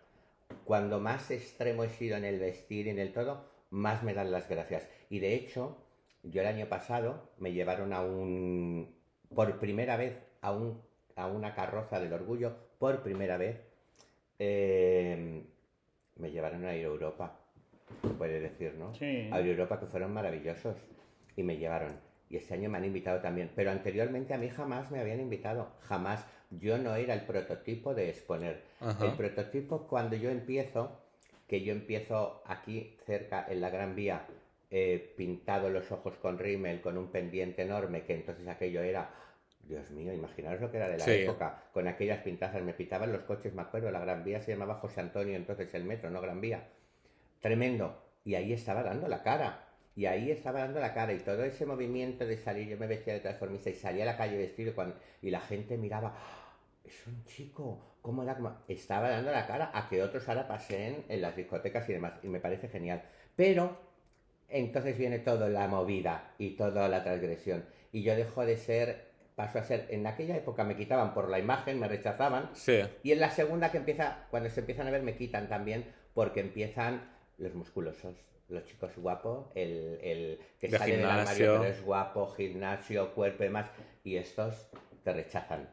Cuando 0.64 0.98
más 0.98 1.30
extremo 1.30 1.84
he 1.84 1.88
sido 1.88 2.16
en 2.16 2.24
el 2.24 2.40
vestir 2.40 2.88
y 2.88 2.90
en 2.90 2.98
el 2.98 3.12
todo, 3.12 3.54
más 3.76 4.02
me 4.02 4.14
dan 4.14 4.32
las 4.32 4.48
gracias. 4.48 4.88
Y 5.10 5.18
de 5.18 5.34
hecho, 5.34 5.76
yo 6.22 6.40
el 6.40 6.46
año 6.46 6.66
pasado 6.66 7.30
me 7.38 7.52
llevaron 7.52 7.92
a 7.92 8.00
un, 8.00 8.94
por 9.34 9.58
primera 9.58 9.96
vez, 9.96 10.18
a, 10.40 10.52
un, 10.52 10.80
a 11.14 11.26
una 11.26 11.54
carroza 11.54 12.00
del 12.00 12.12
orgullo, 12.12 12.56
por 12.78 13.02
primera 13.02 13.36
vez, 13.36 13.60
eh, 14.38 15.42
me 16.16 16.30
llevaron 16.30 16.64
a 16.64 16.74
ir 16.74 16.86
a 16.86 16.88
Europa, 16.88 17.38
se 18.02 18.08
puede 18.08 18.40
decir, 18.40 18.74
¿no? 18.78 18.94
Sí. 18.94 19.28
A 19.30 19.40
ir 19.40 19.46
a 19.46 19.50
Europa 19.50 19.78
que 19.78 19.86
fueron 19.86 20.12
maravillosos 20.12 20.76
y 21.36 21.42
me 21.42 21.58
llevaron. 21.58 21.92
Y 22.30 22.38
este 22.38 22.54
año 22.54 22.70
me 22.70 22.78
han 22.78 22.84
invitado 22.86 23.20
también, 23.20 23.50
pero 23.54 23.70
anteriormente 23.70 24.32
a 24.32 24.38
mí 24.38 24.48
jamás 24.48 24.90
me 24.90 25.00
habían 25.00 25.20
invitado, 25.20 25.70
jamás. 25.82 26.26
Yo 26.50 26.78
no 26.78 26.94
era 26.94 27.12
el 27.12 27.22
prototipo 27.22 27.94
de 27.94 28.08
exponer. 28.08 28.62
Ajá. 28.80 29.04
El 29.04 29.12
prototipo 29.12 29.86
cuando 29.86 30.16
yo 30.16 30.30
empiezo, 30.30 30.96
que 31.46 31.62
yo 31.62 31.72
empiezo 31.72 32.42
aquí 32.46 32.96
cerca 33.06 33.46
en 33.48 33.60
la 33.60 33.70
Gran 33.70 33.94
Vía, 33.94 34.26
eh, 34.70 35.14
pintado 35.16 35.70
los 35.70 35.90
ojos 35.92 36.16
con 36.16 36.38
rímel, 36.38 36.80
con 36.80 36.98
un 36.98 37.08
pendiente 37.10 37.62
enorme, 37.62 38.02
que 38.04 38.14
entonces 38.14 38.46
aquello 38.48 38.82
era, 38.82 39.10
Dios 39.62 39.90
mío, 39.90 40.12
imaginaros 40.12 40.60
lo 40.60 40.70
que 40.70 40.76
era 40.78 40.88
de 40.88 40.98
la 40.98 41.04
Sí. 41.04 41.10
época, 41.22 41.62
con 41.72 41.86
aquellas 41.86 42.20
pintazas, 42.22 42.62
me 42.62 42.72
pitaban 42.74 43.12
los 43.12 43.22
coches, 43.22 43.54
me 43.54 43.62
acuerdo, 43.62 43.90
la 43.90 44.00
Gran 44.00 44.24
Vía 44.24 44.40
se 44.40 44.52
llamaba 44.52 44.74
José 44.74 45.00
Antonio, 45.00 45.36
entonces 45.36 45.72
el 45.74 45.84
metro, 45.84 46.10
no 46.10 46.20
Gran 46.20 46.40
Vía. 46.40 46.66
Tremendo. 47.40 48.02
Y 48.24 48.34
ahí 48.34 48.52
estaba 48.52 48.82
dando 48.82 49.06
la 49.08 49.22
cara. 49.22 49.62
Y 49.94 50.06
ahí 50.06 50.30
estaba 50.30 50.60
dando 50.60 50.80
la 50.80 50.92
cara. 50.92 51.12
Y 51.12 51.18
todo 51.20 51.44
ese 51.44 51.64
movimiento 51.64 52.26
de 52.26 52.36
salir, 52.36 52.68
yo 52.68 52.76
me 52.76 52.86
vestía 52.86 53.14
de 53.14 53.20
transformista 53.20 53.70
y 53.70 53.74
salía 53.74 54.02
a 54.02 54.06
la 54.06 54.16
calle 54.16 54.36
vestido 54.36 54.74
cuando, 54.74 54.96
y 55.22 55.30
la 55.30 55.40
gente 55.40 55.78
miraba, 55.78 56.12
"Ah, 56.16 56.56
es 56.84 57.06
un 57.06 57.24
chico, 57.24 57.80
¿cómo 58.06 58.24
da? 58.24 58.36
cómo-?". 58.36 58.56
Estaba 58.68 59.10
dando 59.10 59.32
la 59.32 59.46
cara 59.46 59.70
a 59.74 59.88
que 59.88 60.00
otros 60.02 60.26
ahora 60.28 60.46
pasen 60.46 61.04
en 61.08 61.20
las 61.20 61.34
discotecas 61.36 61.88
y 61.88 61.92
demás. 61.92 62.14
Y 62.22 62.28
me 62.28 62.38
parece 62.40 62.68
genial. 62.68 63.02
Pero 63.34 63.76
entonces 64.48 64.96
viene 64.96 65.18
toda 65.18 65.48
la 65.48 65.66
movida 65.66 66.32
y 66.38 66.50
toda 66.50 66.88
la 66.88 67.02
transgresión. 67.02 67.64
Y 67.92 68.02
yo 68.02 68.14
dejo 68.14 68.46
de 68.46 68.56
ser, 68.56 69.06
paso 69.34 69.58
a 69.58 69.64
ser, 69.64 69.86
en 69.90 70.06
aquella 70.06 70.36
época 70.36 70.62
me 70.62 70.76
quitaban 70.76 71.12
por 71.14 71.28
la 71.28 71.38
imagen, 71.40 71.80
me 71.80 71.88
rechazaban. 71.88 72.50
Sí. 72.54 72.80
Y 73.02 73.10
en 73.12 73.18
la 73.20 73.30
segunda 73.30 73.70
que 73.72 73.78
empieza, 73.78 74.26
cuando 74.30 74.48
se 74.50 74.60
empiezan 74.60 74.86
a 74.86 74.90
ver, 74.92 75.02
me 75.02 75.16
quitan 75.16 75.48
también 75.48 75.84
porque 76.14 76.40
empiezan 76.40 77.10
los 77.38 77.54
musculosos, 77.54 78.14
los 78.48 78.64
chicos 78.64 78.92
guapos, 78.96 79.48
el, 79.56 79.98
el 80.02 80.38
que 80.60 80.68
De 80.68 80.78
sale 80.78 80.92
del 80.92 81.00
gimnasio. 81.06 81.22
armario 81.22 81.60
pero 81.60 81.64
es 81.64 81.84
guapo, 81.84 82.28
gimnasio, 82.28 83.12
cuerpo 83.14 83.42
y 83.42 83.46
demás, 83.46 83.66
y 84.04 84.16
estos 84.16 84.68
te 85.04 85.12
rechazan. 85.12 85.68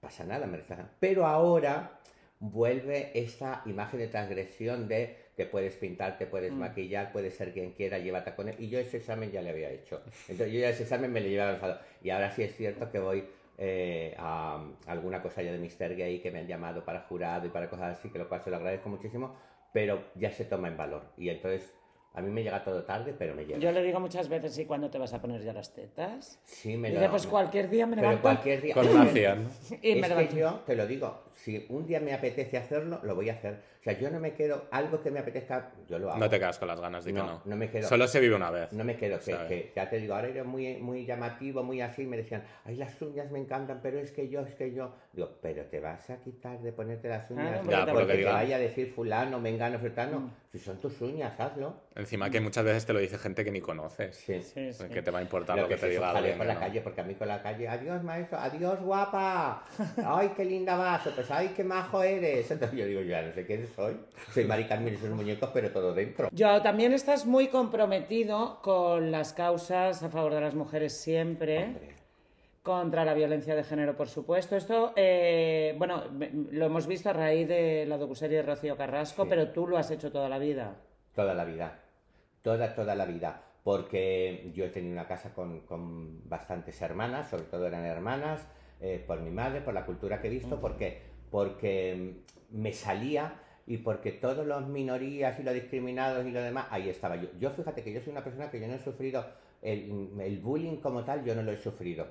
Pasa 0.00 0.24
nada, 0.24 0.46
me 0.46 0.58
rechazan. 0.58 0.90
Pero 1.00 1.26
ahora 1.26 1.98
vuelve 2.40 3.10
esta 3.14 3.62
imagen 3.66 4.00
de 4.00 4.08
transgresión 4.08 4.86
de 4.88 5.28
te 5.34 5.46
puedes 5.46 5.76
pintar, 5.76 6.18
te 6.18 6.26
puedes 6.26 6.52
maquillar, 6.52 7.12
puedes 7.12 7.34
ser 7.34 7.52
quien 7.52 7.72
quiera, 7.72 7.98
lleva 7.98 8.24
tacones. 8.24 8.58
Y 8.58 8.68
yo 8.68 8.78
ese 8.78 8.96
examen 8.96 9.30
ya 9.30 9.40
le 9.40 9.50
había 9.50 9.70
hecho. 9.70 10.02
Entonces 10.28 10.52
yo 10.52 10.60
ya 10.60 10.70
ese 10.70 10.82
examen 10.82 11.12
me 11.12 11.20
lo 11.20 11.28
llevaba 11.28 11.50
avanzado. 11.50 11.80
Y 12.02 12.10
ahora 12.10 12.30
sí 12.32 12.42
es 12.42 12.56
cierto 12.56 12.90
que 12.90 12.98
voy 12.98 13.24
eh, 13.56 14.14
a 14.18 14.64
alguna 14.86 15.22
cosa 15.22 15.42
ya 15.42 15.52
de 15.52 15.58
Mister 15.58 15.94
Gay 15.96 16.20
que 16.20 16.30
me 16.30 16.40
han 16.40 16.46
llamado 16.46 16.84
para 16.84 17.02
jurado 17.02 17.46
y 17.46 17.50
para 17.50 17.70
cosas 17.70 17.98
así, 17.98 18.08
que 18.10 18.18
lo 18.18 18.28
cual 18.28 18.42
se 18.42 18.50
lo 18.50 18.56
agradezco 18.56 18.88
muchísimo, 18.88 19.36
pero 19.72 20.04
ya 20.16 20.30
se 20.32 20.44
toma 20.44 20.68
en 20.68 20.76
valor. 20.76 21.12
Y 21.16 21.28
entonces 21.28 21.72
a 22.14 22.20
mí 22.20 22.30
me 22.30 22.42
llega 22.42 22.64
todo 22.64 22.82
tarde, 22.84 23.14
pero 23.16 23.34
me 23.34 23.44
llega. 23.44 23.58
Yo 23.58 23.70
le 23.70 23.82
digo 23.82 24.00
muchas 24.00 24.28
veces, 24.28 24.58
¿y 24.58 24.64
cuándo 24.64 24.90
te 24.90 24.98
vas 24.98 25.12
a 25.12 25.20
poner 25.20 25.42
ya 25.42 25.52
las 25.52 25.72
tetas? 25.72 26.40
Sí, 26.44 26.76
me 26.76 26.88
Y 26.88 26.92
lo 26.94 27.00
dice, 27.00 27.10
pues 27.10 27.26
cualquier 27.26 27.70
día 27.70 27.86
me 27.86 27.96
Pero 27.96 28.08
levanto. 28.08 28.22
cualquier 28.22 28.62
día. 28.62 28.74
Con 28.74 28.88
una. 28.88 29.04
Y 29.12 29.14
me 29.14 30.00
es 30.00 30.02
que 30.02 30.08
levanto. 30.08 30.36
yo 30.36 30.54
te 30.66 30.74
lo 30.76 30.86
digo, 30.86 31.22
si 31.34 31.66
un 31.68 31.86
día 31.86 32.00
me 32.00 32.12
apetece 32.12 32.56
hacerlo, 32.56 33.00
lo 33.02 33.14
voy 33.14 33.28
a 33.30 33.34
hacer. 33.34 33.62
O 33.88 33.90
sea, 33.90 33.98
yo 34.00 34.10
no 34.10 34.20
me 34.20 34.34
quedo, 34.34 34.66
algo 34.70 35.00
que 35.00 35.10
me 35.10 35.20
apetezca, 35.20 35.70
yo 35.88 35.98
lo 35.98 36.10
hago. 36.10 36.18
No 36.20 36.28
te 36.28 36.38
quedas 36.38 36.58
con 36.58 36.68
las 36.68 36.78
ganas 36.78 37.04
de 37.06 37.12
que 37.14 37.18
No, 37.18 37.26
no. 37.26 37.42
no 37.46 37.56
me 37.56 37.70
quedo. 37.70 37.88
Solo 37.88 38.06
se 38.06 38.20
vive 38.20 38.34
una 38.36 38.50
vez. 38.50 38.70
No 38.74 38.84
me 38.84 38.96
quedo, 38.96 39.18
que, 39.18 39.32
que 39.48 39.72
ya 39.74 39.88
te 39.88 39.96
digo, 39.96 40.14
ahora 40.14 40.28
era 40.28 40.44
muy, 40.44 40.76
muy 40.76 41.06
llamativo, 41.06 41.62
muy 41.62 41.80
así, 41.80 42.04
me 42.04 42.18
decían, 42.18 42.44
ay, 42.66 42.76
las 42.76 43.00
uñas 43.00 43.30
me 43.30 43.38
encantan, 43.38 43.80
pero 43.82 43.98
es 43.98 44.12
que 44.12 44.28
yo, 44.28 44.42
es 44.42 44.54
que 44.56 44.74
yo. 44.74 44.92
Digo, 45.14 45.30
pero 45.40 45.64
te 45.64 45.80
vas 45.80 46.10
a 46.10 46.18
quitar 46.20 46.58
de 46.60 46.70
ponerte 46.72 47.08
las 47.08 47.30
uñas 47.30 47.60
porque 47.60 47.70
Ya, 47.72 47.86
por 47.86 47.94
lo 47.94 48.00
que 48.06 48.12
te 48.12 48.18
digan. 48.18 48.34
vaya 48.34 48.56
a 48.56 48.58
decir 48.58 48.92
fulano, 48.92 49.40
mengano, 49.40 49.78
Mm. 49.78 49.80
fulano. 49.80 50.30
Si 50.52 50.58
son 50.58 50.78
tus 50.80 51.00
uñas, 51.02 51.38
hazlo. 51.38 51.74
Encima 51.94 52.30
que 52.30 52.40
muchas 52.40 52.64
veces 52.64 52.84
te 52.86 52.92
lo 52.94 52.98
dice 53.00 53.18
gente 53.18 53.44
que 53.44 53.50
ni 53.50 53.60
conoces. 53.60 54.16
Sí. 54.16 54.40
Sí, 54.42 54.72
sí. 54.72 54.84
Que 54.88 55.02
te 55.02 55.10
va 55.10 55.18
a 55.18 55.22
importar 55.22 55.56
lo, 55.56 55.62
Lo 55.62 55.68
que, 55.68 55.74
que 55.74 55.80
te 55.80 55.86
es 55.88 55.92
diga 55.94 56.10
alguien. 56.10 56.38
por 56.38 56.46
la 56.46 56.54
¿no? 56.54 56.60
calle, 56.60 56.80
porque 56.80 57.00
a 57.00 57.04
mí 57.04 57.14
con 57.14 57.28
la 57.28 57.42
calle, 57.42 57.68
adiós 57.68 58.02
maestro, 58.02 58.38
adiós 58.38 58.80
guapa, 58.80 59.64
ay 60.06 60.32
qué 60.36 60.44
linda 60.44 60.76
vas, 60.76 61.06
otros, 61.06 61.30
ay 61.30 61.52
qué 61.54 61.64
majo 61.64 62.02
eres. 62.02 62.50
Entonces 62.50 62.78
yo 62.78 62.86
digo, 62.86 63.02
ya 63.02 63.22
no 63.22 63.32
sé 63.32 63.44
quién 63.44 63.66
soy, 63.78 63.96
soy 64.34 64.44
Mari 64.46 64.64
Carmen 64.64 64.94
y 64.94 64.96
sus 64.96 65.10
muñecos, 65.10 65.50
pero 65.54 65.70
todo 65.70 65.94
dentro. 65.94 66.28
Yo 66.32 66.60
también 66.62 66.92
estás 66.92 67.26
muy 67.26 67.46
comprometido 67.48 68.60
con 68.60 69.12
las 69.12 69.32
causas 69.32 70.02
a 70.02 70.08
favor 70.10 70.34
de 70.34 70.40
las 70.40 70.54
mujeres 70.54 70.92
siempre, 71.00 71.64
Hombre, 71.64 71.94
contra 72.62 73.04
la 73.04 73.14
violencia 73.14 73.54
de 73.54 73.62
género, 73.62 73.96
por 73.96 74.08
supuesto. 74.08 74.56
Esto, 74.56 74.92
eh, 74.96 75.74
bueno, 75.78 76.02
lo 76.50 76.66
hemos 76.66 76.86
visto 76.88 77.08
a 77.10 77.12
raíz 77.12 77.46
de 77.46 77.86
la 77.86 77.96
docuserie 77.96 78.38
de 78.38 78.42
Rocío 78.42 78.76
Carrasco, 78.76 79.22
Sí. 79.22 79.28
pero 79.30 79.50
tú 79.52 79.66
lo 79.68 79.78
has 79.78 79.90
hecho 79.92 80.10
toda 80.10 80.28
la 80.28 80.38
vida. 80.38 80.74
Toda 81.14 81.34
la 81.34 81.44
vida, 81.44 81.78
toda, 82.42 82.74
toda 82.74 82.94
la 82.96 83.04
vida, 83.06 83.42
porque 83.62 84.50
yo 84.54 84.64
he 84.64 84.68
tenido 84.70 84.92
una 84.92 85.06
casa 85.06 85.32
con, 85.34 85.60
con 85.60 86.28
bastantes 86.28 86.80
hermanas, 86.82 87.30
sobre 87.30 87.44
todo 87.44 87.66
eran 87.66 87.84
hermanas, 87.84 88.46
eh, 88.80 89.02
por 89.06 89.20
mi 89.20 89.30
madre, 89.30 89.60
por 89.60 89.72
la 89.74 89.84
cultura 89.86 90.20
que 90.20 90.26
he 90.28 90.30
visto, 90.30 90.60
porque, 90.60 91.02
porque 91.30 92.22
me 92.50 92.72
salía 92.72 93.34
y 93.68 93.76
porque 93.78 94.12
todos 94.12 94.46
los 94.46 94.66
minorías 94.66 95.38
y 95.38 95.42
los 95.42 95.54
discriminados 95.54 96.26
y 96.26 96.30
lo 96.30 96.40
demás, 96.42 96.66
ahí 96.70 96.88
estaba 96.88 97.16
yo. 97.16 97.28
Yo 97.38 97.50
fíjate 97.50 97.82
que 97.84 97.92
yo 97.92 98.00
soy 98.00 98.12
una 98.12 98.24
persona 98.24 98.50
que 98.50 98.58
yo 98.60 98.66
no 98.66 98.74
he 98.74 98.78
sufrido 98.80 99.24
el, 99.62 100.08
el 100.20 100.38
bullying 100.38 100.76
como 100.78 101.04
tal, 101.04 101.24
yo 101.24 101.34
no 101.34 101.42
lo 101.42 101.52
he 101.52 101.56
sufrido. 101.58 102.06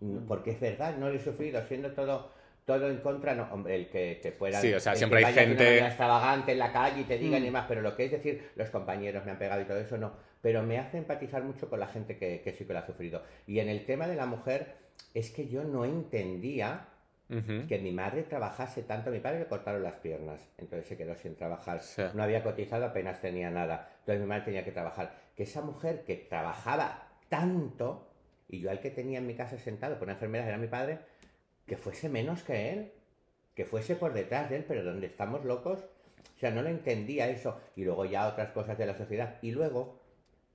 Mm, 0.00 0.26
Porque 0.26 0.52
es 0.52 0.60
verdad, 0.60 0.96
no 0.96 1.08
lo 1.08 1.14
he 1.14 1.20
sufrido, 1.20 1.62
siendo 1.68 1.92
todo, 1.92 2.30
todo 2.64 2.88
en 2.90 2.96
contra, 2.98 3.34
no, 3.34 3.46
hombre, 3.52 3.76
el 3.76 3.88
que 3.88 4.18
te 4.22 4.32
puedan... 4.32 4.60
Sí, 4.62 4.72
o 4.72 4.80
sea, 4.80 4.96
siempre 4.96 5.24
hay 5.24 5.32
gente- 5.34 5.78
extravagante 5.78 6.52
en 6.52 6.58
la 6.58 6.72
calle 6.72 7.02
y 7.02 7.04
te 7.04 7.18
digan 7.18 7.40
Mm. 7.40 7.44
y 7.44 7.46
demás, 7.46 7.66
pero 7.68 7.82
lo 7.82 7.94
que 7.94 8.06
es 8.06 8.10
decir, 8.10 8.50
los 8.56 8.70
compañeros 8.70 9.24
me 9.24 9.30
han 9.32 9.38
pegado 9.38 9.60
y 9.60 9.66
todo 9.66 9.78
eso, 9.78 9.98
no. 9.98 10.12
Pero 10.40 10.62
me 10.62 10.78
hace 10.78 10.98
empatizar 10.98 11.42
mucho 11.44 11.68
con 11.68 11.80
la 11.80 11.86
gente 11.86 12.16
que, 12.16 12.40
que 12.42 12.52
sí 12.52 12.64
que 12.64 12.72
lo 12.72 12.78
ha 12.78 12.86
sufrido. 12.86 13.22
Y 13.46 13.58
en 13.60 13.68
el 13.68 13.84
tema 13.84 14.06
de 14.06 14.16
la 14.16 14.26
mujer, 14.26 14.74
es 15.12 15.30
que 15.30 15.48
yo 15.48 15.64
no 15.64 15.84
entendía 15.84 16.88
Que 17.28 17.78
mi 17.78 17.90
madre 17.90 18.22
trabajase 18.22 18.82
tanto. 18.82 19.10
Mi 19.10 19.20
padre 19.20 19.40
le 19.40 19.46
cortaron 19.46 19.82
las 19.82 19.96
piernas, 19.96 20.46
entonces 20.58 20.86
se 20.86 20.96
quedó 20.96 21.14
sin 21.16 21.34
trabajar. 21.34 21.80
Sí. 21.82 22.02
No 22.12 22.22
había 22.22 22.42
cotizado, 22.42 22.84
apenas 22.84 23.20
tenía 23.20 23.50
nada. 23.50 23.88
Entonces 24.00 24.20
mi 24.20 24.26
madre 24.26 24.44
tenía 24.44 24.64
que 24.64 24.72
trabajar. 24.72 25.14
Que 25.34 25.44
esa 25.44 25.62
mujer 25.62 26.04
que 26.04 26.16
trabajaba 26.16 27.08
tanto, 27.28 28.10
y 28.48 28.60
yo 28.60 28.70
al 28.70 28.80
que 28.80 28.90
tenía 28.90 29.18
en 29.18 29.26
mi 29.26 29.34
casa 29.34 29.58
sentado 29.58 29.94
por 29.94 30.04
una 30.04 30.12
enfermedad 30.12 30.46
era 30.46 30.58
mi 30.58 30.68
padre, 30.68 30.98
que 31.66 31.76
fuese 31.76 32.08
menos 32.08 32.42
que 32.42 32.72
él, 32.72 32.92
que 33.54 33.64
fuese 33.64 33.96
por 33.96 34.12
detrás 34.12 34.50
de 34.50 34.56
él, 34.56 34.64
pero 34.68 34.84
donde 34.84 35.06
estamos 35.06 35.44
locos, 35.44 35.80
o 36.36 36.38
sea, 36.38 36.50
no 36.50 36.62
lo 36.62 36.68
entendía 36.68 37.28
eso. 37.28 37.60
Y 37.74 37.84
luego 37.84 38.04
ya 38.04 38.26
otras 38.28 38.50
cosas 38.50 38.76
de 38.76 38.86
la 38.86 38.94
sociedad. 38.94 39.38
Y 39.40 39.52
luego, 39.52 40.00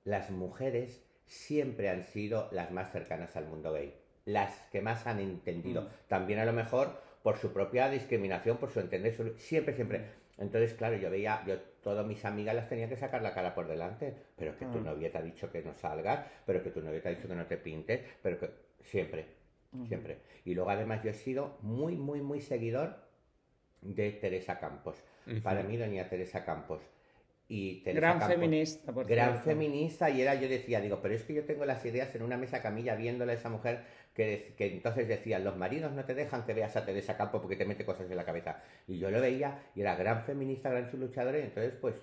las 0.04 0.30
mujeres 0.30 1.02
siempre 1.26 1.88
han 1.88 2.04
sido 2.04 2.48
las 2.52 2.70
más 2.70 2.92
cercanas 2.92 3.36
al 3.36 3.46
mundo 3.46 3.72
gay, 3.72 3.94
las 4.32 4.60
que 4.72 4.80
más 4.82 5.06
han 5.06 5.18
entendido. 5.20 5.88
También 6.08 6.38
a 6.38 6.44
lo 6.44 6.52
mejor 6.52 7.00
por 7.22 7.36
su 7.38 7.52
propia 7.52 7.88
discriminación, 7.90 8.56
por 8.58 8.70
su 8.70 8.80
entender, 8.80 9.14
su- 9.14 9.34
siempre, 9.38 9.74
siempre. 9.74 10.04
Entonces, 10.38 10.72
claro, 10.74 10.96
yo 10.96 11.10
veía, 11.10 11.42
yo 11.46 11.58
todas 11.82 12.06
mis 12.06 12.24
amigas 12.24 12.54
las 12.54 12.68
tenía 12.68 12.88
que 12.88 12.96
sacar 12.96 13.20
la 13.20 13.34
cara 13.34 13.54
por 13.54 13.68
delante, 13.68 14.14
pero 14.36 14.56
que 14.56 14.64
tu 14.66 14.80
novia 14.80 15.10
te 15.12 15.18
ha 15.18 15.22
dicho 15.22 15.50
que 15.52 15.62
no 15.62 15.74
salgas, 15.74 16.26
pero 16.46 16.62
que 16.62 16.70
tu 16.70 16.80
novia 16.80 17.02
te 17.02 17.08
ha 17.08 17.14
dicho 17.14 17.28
que 17.28 17.34
no 17.34 17.44
te 17.46 17.58
pintes, 17.58 18.00
pero 18.22 18.38
que 18.40 18.50
siempre, 18.82 19.26
siempre. 19.86 20.18
Y 20.46 20.54
luego 20.54 20.70
además 20.70 21.02
yo 21.02 21.10
he 21.10 21.14
sido 21.14 21.58
muy, 21.60 21.96
muy, 21.96 22.22
muy 22.22 22.40
seguidor 22.40 22.96
de 23.82 24.12
Teresa 24.12 24.58
Campos. 24.58 24.96
Para 25.42 25.62
mí, 25.62 25.76
doña 25.76 26.08
Teresa 26.08 26.44
Campos. 26.44 26.80
Y 27.48 27.82
Teresa 27.82 28.00
Gran 28.00 28.18
Campos- 28.20 28.34
feminista, 28.34 28.92
por 28.92 29.06
Gran 29.06 29.30
cierto. 29.32 29.44
feminista, 29.50 30.08
y 30.10 30.22
era, 30.22 30.34
yo 30.36 30.48
decía, 30.48 30.80
digo, 30.80 31.00
pero 31.02 31.14
es 31.14 31.24
que 31.24 31.34
yo 31.34 31.44
tengo 31.44 31.64
las 31.64 31.84
ideas 31.84 32.14
en 32.14 32.22
una 32.22 32.36
mesa 32.36 32.62
camilla 32.62 32.94
viéndola 32.94 33.32
a 33.32 33.34
esa 33.34 33.48
mujer 33.50 33.80
que, 34.14 34.54
entonces 34.58 35.08
decían, 35.08 35.44
los 35.44 35.56
maridos 35.56 35.92
no 35.92 36.04
te 36.04 36.14
dejan 36.14 36.44
que 36.44 36.52
veas 36.54 36.76
a 36.76 36.84
Teresa 36.84 37.16
Campos 37.16 37.40
porque 37.40 37.56
te 37.56 37.64
mete 37.64 37.84
cosas 37.84 38.10
en 38.10 38.16
la 38.16 38.24
cabeza. 38.24 38.60
Y 38.86 38.98
yo 38.98 39.10
lo 39.10 39.20
veía, 39.20 39.58
y 39.74 39.80
era 39.80 39.94
gran 39.96 40.24
feminista, 40.24 40.68
gran 40.70 40.90
luchadora, 40.92 41.38
y 41.38 41.42
entonces 41.42 41.72
pues 41.80 41.94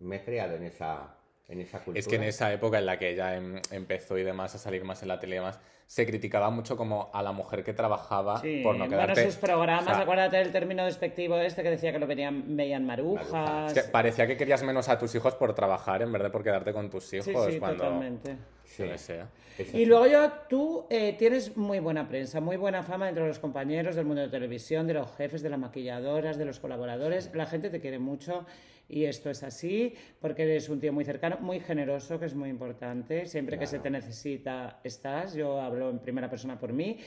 me 0.00 0.16
he 0.16 0.24
creado 0.24 0.54
en 0.56 0.62
esa, 0.64 1.16
en 1.48 1.60
esa 1.60 1.78
cultura. 1.78 1.98
Es 2.00 2.08
que 2.08 2.16
en 2.16 2.22
esa 2.22 2.52
época 2.52 2.78
en 2.78 2.86
la 2.86 2.98
que 2.98 3.10
ella 3.10 3.36
em- 3.36 3.60
empezó 3.70 4.16
y 4.16 4.22
demás 4.22 4.54
a 4.54 4.58
salir 4.58 4.84
más 4.84 5.02
en 5.02 5.08
la 5.08 5.20
tele 5.20 5.36
y 5.36 5.38
demás, 5.38 5.60
se 5.86 6.04
criticaba 6.06 6.50
mucho 6.50 6.76
como 6.76 7.10
a 7.12 7.22
la 7.22 7.30
mujer 7.32 7.62
que 7.62 7.72
trabajaba 7.72 8.40
Sí, 8.40 8.60
por 8.64 8.74
no 8.74 8.86
bueno, 8.86 8.90
quedarte... 9.04 9.24
sus 9.24 9.36
programas, 9.36 9.82
o 9.82 9.94
sea, 9.94 10.00
acuérdate 10.00 10.36
del 10.38 10.50
término 10.50 10.84
despectivo 10.84 11.36
este 11.38 11.62
que 11.62 11.70
decía 11.70 11.92
que 11.92 11.98
lo 12.00 12.06
veían, 12.08 12.56
veían 12.56 12.84
marujas. 12.86 13.30
Marujas. 13.30 13.76
es 13.76 13.84
que 13.84 13.90
parecía 13.90 14.26
que 14.26 14.36
querías 14.36 14.62
menos 14.64 14.88
a 14.88 14.98
tus 14.98 15.14
hijos 15.14 15.34
por 15.36 15.54
trabajar 15.54 16.02
en 16.02 16.10
vez 16.10 16.22
de 16.22 16.30
por 16.30 16.42
quedarte 16.42 16.72
con 16.72 16.90
tus 16.90 17.12
hijos 17.12 17.26
Sí, 17.46 17.52
sí, 17.52 17.58
cuando... 17.60 17.84
totalmente. 17.84 18.36
Sí. 18.76 18.84
Sé. 18.96 19.20
Es 19.58 19.74
Y 19.74 19.86
luego 19.86 20.06
yo, 20.06 20.32
tú 20.48 20.86
eh, 20.90 21.14
tienes 21.18 21.56
muy 21.56 21.80
buena 21.80 22.06
prensa, 22.06 22.40
muy 22.40 22.56
buena 22.56 22.82
fama 22.82 23.08
entre 23.08 23.26
los 23.26 23.38
compañeros 23.38 23.96
del 23.96 24.04
mundo 24.04 24.20
de 24.22 24.28
televisión, 24.28 24.86
de 24.86 24.94
los 24.94 25.10
jefes, 25.16 25.42
de 25.42 25.48
las 25.48 25.58
maquilladoras, 25.58 26.36
de 26.36 26.44
los 26.44 26.60
colaboradores. 26.60 27.30
La 27.34 27.46
gente 27.46 27.70
te 27.70 27.80
quiere 27.80 27.98
mucho 27.98 28.44
y 28.88 29.04
esto 29.04 29.30
es 29.30 29.42
así 29.42 29.94
porque 30.20 30.42
eres 30.42 30.68
un 30.68 30.78
tío 30.78 30.92
muy 30.92 31.04
cercano, 31.04 31.38
muy 31.40 31.60
generoso, 31.60 32.20
que 32.20 32.26
es 32.26 32.34
muy 32.34 32.50
importante. 32.50 33.26
Siempre 33.26 33.58
que 33.58 33.66
se 33.66 33.78
te 33.78 33.88
necesita, 33.88 34.80
estás. 34.84 35.34
Yo 35.34 35.60
hablo 35.60 35.90
en 35.90 36.00
primera 36.00 36.28
persona 36.28 36.58
por 36.58 36.72
mí. 36.72 36.98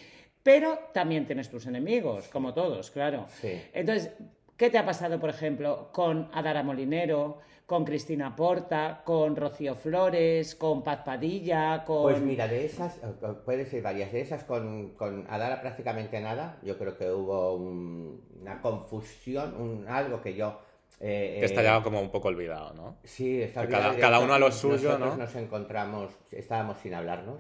Pero 0.41 0.79
también 0.93 1.25
tienes 1.25 1.49
tus 1.49 1.67
enemigos, 1.67 2.29
como 2.29 2.53
todos, 2.53 2.89
claro. 2.91 3.27
Sí. 3.41 3.62
Entonces, 3.73 4.12
¿qué 4.58 4.69
te 4.69 4.77
ha 4.77 4.86
pasado, 4.86 5.19
por 5.19 5.29
ejemplo, 5.29 5.89
con 5.91 6.29
Adara 6.34 6.63
Molinero, 6.63 7.39
con 7.69 7.86
Cristina 7.86 8.36
Porta, 8.36 9.03
con 9.05 9.36
Rocío 9.36 9.75
Flores, 9.75 10.55
con 10.55 10.84
Paz 10.84 11.01
Padilla, 11.05 11.84
con... 11.86 12.01
Pues 12.01 12.19
mira, 12.19 12.47
de 12.47 12.65
esas, 12.65 12.97
eh, 12.97 13.01
eh, 13.21 13.27
puede 13.45 13.63
ser 13.67 13.84
varias, 13.84 14.12
de 14.12 14.21
esas 14.21 14.43
con, 14.43 14.95
con 14.95 15.27
Adara 15.29 15.62
prácticamente 15.62 16.19
nada, 16.19 16.58
yo 16.63 16.79
creo 16.79 16.97
que 16.97 17.12
hubo 17.12 17.53
un- 17.53 18.23
una 18.41 18.60
confusión, 18.60 19.53
un, 19.62 19.88
algo 19.88 20.19
que 20.19 20.34
yo... 20.34 20.60
eh, 20.99 21.38
Que 21.41 21.45
está 21.45 21.62
ya 21.62 21.84
como 21.84 22.01
un 22.01 22.10
poco 22.10 22.29
olvidado, 22.29 22.73
¿no? 22.73 22.97
Sí, 23.03 23.39
está 23.43 23.62
olvidado. 23.62 23.84
cada- 23.91 23.99
cada 23.99 24.19
uno 24.19 24.34
a 24.34 24.39
lo 24.39 24.51
suyo, 24.51 24.89
nosotros 24.97 25.17
¿no? 25.19 25.23
nos 25.25 25.36
encontramos, 25.36 26.12
estábamos 26.32 26.79
sin 26.79 26.95
hablarnos, 26.95 27.39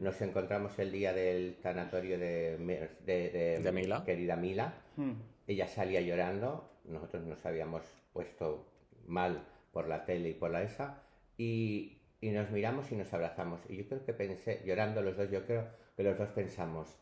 nos 0.00 0.18
encontramos 0.22 0.78
el 0.78 0.90
día 0.90 1.12
del 1.12 1.56
tanatorio 1.62 2.18
de, 2.18 2.56
Mer- 2.58 2.96
de, 3.04 3.28
de- 3.28 3.58
De 3.60 3.72
Mila. 3.72 4.02
querida 4.04 4.36
Mila. 4.36 4.72
Hmm. 4.96 5.12
Ella 5.46 5.68
salía 5.68 6.00
llorando, 6.00 6.66
nosotros 6.86 7.22
nos 7.24 7.44
habíamos 7.44 7.82
puesto 8.14 8.64
mal 9.06 9.42
por 9.76 9.88
la 9.88 10.06
tele 10.06 10.30
y 10.30 10.32
por 10.32 10.50
la 10.50 10.62
esa, 10.62 11.02
y, 11.36 11.98
y 12.22 12.30
nos 12.30 12.50
miramos 12.50 12.90
y 12.92 12.96
nos 12.96 13.12
abrazamos. 13.12 13.60
Y 13.68 13.76
yo 13.76 13.86
creo 13.86 14.06
que 14.06 14.14
pensé, 14.14 14.62
llorando 14.64 15.02
los 15.02 15.18
dos, 15.18 15.30
yo 15.30 15.44
creo 15.44 15.66
que 15.94 16.02
los 16.02 16.16
dos 16.16 16.30
pensamos, 16.30 16.96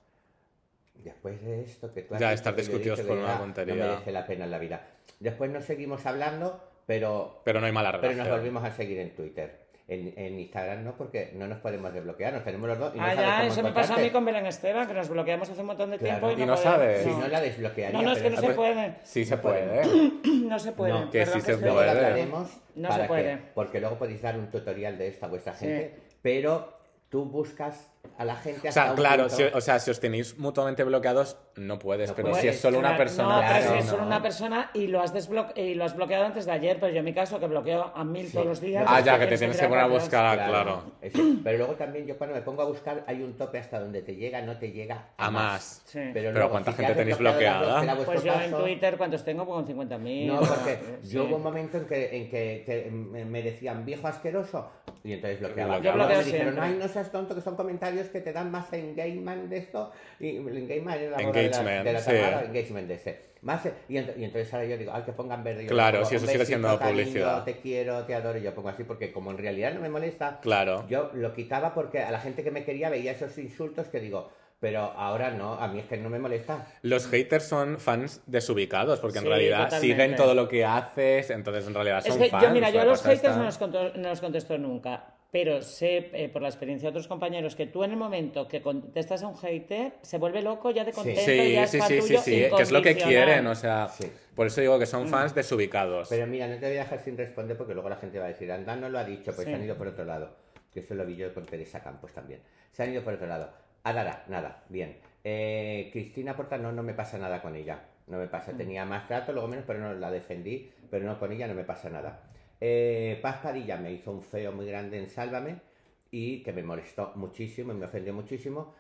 después 1.05 1.41
de 1.45 1.63
esto 1.63 1.95
que 1.95 2.03
tú 2.03 2.15
has 2.17 2.21
Ya, 2.21 2.33
estar 2.33 2.57
discutidos 2.57 3.01
por 3.03 3.17
una 3.19 3.39
tontería. 3.39 3.77
No 3.77 3.91
merece 3.93 4.11
la 4.11 4.27
pena 4.27 4.47
en 4.47 4.51
la 4.51 4.59
vida. 4.59 4.89
Después 5.21 5.53
nos 5.53 5.65
seguimos 5.65 6.05
hablando, 6.05 6.69
pero 6.85 7.43
Pero 7.45 7.61
no 7.61 7.67
hay 7.67 7.73
mala 7.73 7.93
pero 7.93 8.03
relación. 8.03 8.27
nos 8.27 8.37
volvimos 8.39 8.65
a 8.65 8.73
seguir 8.73 8.99
en 8.99 9.15
Twitter. 9.15 9.64
En, 9.87 10.15
en 10.17 10.41
Instagram 10.41 10.83
no, 10.83 10.97
porque 10.97 11.33
no 11.35 11.47
nos 11.47 11.59
podemos 11.59 11.93
desbloquear, 11.93 12.33
nos 12.33 12.43
tenemos 12.43 12.67
los 12.71 12.79
dos 12.79 12.95
y 12.95 12.99
no 12.99 13.05
ah, 13.05 13.09
sabes 13.15 13.21
ya, 13.27 13.37
cómo 13.41 13.53
eso 13.53 13.63
me 13.65 13.73
pasó 13.73 13.93
a 13.93 13.97
mí 13.99 14.09
con 14.09 14.25
Belén 14.25 14.47
Esteban, 14.47 14.87
que 14.89 14.95
nos 14.95 15.11
bloqueamos 15.11 15.51
hace 15.51 15.61
un 15.61 15.67
montón 15.67 15.91
de 15.91 15.99
Claro. 15.99 16.21
tiempo 16.27 16.31
y 16.31 16.43
Y 16.43 16.47
no, 16.47 16.53
no 16.55 16.59
podemos- 16.59 16.63
sabe. 16.75 17.05
Si 17.05 17.11
no 17.11 17.29
la 17.29 17.41
desbloquearía. 17.43 17.99
No, 18.01 18.03
no, 18.07 18.13
es 18.17 18.23
que 18.23 18.31
no 18.31 18.41
se 18.41 18.51
puede. 18.55 18.95
Sí 19.03 19.25
se 19.27 19.37
puede. 19.37 19.83
¿eh? 19.83 20.13
No 20.45 20.59
se 20.59 20.73
puede. 20.73 20.93
No, 20.93 21.11
que 21.11 21.19
perdón 21.19 21.41
sí 21.41 21.47
se 21.47 21.57
puede. 21.59 21.91
hablaremos 21.91 22.61
No 22.75 22.93
se 22.97 23.05
puede. 23.05 23.23
que- 23.37 23.43
porque 23.55 23.81
luego 23.81 23.97
podéis 23.99 24.23
dar 24.23 24.39
un 24.39 24.51
tutorial 24.51 24.97
de 24.97 25.09
esto 25.09 25.27
a 25.27 25.29
vuestra 25.29 25.53
Sí. 25.55 25.67
gente, 25.67 25.95
pero 26.23 26.79
tú 27.11 27.27
buscas 27.27 27.91
a 28.19 28.25
la 28.25 28.37
gente 28.37 28.67
O 28.67 28.69
hasta 28.69 28.83
sea, 28.83 28.91
un 28.93 28.97
claro, 28.97 29.23
punto- 29.29 29.37
si, 29.37 29.43
o 29.43 29.61
sea, 29.61 29.79
si 29.79 29.91
os 29.91 30.01
tenéis 30.01 30.39
mutuamente 30.39 30.85
bloqueados, 30.85 31.37
no 31.57 31.79
puedes, 31.79 32.11
No 32.11 32.17
pero 32.17 32.29
puedes. 32.31 32.43
si 32.43 32.49
es 32.49 32.61
solo 32.61 32.79
una 32.79 32.89
Claro, 32.91 33.05
persona... 33.05 33.29
No, 33.29 33.41
pero 33.41 33.49
Claro, 33.59 33.73
si 33.73 33.79
es 33.79 33.85
solo 33.87 34.01
no. 34.03 34.07
una 34.07 34.23
persona 34.23 34.71
y 34.75 34.87
lo 34.89 35.01
has, 35.01 35.13
y 35.57 35.75
lo 35.75 35.85
has 35.85 35.97
bloqueado 35.97 36.25
antes 36.27 36.47
de 36.47 36.53
ayer, 36.53 36.79
pero 36.81 36.93
yo 36.93 36.99
en 37.01 37.05
mi 37.05 37.15
caso 37.15 37.41
que 37.41 37.47
bloqueo 37.47 37.93
a 37.95 38.05
mil 38.05 38.27
Sí. 38.27 38.33
todos 38.33 38.47
los 38.47 38.61
días. 38.61 38.85
Ah, 38.89 39.01
ya, 39.01 39.19
que 39.19 39.27
te 39.27 39.39
tienes 39.39 39.57
que 39.59 39.67
poner 39.69 39.85
a 39.85 39.87
buscar, 39.89 40.25
ah, 40.39 40.47
claro. 40.47 40.83
Eso. 41.03 41.19
Pero 41.43 41.59
luego 41.59 41.75
también 41.75 42.07
yo 42.07 42.17
cuando 42.19 42.35
me 42.37 42.43
pongo 42.43 42.63
a 42.63 42.67
buscar 42.67 43.05
hay 43.07 43.23
un 43.23 43.35
tope 43.37 43.59
hasta 43.59 43.81
donde 43.81 44.03
te 44.03 44.15
llega, 44.17 44.41
no 44.43 44.57
te 44.59 44.71
llega 44.73 45.09
A 45.17 45.31
más. 45.31 45.83
Sí. 45.87 46.01
Pero 46.13 46.33
luego, 46.33 46.51
¿cuánta 46.51 46.71
si 46.73 46.77
te 46.79 46.83
gente 46.85 46.99
tenéis 47.01 47.19
bloqueada? 47.19 47.95
Pues 48.05 48.23
yo 48.23 48.33
en 48.33 48.51
caso, 48.51 48.63
Twitter, 48.63 48.97
¿cuántos 48.97 49.25
tengo? 49.25 49.45
Pues 49.47 49.55
con 49.57 49.67
50.000. 49.67 50.27
No, 50.27 50.41
porque 50.41 50.79
Sí. 51.03 51.11
yo 51.15 51.25
hubo 51.25 51.37
un 51.37 51.43
momento 51.43 51.79
en 51.79 51.87
que, 51.87 52.17
en 52.17 52.31
que, 52.31 52.91
me 53.25 53.43
decían 53.43 53.85
viejo 53.85 54.07
asqueroso 54.09 54.71
y 55.03 55.13
entonces 55.13 55.41
bloqueaba. 55.41 55.79
Yo 55.79 55.93
bloqueo 55.93 56.19
me 56.19 56.25
dijeron, 56.25 56.59
ay, 56.61 56.77
no 56.81 56.89
seas 56.89 57.11
tonto, 57.13 57.35
que 57.35 57.41
son 57.41 57.57
comentarios 57.57 57.94
que 58.09 58.21
te 58.21 58.33
dan 58.33 58.51
más 58.51 58.73
engagement 58.73 59.49
de 59.49 59.59
esto. 59.59 59.91
Y 60.21 60.37
el 60.37 60.57
engagement 60.59 61.01
era 61.01 61.11
la 61.11 61.17
boda 61.27 61.33
de 61.41 61.49
la- 61.49 61.57
Engagement, 61.59 61.85
de 61.85 61.93
la 61.93 62.01
sí. 62.01 62.11
Engagement 62.47 62.89
de 62.89 62.95
ese. 62.95 63.21
Más, 63.43 63.61
y, 63.89 63.95
ent- 63.95 64.17
y 64.17 64.25
entonces 64.25 64.53
ahora 64.55 64.67
yo 64.67 64.79
digo, 64.79 64.93
ay, 64.95 65.03
que 65.03 65.13
pongan 65.13 65.45
verde. 65.45 65.65
Yo 65.65 65.69
Claro, 65.71 65.99
pongo, 65.99 66.09
si 66.09 66.17
eso 66.17 66.25
"Un 66.25 66.31
sigue 66.33 66.47
siendo 66.47 66.79
cariño, 66.79 67.03
publicidad. 67.05 67.45
Te 67.45 67.59
quiero, 67.59 68.05
te 68.05 68.15
adoro. 68.15 68.39
Y 68.39 68.43
yo 68.43 68.55
pongo 68.55 68.71
así 68.71 68.85
porque 68.85 69.13
como 69.13 69.31
en 69.33 69.39
realidad 69.39 69.75
no 69.75 69.81
me 69.81 69.91
molesta, 69.91 70.39
Claro. 70.41 70.87
yo 70.89 71.11
lo 71.15 71.33
quitaba 71.35 71.75
porque 71.75 72.01
a 72.01 72.11
la 72.11 72.21
gente 72.21 72.43
que 72.43 72.51
me 72.51 72.65
quería 72.65 72.89
veía 72.89 73.13
esos 73.13 73.37
insultos 73.37 73.89
que 73.89 74.01
digo, 74.01 74.31
pero 74.61 74.81
ahora 74.81 75.31
no, 75.31 75.55
a 75.55 75.69
mí 75.69 75.81
es 75.81 75.85
que 75.87 75.99
no 75.99 76.09
me 76.09 76.19
molesta. 76.19 76.67
Los 76.81 77.07
haters 77.09 77.45
son 77.45 77.79
fans 77.79 78.23
desubicados, 78.27 78.99
porque 79.01 79.19
en 79.19 79.25
Sí, 79.25 79.29
realidad 79.29 79.65
totalmente. 79.65 79.87
siguen 79.95 80.17
todo 80.17 80.35
lo 80.35 80.49
que 80.49 80.65
haces, 80.65 81.29
entonces 81.29 81.67
en 81.67 81.75
realidad 81.75 82.03
son 82.03 82.13
Es 82.13 82.19
que 82.19 82.31
fans. 82.31 82.45
yo, 82.45 82.51
mira, 82.51 82.71
yo 82.71 82.81
a 82.81 82.85
los 82.87 83.03
haters 83.03 83.25
está- 83.25 83.37
no 83.37 83.45
los, 83.45 83.97
no 83.97 84.09
los 84.09 84.21
contesto 84.23 84.57
nunca, 84.57 85.05
pero 85.35 85.63
sé 85.63 86.11
eh, 86.13 86.29
por 86.29 86.43
la 86.43 86.49
experiencia 86.49 86.87
de 86.87 86.91
otros 86.91 87.09
compañeros 87.09 87.57
que 87.57 87.67
tú 87.67 87.83
en 87.83 87.91
el 87.91 87.97
momento 87.97 88.47
que 88.47 88.63
contestas 88.63 89.25
a 89.25 89.27
un 89.27 89.37
hater 89.37 89.95
se 90.01 90.17
vuelve 90.17 90.43
loco, 90.43 90.71
ya 90.71 90.85
te 90.85 90.93
contesta 90.93 91.23
y 91.35 91.47
Sí, 91.49 91.53
ya 91.55 91.67
sí, 91.67 91.79
es 91.79 91.85
sí, 91.87 92.17
sí, 92.19 92.31
que 92.57 92.63
es 92.63 92.71
lo 92.71 92.81
que 92.81 92.95
quieren, 92.95 93.45
o 93.49 93.55
sea, 93.57 93.89
Sí. 93.89 94.09
por 94.37 94.47
eso 94.47 94.61
digo 94.61 94.79
que 94.79 94.87
son 94.87 95.09
fans 95.09 95.35
desubicados. 95.35 96.09
Pero 96.09 96.29
mira, 96.29 96.47
no 96.47 96.55
te 96.55 96.69
voy 96.69 96.77
a 96.77 96.85
dejar 96.85 97.01
sin 97.01 97.17
responder 97.17 97.57
porque 97.57 97.75
luego 97.75 97.89
la 97.89 97.97
gente 97.97 98.21
va 98.21 98.27
a 98.27 98.29
decir, 98.29 98.53
anda, 98.53 98.77
no 98.77 98.89
lo 98.89 98.97
ha 98.97 99.03
dicho, 99.03 99.33
pues 99.35 99.39
Sí. 99.39 99.47
se 99.47 99.55
han 99.55 99.65
ido 99.65 99.75
por 99.77 99.89
otro 99.89 100.05
lado. 100.05 100.37
Que 100.73 100.79
eso 100.79 100.95
lo 100.95 101.05
vi 101.05 101.17
yo 101.17 101.35
con 101.35 101.45
Teresa 101.47 101.83
Campos 101.83 102.13
también. 102.13 102.39
Se 102.71 102.85
han 102.85 102.93
ido 102.93 103.03
por 103.03 103.15
otro 103.15 103.27
lado. 103.27 103.51
Adara, 103.83 104.23
nada, 104.29 104.63
bien. 104.69 104.99
Eh, 105.25 105.89
Cristina 105.93 106.37
Porta, 106.37 106.59
no, 106.59 106.71
no 106.71 106.85
me 106.85 106.95
pasa 106.95 107.19
nada 107.19 107.43
con 107.43 107.57
ella. 107.57 107.81
No 108.07 108.19
me 108.19 108.29
pasa. 108.29 108.53
Tenía 108.57 108.85
más 108.85 109.09
trato, 109.09 109.33
luego 109.33 109.49
menos, 109.49 109.65
pero 109.67 109.81
no 109.81 109.95
la 109.95 110.13
defendí. 110.13 110.71
Pero 110.93 111.05
no 111.07 111.19
con 111.19 111.33
ella, 111.33 111.49
no 111.49 111.55
me 111.55 111.65
pasa 111.65 111.91
nada. 111.91 112.21
Eh, 112.67 113.19
Paz 113.21 113.41
Padilla 113.43 113.77
me 113.77 113.93
hizo 113.93 114.11
un 114.11 114.23
feo 114.23 114.51
muy 114.51 114.65
grande 114.65 114.97
en 114.97 115.11
Sálvame 115.11 115.57
y 116.11 116.43
que 116.43 116.51
me 116.55 116.63
molestó 116.63 117.13
muchísimo 117.15 117.73
y 117.73 117.77
me 117.77 117.85
ofendió 117.85 118.15
muchísimo. 118.15 118.75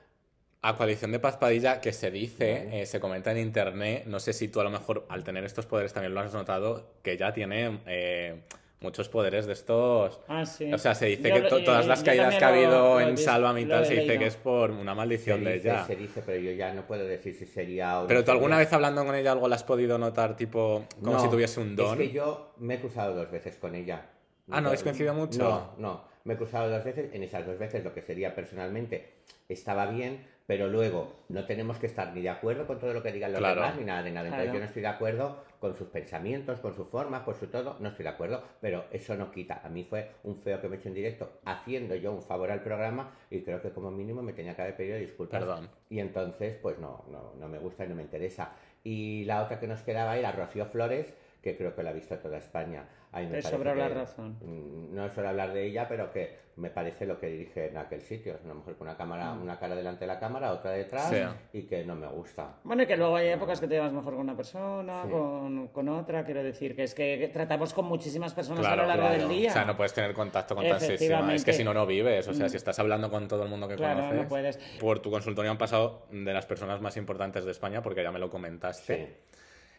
A 0.62 0.75
coalición 0.75 1.12
de 1.12 1.18
Paz 1.18 1.37
Padilla, 1.37 1.83
que 1.83 1.92
se 1.92 2.11
dice, 2.11 2.81
eh, 2.81 2.87
se 2.87 2.99
comenta 2.99 3.31
en 3.33 3.37
internet, 3.37 4.05
no 4.07 4.20
sé 4.20 4.33
si 4.33 4.49
tú 4.49 4.61
a 4.61 4.64
lo 4.64 4.70
mejor 4.70 5.05
al 5.11 5.23
tener 5.23 5.44
estos 5.44 5.66
poderes 5.66 5.92
también 5.92 6.14
lo 6.14 6.20
has 6.20 6.33
notado, 6.33 6.94
que 7.03 7.18
ya 7.18 7.35
tiene 7.35 7.81
eh, 7.85 8.40
muchos 8.85 9.09
poderes 9.09 9.47
de 9.47 9.55
estos. 9.55 10.20
Ah, 10.29 10.47
sí. 10.47 10.73
O 10.73 10.79
sea, 10.79 10.94
se 10.94 11.07
dice 11.07 11.29
Yo 11.31 11.35
que 11.35 11.40
to- 11.49 11.59
eh, 11.59 11.64
todas 11.64 11.87
las 11.87 12.05
caídas 12.05 12.37
que 12.37 12.44
ha 12.44 12.49
habido 12.49 13.01
en 13.01 13.18
Sálvame 13.18 13.62
y 13.62 13.66
tal, 13.66 13.85
se 13.85 13.94
dice 13.94 14.18
que 14.18 14.27
es 14.27 14.37
por 14.37 14.70
una 14.70 14.92
Se 14.92 14.97
maldición 14.97 15.42
de 15.42 15.55
dice, 15.55 15.68
ella. 15.70 15.85
se 15.85 15.97
dice, 15.97 16.23
pero 16.25 16.38
yo 16.40 16.53
ya 16.53 16.73
no 16.73 16.87
puedo 16.87 17.05
decir 17.05 17.35
si 17.35 17.47
sería 17.47 17.99
o 17.99 18.03
no 18.03 18.07
Pero 18.09 18.23
tú 18.23 18.31
alguna 18.31 18.59
vez 18.59 18.73
hablando 18.73 19.05
con 19.05 19.14
ella 19.16 19.33
algo 19.33 19.49
la 19.49 19.57
has 19.57 19.64
podido 19.64 19.99
notar, 19.99 20.37
tipo, 20.37 20.85
como 21.01 21.12
No, 21.14 21.18
si 21.20 21.29
tuviese 21.29 21.61
un 21.61 21.75
don. 21.75 22.01
Es 22.01 22.09
que 22.09 22.14
yo 22.14 22.53
me 22.59 22.75
he 22.75 22.81
cruzado 22.81 23.14
dos 23.16 23.31
veces 23.31 23.57
con 23.57 23.75
ella. 23.75 24.07
Ah, 24.51 24.61
¿no 24.61 24.68
habéis 24.68 24.83
coincidido 24.85 25.14
mucho? 25.14 25.38
No, 25.38 25.75
no. 25.79 26.05
Me 26.25 26.35
he 26.35 26.37
cruzado 26.37 26.70
dos 26.70 26.85
veces. 26.85 27.12
En 27.14 27.23
esas 27.23 27.44
dos 27.47 27.59
veces, 27.59 27.83
lo 27.85 27.92
que 27.92 28.01
sería 28.03 28.35
personalmente, 28.35 29.14
estaba 29.49 29.87
bien, 29.87 30.25
pero 30.46 30.68
luego 30.68 31.14
no 31.28 31.46
tenemos 31.46 31.78
que 31.78 31.87
estar 31.87 32.12
ni 32.12 32.20
de 32.20 32.28
acuerdo 32.28 32.66
con 32.66 32.78
todo 32.78 32.92
lo 32.92 33.02
que 33.02 33.12
digan 33.12 33.33
los 33.33 33.38
Claro. 33.40 33.62
demás, 33.62 33.76
ni 33.78 33.85
nada 33.85 34.02
de 34.02 34.11
nada. 34.11 34.26
Entonces 34.26 34.44
Claro. 34.44 34.54
yo 34.59 34.61
no 34.61 34.66
estoy 34.66 34.83
de 34.83 34.88
acuerdo 34.88 35.44
con 35.59 35.74
sus 35.74 35.88
pensamientos, 35.88 36.61
con 36.61 36.74
su 36.74 36.85
forma, 36.85 37.24
por 37.24 37.37
su 37.37 37.46
todo. 37.46 37.76
No 37.80 37.88
estoy 37.88 38.02
de 38.02 38.11
acuerdo, 38.11 38.42
pero 38.61 38.85
eso 38.90 39.16
no 39.16 39.30
quita. 39.30 39.62
A 39.64 39.70
mí 39.70 39.85
fue 39.85 40.11
un 40.22 40.37
feo 40.42 40.61
que 40.61 40.68
me 40.68 40.76
he 40.76 40.78
hecho 40.78 40.88
en 40.88 40.94
directo, 40.94 41.33
haciendo 41.46 41.94
yo 41.94 42.12
un 42.12 42.22
favor 42.22 42.50
al 42.50 42.62
programa 42.62 43.12
y 43.30 43.40
creo 43.40 43.62
que 43.62 43.70
como 43.70 43.90
mínimo 43.90 44.20
me 44.22 44.35
tenía 44.35 44.54
que 44.54 44.61
haber 44.62 44.77
pedido 44.77 44.98
disculpas. 44.98 45.40
Perdón. 45.40 45.71
Y 45.88 46.00
entonces, 46.00 46.56
pues 46.60 46.79
no, 46.79 47.04
no, 47.10 47.33
no 47.40 47.48
me 47.48 47.58
gusta 47.58 47.87
y 47.87 47.88
no 47.88 47.94
me 47.94 48.02
interesa. 48.02 48.52
Y 48.83 49.25
la 49.25 49.42
otra 49.42 49.58
que 49.58 49.66
nos 49.66 49.81
quedaba 49.81 50.19
era 50.19 50.31
Rocío 50.33 50.66
Flores, 50.66 51.14
que 51.45 51.57
creo 51.59 51.77
que 51.77 51.83
la 51.83 51.90
ha 51.90 51.92
visto 51.92 52.17
toda 52.19 52.38
España. 52.38 52.85
A 53.13 53.21
mí 53.21 53.27
me 53.27 53.42
sobra 53.42 53.75
la 53.75 53.88
razón. 53.88 54.38
mm, 54.40 54.95
No 54.95 55.09
suelo 55.11 55.29
hablar 55.29 55.53
de 55.53 55.67
ella, 55.67 55.87
pero 55.87 56.11
que 56.11 56.42
me 56.57 56.71
parece 56.71 57.05
lo 57.05 57.19
que 57.21 57.27
dirige 57.29 57.69
en 57.69 57.77
aquel 57.77 58.01
sitio. 58.01 58.38
A 58.42 58.49
lo 58.49 58.55
mejor 58.55 58.77
con 58.77 58.87
una 58.88 58.97
cámara, 58.97 59.33
una 59.33 59.59
cara 59.59 59.75
delante 59.77 60.01
de 60.01 60.07
la 60.07 60.19
cámara, 60.19 60.53
otra 60.53 60.71
detrás, 60.73 61.11
Sí. 61.11 61.19
y 61.53 61.63
que 61.65 61.85
no 61.85 61.95
me 61.97 62.07
gusta. 62.09 62.57
Bueno, 62.65 62.83
y 62.85 62.87
que 62.87 62.97
luego 62.97 63.15
hay 63.17 63.29
épocas 63.29 63.61
que 63.61 63.69
te 63.69 63.75
llevas 63.75 63.92
mejor 63.92 64.15
con 64.15 64.23
una 64.23 64.37
persona, 64.37 65.03
Sí. 65.05 65.11
con, 65.11 65.69
con 65.69 65.88
otra, 65.90 66.25
quiero 66.25 66.42
decir, 66.42 66.75
que 66.75 66.85
es 66.85 66.95
que 66.95 67.29
tratamos 67.33 67.75
con 67.75 67.85
muchísimas 67.85 68.33
personas 68.35 68.61
Claro, 68.61 68.83
a 68.83 68.85
lo 68.85 68.88
largo 68.88 69.07
claro. 69.09 69.19
del 69.19 69.29
día. 69.29 69.51
O 69.51 69.53
sea, 69.53 69.65
no 69.67 69.77
puedes 69.77 69.92
tener 69.92 70.15
contacto 70.15 70.55
con 70.57 70.67
tantísimas. 70.67 71.35
Es 71.35 71.45
que 71.45 71.53
si 71.53 71.63
no, 71.63 71.75
no 71.75 71.87
vives. 71.87 72.27
O 72.29 72.35
sea, 72.35 72.49
si 72.49 72.57
estás 72.57 72.79
hablando 72.79 73.11
con 73.11 73.29
todo 73.29 73.42
el 73.42 73.49
mundo 73.51 73.69
que 73.69 73.75
Claro, 73.77 74.01
conoces. 74.01 74.23
no 74.23 74.29
puedes. 74.29 74.57
Por 74.81 75.01
tu 75.01 75.11
consultorio 75.11 75.51
han 75.51 75.59
pasado 75.59 76.07
de 76.11 76.33
las 76.33 76.47
personas 76.47 76.81
más 76.81 76.97
importantes 76.97 77.45
de 77.45 77.51
España, 77.51 77.83
porque 77.83 78.03
ya 78.03 78.11
me 78.11 78.19
lo 78.19 78.31
comentaste. 78.31 78.97
Sí. 78.97 79.17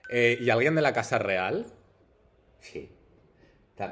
Eh, 0.09 0.37
¿Y 0.39 0.49
alguien 0.49 0.75
de 0.75 0.81
la 0.81 0.93
Casa 0.93 1.17
Real? 1.17 1.65
Sí. 2.59 2.91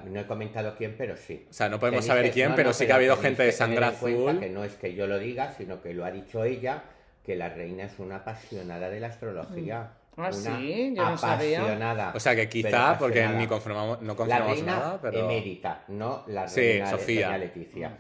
No 0.05 0.20
he 0.22 0.26
comentado 0.28 0.76
quién, 0.78 0.95
pero 0.97 1.18
sí. 1.18 1.45
O 1.49 1.53
sea, 1.53 1.68
no 1.68 1.78
podemos 1.80 2.05
Tenéis 2.05 2.18
saber 2.20 2.32
quién, 2.32 2.49
no, 2.51 2.55
pero 2.55 2.70
no, 2.70 2.74
sí 2.74 2.86
que 2.86 2.93
ha 2.93 2.95
habido 2.95 3.18
gente 3.18 3.43
de 3.43 3.51
sangre 3.51 3.84
azul. 3.86 4.39
Que 4.39 4.49
no 4.49 4.64
es 4.64 4.76
que 4.76 4.93
yo 4.95 5.07
lo 5.07 5.20
diga, 5.20 5.51
sino 5.51 5.82
que 5.82 5.93
lo 5.93 6.05
ha 6.05 6.11
dicho 6.11 6.43
ella, 6.45 6.84
que 7.26 7.36
la 7.36 7.49
reina 7.49 7.84
es 7.84 7.99
una 7.99 8.18
apasionada 8.18 8.89
de 8.89 8.99
la 9.01 9.07
astrología. 9.07 9.91
Ah, 10.16 10.30
una 10.30 10.32
sí, 10.32 10.93
yo 10.95 11.03
no 11.03 11.18
sabía. 11.18 11.59
apasionada. 11.59 12.11
O 12.16 12.20
sea, 12.20 12.36
que 12.36 12.47
quizá, 12.47 12.97
porque 12.97 13.28
ni 13.28 13.45
confirmamos, 13.47 14.01
no 14.01 14.14
La 14.14 14.16
confirmamos 14.16 14.51
reina 14.55 14.76
nada, 14.76 14.99
pero... 15.01 15.20
emérita, 15.20 15.84
no 15.89 16.24
la 16.28 16.47
Sí, 16.47 16.61
reina 16.61 16.86
de 16.86 16.91
Sofía. 16.91 17.26
doña 17.28 17.38
Leticia. 17.39 17.97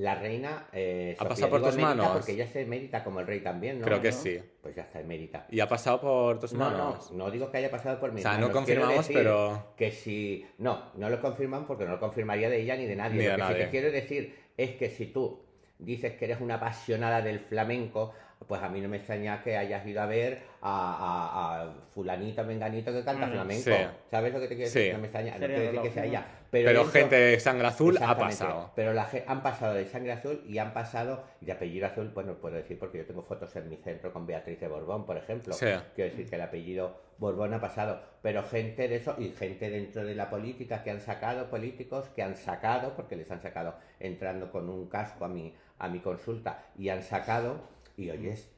La 0.00 0.14
reina. 0.14 0.66
Eh, 0.72 1.12
¿Ha 1.18 1.18
Sofía, 1.18 1.28
pasado 1.28 1.50
por 1.50 1.62
tus 1.62 1.76
manos? 1.76 2.08
Porque 2.12 2.32
ella 2.32 2.44
es 2.44 2.56
emérita 2.56 3.04
como 3.04 3.20
el 3.20 3.26
rey 3.26 3.40
también, 3.40 3.80
¿no? 3.80 3.84
Creo 3.84 4.00
que 4.00 4.10
¿No? 4.10 4.16
sí. 4.16 4.40
Pues 4.62 4.74
ya 4.74 4.82
está 4.82 4.98
emérita. 5.00 5.46
¿Y 5.50 5.60
ha 5.60 5.68
pasado 5.68 6.00
por 6.00 6.38
tus 6.38 6.54
No, 6.54 6.70
no, 6.70 6.78
manos? 6.78 7.12
no 7.12 7.30
digo 7.30 7.50
que 7.50 7.58
haya 7.58 7.70
pasado 7.70 8.00
por 8.00 8.10
mis 8.12 8.24
O 8.24 8.28
sea, 8.28 8.32
no 8.38 8.46
manos. 8.46 8.56
Confirmamos, 8.56 9.08
pero- 9.08 9.74
Que 9.76 9.90
si... 9.90 10.46
No, 10.58 10.90
no 10.96 11.10
lo 11.10 11.20
confirman 11.20 11.66
porque 11.66 11.84
no 11.84 11.92
lo 11.92 12.00
confirmaría 12.00 12.48
de 12.48 12.62
ella 12.62 12.76
ni 12.76 12.86
de 12.86 12.96
nadie. 12.96 13.18
Ni 13.18 13.24
lo 13.26 13.30
de 13.32 13.36
que 13.36 13.42
sí 13.42 13.48
nadie. 13.52 13.64
que 13.64 13.70
quiero 13.70 13.92
decir 13.92 14.34
es 14.56 14.70
que 14.76 14.88
si 14.88 15.06
tú 15.06 15.42
dices 15.78 16.14
que 16.14 16.24
eres 16.24 16.40
una 16.40 16.54
apasionada 16.54 17.20
del 17.20 17.40
flamenco, 17.40 18.14
pues 18.46 18.62
a 18.62 18.68
mí 18.68 18.80
no 18.80 18.88
me 18.88 18.96
extraña 18.96 19.42
que 19.42 19.56
hayas 19.56 19.86
ido 19.86 20.00
a 20.00 20.06
ver 20.06 20.42
a, 20.62 20.70
a, 20.70 21.62
a 21.62 21.72
fulanito, 21.92 22.42
menganito 22.44 22.92
que 22.92 23.04
canta 23.04 23.26
Mm, 23.26 23.32
flamenco. 23.32 23.64
sí. 23.64 23.72
¿Sabes 24.10 24.32
lo 24.32 24.40
que 24.40 24.48
te 24.48 24.56
quiero 24.56 24.68
decir? 24.70 24.86
Sí. 24.86 24.92
No 24.92 24.98
me 24.98 25.06
extraña, 25.06 25.32
no 25.38 25.46
quiero 25.46 25.60
decir 25.62 25.82
que 25.82 25.90
sea 25.90 26.04
ella. 26.06 26.26
Pero, 26.50 26.84
gente 26.86 27.14
de 27.14 27.38
sangre 27.38 27.68
azul 27.68 27.96
ha 28.02 28.18
pasado. 28.18 28.72
Pero 28.74 28.92
la, 28.92 29.08
han 29.28 29.42
pasado 29.42 29.74
de 29.74 29.86
sangre 29.86 30.12
azul 30.12 30.42
y 30.48 30.58
han 30.58 30.72
pasado 30.72 31.22
de 31.40 31.52
apellido 31.52 31.86
azul, 31.86 32.08
bueno, 32.12 32.34
puedo 32.34 32.56
decir 32.56 32.76
porque 32.78 32.98
yo 32.98 33.06
tengo 33.06 33.22
fotos 33.22 33.54
en 33.54 33.68
mi 33.68 33.76
centro 33.76 34.12
con 34.12 34.26
Beatriz 34.26 34.58
de 34.58 34.66
Borbón, 34.66 35.06
por 35.06 35.16
ejemplo. 35.16 35.52
Sí. 35.54 35.66
Quiero 35.94 36.10
decir 36.10 36.28
que 36.28 36.34
el 36.34 36.42
apellido 36.42 36.96
Borbón 37.18 37.54
ha 37.54 37.60
pasado, 37.60 38.00
pero 38.22 38.42
gente 38.42 38.88
de 38.88 38.96
eso 38.96 39.14
y 39.18 39.28
gente 39.28 39.70
dentro 39.70 40.04
de 40.04 40.14
la 40.16 40.28
política 40.28 40.82
que 40.82 40.90
han 40.90 41.00
sacado, 41.00 41.48
políticos 41.50 42.08
que 42.16 42.22
han 42.22 42.34
sacado, 42.34 42.94
porque 42.96 43.14
les 43.14 43.30
han 43.30 43.40
sacado 43.42 43.76
entrando 44.00 44.50
con 44.50 44.68
un 44.68 44.88
casco 44.88 45.24
a 45.26 45.28
mi, 45.28 45.54
a 45.78 45.88
mi 45.88 46.00
consulta 46.00 46.64
y 46.76 46.88
han 46.88 47.02
sacado, 47.04 47.60
y 48.00 48.10
oyes, 48.10 48.50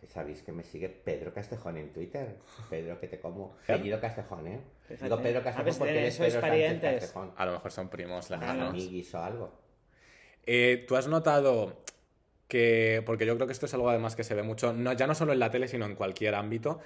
que 0.00 0.06
sabéis 0.06 0.42
que 0.42 0.52
me 0.52 0.62
sigue 0.62 0.88
Pedro 0.88 1.32
Castejón 1.32 1.76
en 1.76 1.92
Twitter. 1.92 2.36
Pedro, 2.70 3.00
que 3.00 3.08
te 3.08 3.20
como. 3.20 3.56
Apellido 3.64 4.00
Castejón, 4.00 4.46
¿eh? 4.46 4.60
Fíjate. 4.86 5.04
Digo 5.04 5.22
Pedro 5.22 5.40
A 5.40 5.42
Castejón 5.42 5.78
porque 5.78 5.98
eres 5.98 6.14
sois 6.14 6.34
Pedro 6.34 6.40
parientes. 6.40 7.00
Castejón. 7.00 7.32
A 7.36 7.46
lo 7.46 7.52
mejor 7.52 7.70
son 7.70 7.88
primos 7.88 8.30
lejanos. 8.30 8.70
amiguis 8.70 9.14
o 9.14 9.22
algo. 9.22 9.52
Eh, 10.46 10.84
¿Tú 10.88 10.96
has 10.96 11.08
notado 11.08 11.82
que, 12.48 13.02
porque 13.04 13.26
yo 13.26 13.34
creo 13.36 13.46
que 13.46 13.52
esto 13.52 13.66
es 13.66 13.74
algo 13.74 13.90
además 13.90 14.16
que 14.16 14.24
se 14.24 14.34
ve 14.34 14.42
mucho, 14.42 14.72
no, 14.72 14.92
ya 14.94 15.06
no 15.06 15.14
solo 15.14 15.32
en 15.32 15.38
la 15.38 15.50
tele, 15.50 15.68
sino 15.68 15.84
en 15.84 15.94
cualquier 15.94 16.34
ámbito, 16.34 16.80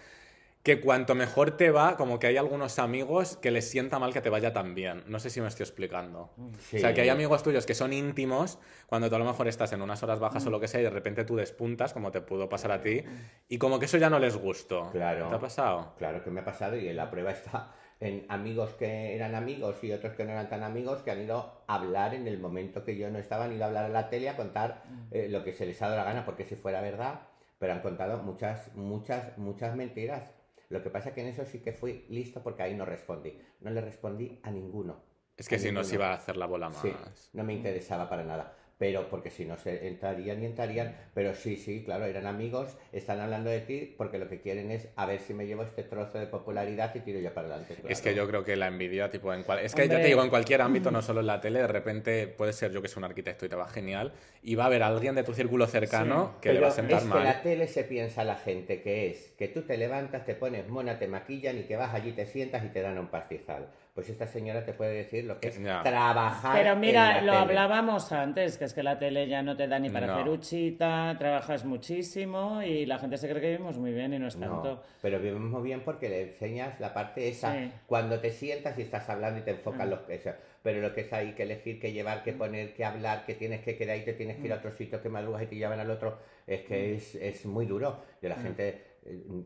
que 0.63 0.81
cuanto 0.81 1.15
mejor 1.15 1.57
te 1.57 1.71
va, 1.71 1.97
como 1.97 2.19
que 2.19 2.29
hay 2.29 2.37
algunos 2.37 2.79
amigos 2.79 3.37
que 3.37 3.51
les 3.51 3.69
sienta 3.69 3.99
mal 3.99 4.13
que 4.13 4.21
te 4.21 4.31
vaya 4.31 4.53
tan 4.53 4.75
bien. 4.75 5.03
No 5.09 5.19
sé 5.19 5.29
si 5.29 5.41
me 5.41 5.49
estoy 5.49 5.65
explicando. 5.65 6.31
Sí. 6.61 6.77
O 6.77 6.81
sea, 6.81 6.95
que 6.95 7.01
hay 7.01 7.09
amigos 7.09 7.43
tuyos 7.43 7.67
que 7.67 7.75
son 7.75 7.93
íntimos, 7.93 8.59
cuando 8.87 9.09
tú 9.09 9.17
a 9.17 9.19
lo 9.19 9.25
mejor 9.25 9.49
estás 9.49 9.73
en 9.73 9.83
unas 9.83 10.03
horas 10.03 10.21
bajas 10.21 10.47
o 10.47 10.51
lo 10.51 10.61
que 10.61 10.69
sea, 10.69 10.81
y 10.81 10.85
de 10.85 10.91
repente 10.91 11.25
tú 11.25 11.35
despuntas, 11.35 11.93
como 11.93 12.13
te 12.13 12.21
pudo 12.21 12.49
pasar 12.49 12.71
a 12.71 12.81
ti, 12.81 13.03
y 13.49 13.59
como 13.59 13.81
que 13.81 13.87
eso 13.87 13.99
ya 13.99 14.09
no 14.09 14.21
les 14.21 14.37
gustó. 14.37 14.91
Claro. 14.93 15.29
¿Te 15.29 15.35
ha 15.35 15.41
pasado? 15.41 15.95
Claro 15.99 16.23
que 16.23 16.31
me 16.31 16.41
ha 16.41 16.45
pasado 16.45 16.77
y 16.77 16.89
en 16.89 16.97
la 16.97 17.11
prueba 17.11 17.33
está 17.33 17.73
en 17.99 18.27
amigos 18.29 18.75
que 18.75 19.15
eran 19.15 19.35
amigos 19.37 19.83
y 19.83 19.93
otros 19.93 20.15
que 20.15 20.25
no 20.25 20.33
eran 20.33 20.49
tan 20.49 20.65
amigos 20.65 21.03
que 21.03 21.13
han 21.13 21.23
ido 21.23 21.63
a 21.67 21.75
hablar 21.75 22.15
en 22.15 22.27
el 22.27 22.39
momento 22.39 22.85
que 22.85 22.97
yo 22.97 23.11
no 23.11 23.19
estaba, 23.19 23.45
han 23.45 23.53
ido 23.53 23.63
a 23.63 23.69
hablar 23.69 23.85
a 23.85 23.89
la 23.89 24.11
tele 24.11 24.29
a 24.29 24.37
contar 24.37 24.83
eh, 25.13 25.29
lo 25.29 25.45
que 25.45 25.53
se 25.53 25.67
les 25.67 25.81
ha 25.83 25.87
dado 25.87 25.99
la 25.99 26.05
gana, 26.05 26.25
porque 26.25 26.45
si 26.45 26.57
fuera 26.57 26.81
verdad, 26.81 27.21
pero 27.61 27.73
han 27.73 27.81
contado 27.81 28.19
muchas, 28.19 28.75
muchas, 28.75 29.39
muchas 29.39 29.77
mentiras. 29.77 30.31
Lo 30.73 30.83
que 30.83 30.89
pasa 30.89 31.11
es 31.11 31.15
que 31.15 31.21
en 31.21 31.27
eso 31.27 31.45
sí 31.45 31.59
que 31.59 31.73
fui 31.73 32.07
listo 32.09 32.43
porque 32.43 32.63
ahí 32.63 32.75
no 32.75 32.87
respondí. 32.87 33.39
No 33.61 33.71
le 33.71 33.83
respondí 33.83 34.41
a 34.43 34.51
ninguno. 34.51 35.03
Es 35.37 35.47
que 35.47 35.57
A 35.57 35.59
si 35.59 35.71
no 35.71 35.85
se 35.85 35.97
iba 35.97 36.09
a 36.09 36.15
hacer 36.15 36.39
la 36.39 36.47
bola 36.47 36.71
más. 36.71 36.81
Sí, 36.81 36.91
no 37.35 37.45
me 37.45 37.53
interesaba 37.53 38.09
para 38.09 38.25
nada. 38.25 38.57
Pero 38.83 39.09
porque 39.09 39.31
si 39.31 39.45
no 39.45 39.57
se 39.57 39.87
entrarían 39.87 40.43
y 40.43 40.47
entrarían. 40.47 40.97
Pero 41.15 41.37
sí, 41.37 41.55
sí, 41.55 41.85
claro, 41.85 42.05
eran 42.05 42.27
amigos, 42.27 42.77
están 42.91 43.21
hablando 43.21 43.49
de 43.49 43.61
ti 43.61 43.95
porque 43.97 44.19
lo 44.19 44.29
que 44.29 44.41
quieren 44.41 44.73
es 44.73 44.89
a 44.97 45.07
ver 45.07 45.21
si 45.21 45.35
me 45.35 45.47
llevo 45.47 45.63
este 45.63 45.85
trozo 45.85 46.19
de 46.19 46.27
popularidad 46.27 46.93
y 46.97 46.99
tiro 46.99 47.21
yo 47.21 47.33
para 47.33 47.47
adelante. 47.47 47.75
Es 47.75 48.01
claro. 48.01 48.03
que 48.03 48.15
yo 48.17 48.27
creo 48.27 48.45
que 48.45 48.57
la 48.57 48.67
envidia, 48.67 49.09
tipo, 49.09 49.33
en 49.33 49.45
cual... 49.45 49.61
Es 49.61 49.77
que 49.77 49.87
ya 49.87 50.01
te 50.01 50.09
digo, 50.09 50.25
en 50.25 50.31
cualquier 50.31 50.63
ámbito, 50.63 50.91
no 50.91 51.01
solo 51.03 51.21
en 51.21 51.29
la 51.29 51.41
tele, 51.41 51.61
de 51.61 51.69
repente 51.69 52.27
puede 52.27 52.53
ser 52.53 52.73
yo 52.73 52.83
que 52.83 52.89
soy 52.89 53.03
un 53.03 53.05
arquitecto 53.05 53.47
y 53.47 53.49
te 53.49 53.55
va 53.55 53.69
genial, 53.69 54.15
y 54.43 54.57
va 54.57 54.65
a 54.65 54.67
haber 54.67 54.83
alguien 54.83 55.15
de 55.15 55.23
tu 55.23 55.33
círculo 55.33 55.69
cercano 55.69 56.35
que 56.41 56.53
le 56.53 56.59
va 56.59 56.67
a 56.67 56.73
sentar 56.73 56.99
es 56.99 57.05
que 57.05 57.09
mal. 57.09 57.23
la 57.23 57.41
tele 57.41 57.69
se 57.69 57.85
piensa 57.85 58.25
la 58.25 58.35
gente 58.35 58.83
que 58.83 59.11
es 59.11 59.33
que 59.39 59.47
tú 59.47 59.63
te 59.63 59.77
levantas, 59.77 60.27
te 60.27 60.35
pones 60.35 60.67
mona, 60.67 60.99
te 60.99 61.07
maquillan 61.07 61.57
y 61.57 61.63
que 61.63 61.77
vas 61.77 61.95
allí, 61.95 62.11
te 62.11 62.27
sientas 62.27 62.65
y 62.65 62.71
te 62.71 62.81
dan 62.81 62.99
un 62.99 63.07
pastizal. 63.07 63.69
Pues 63.95 64.09
esta 64.09 64.27
señora 64.27 64.65
te 64.65 64.73
puede 64.73 64.95
decir 64.95 65.25
lo 65.25 65.39
que 65.39 65.49
es 65.49 65.63
Ya. 65.63 65.83
trabajar. 65.83 66.57
Pero 66.57 66.73
en 66.73 66.81
mira, 66.81 67.13
la 67.17 67.21
lo 67.21 67.33
tele. 67.33 67.37
hablábamos 67.59 68.11
antes, 68.11 68.57
que 68.57 68.65
es 68.65 68.73
que 68.73 68.83
la 68.83 68.99
tele 68.99 69.29
ya 69.29 69.43
no 69.43 69.55
te 69.55 69.69
da 69.69 69.79
ni 69.79 69.91
para 69.91 70.07
No. 70.07 70.15
hacer 70.15 70.31
uchita, 70.31 71.15
trabajas 71.19 71.67
muchísimo 71.67 72.63
y 72.63 72.87
la 72.87 72.99
gente 72.99 73.19
se 73.19 73.29
cree 73.29 73.43
que 73.43 73.51
vivimos 73.51 73.77
muy 73.77 73.93
bien 73.93 74.15
y 74.15 74.19
no 74.19 74.29
es 74.29 74.39
tanto. 74.41 74.77
No, 74.77 74.83
pero 75.03 75.19
vivimos 75.21 75.51
muy 75.51 75.63
bien 75.63 75.83
porque 75.85 76.09
le 76.09 76.23
enseñas 76.23 76.81
la 76.81 76.95
parte 76.95 77.29
esa 77.29 77.53
Sí. 77.53 77.71
cuando 77.87 78.19
te 78.19 78.31
sientas 78.31 78.79
y 78.79 78.83
estás 78.83 79.11
hablando 79.11 79.41
y 79.41 79.43
te 79.43 79.51
enfocas 79.51 79.87
Mm. 79.87 79.91
los 79.91 80.01
que. 80.01 80.23
Pero 80.63 80.81
lo 80.81 80.95
que 80.95 81.03
es 81.03 81.13
ahí 81.13 81.33
que 81.35 81.43
elegir, 81.43 81.79
que 81.79 81.93
llevar, 81.93 82.23
que 82.23 82.33
poner, 82.33 82.73
que 82.73 82.87
hablar, 82.87 83.27
que 83.27 83.35
tienes 83.35 83.61
que 83.61 83.77
quedar 83.77 83.99
y 83.99 84.05
te 84.07 84.15
tienes 84.15 84.37
que 84.37 84.43
Mm. 84.45 84.47
ir 84.47 84.53
a 84.55 84.57
otro 84.57 84.71
sitio, 84.73 85.03
que 85.03 85.11
madrugas 85.11 85.43
y 85.43 85.47
te 85.47 85.57
llevan 85.57 85.81
al 85.81 85.91
otro, 85.91 86.17
es 86.47 86.63
que 86.63 86.95
es, 86.95 87.15
es 87.17 87.45
muy 87.45 87.67
duro. 87.67 87.99
De 88.23 88.29
Mm. 88.29 88.31
la 88.33 88.37
gente, 88.39 88.69
eh, 88.69 88.83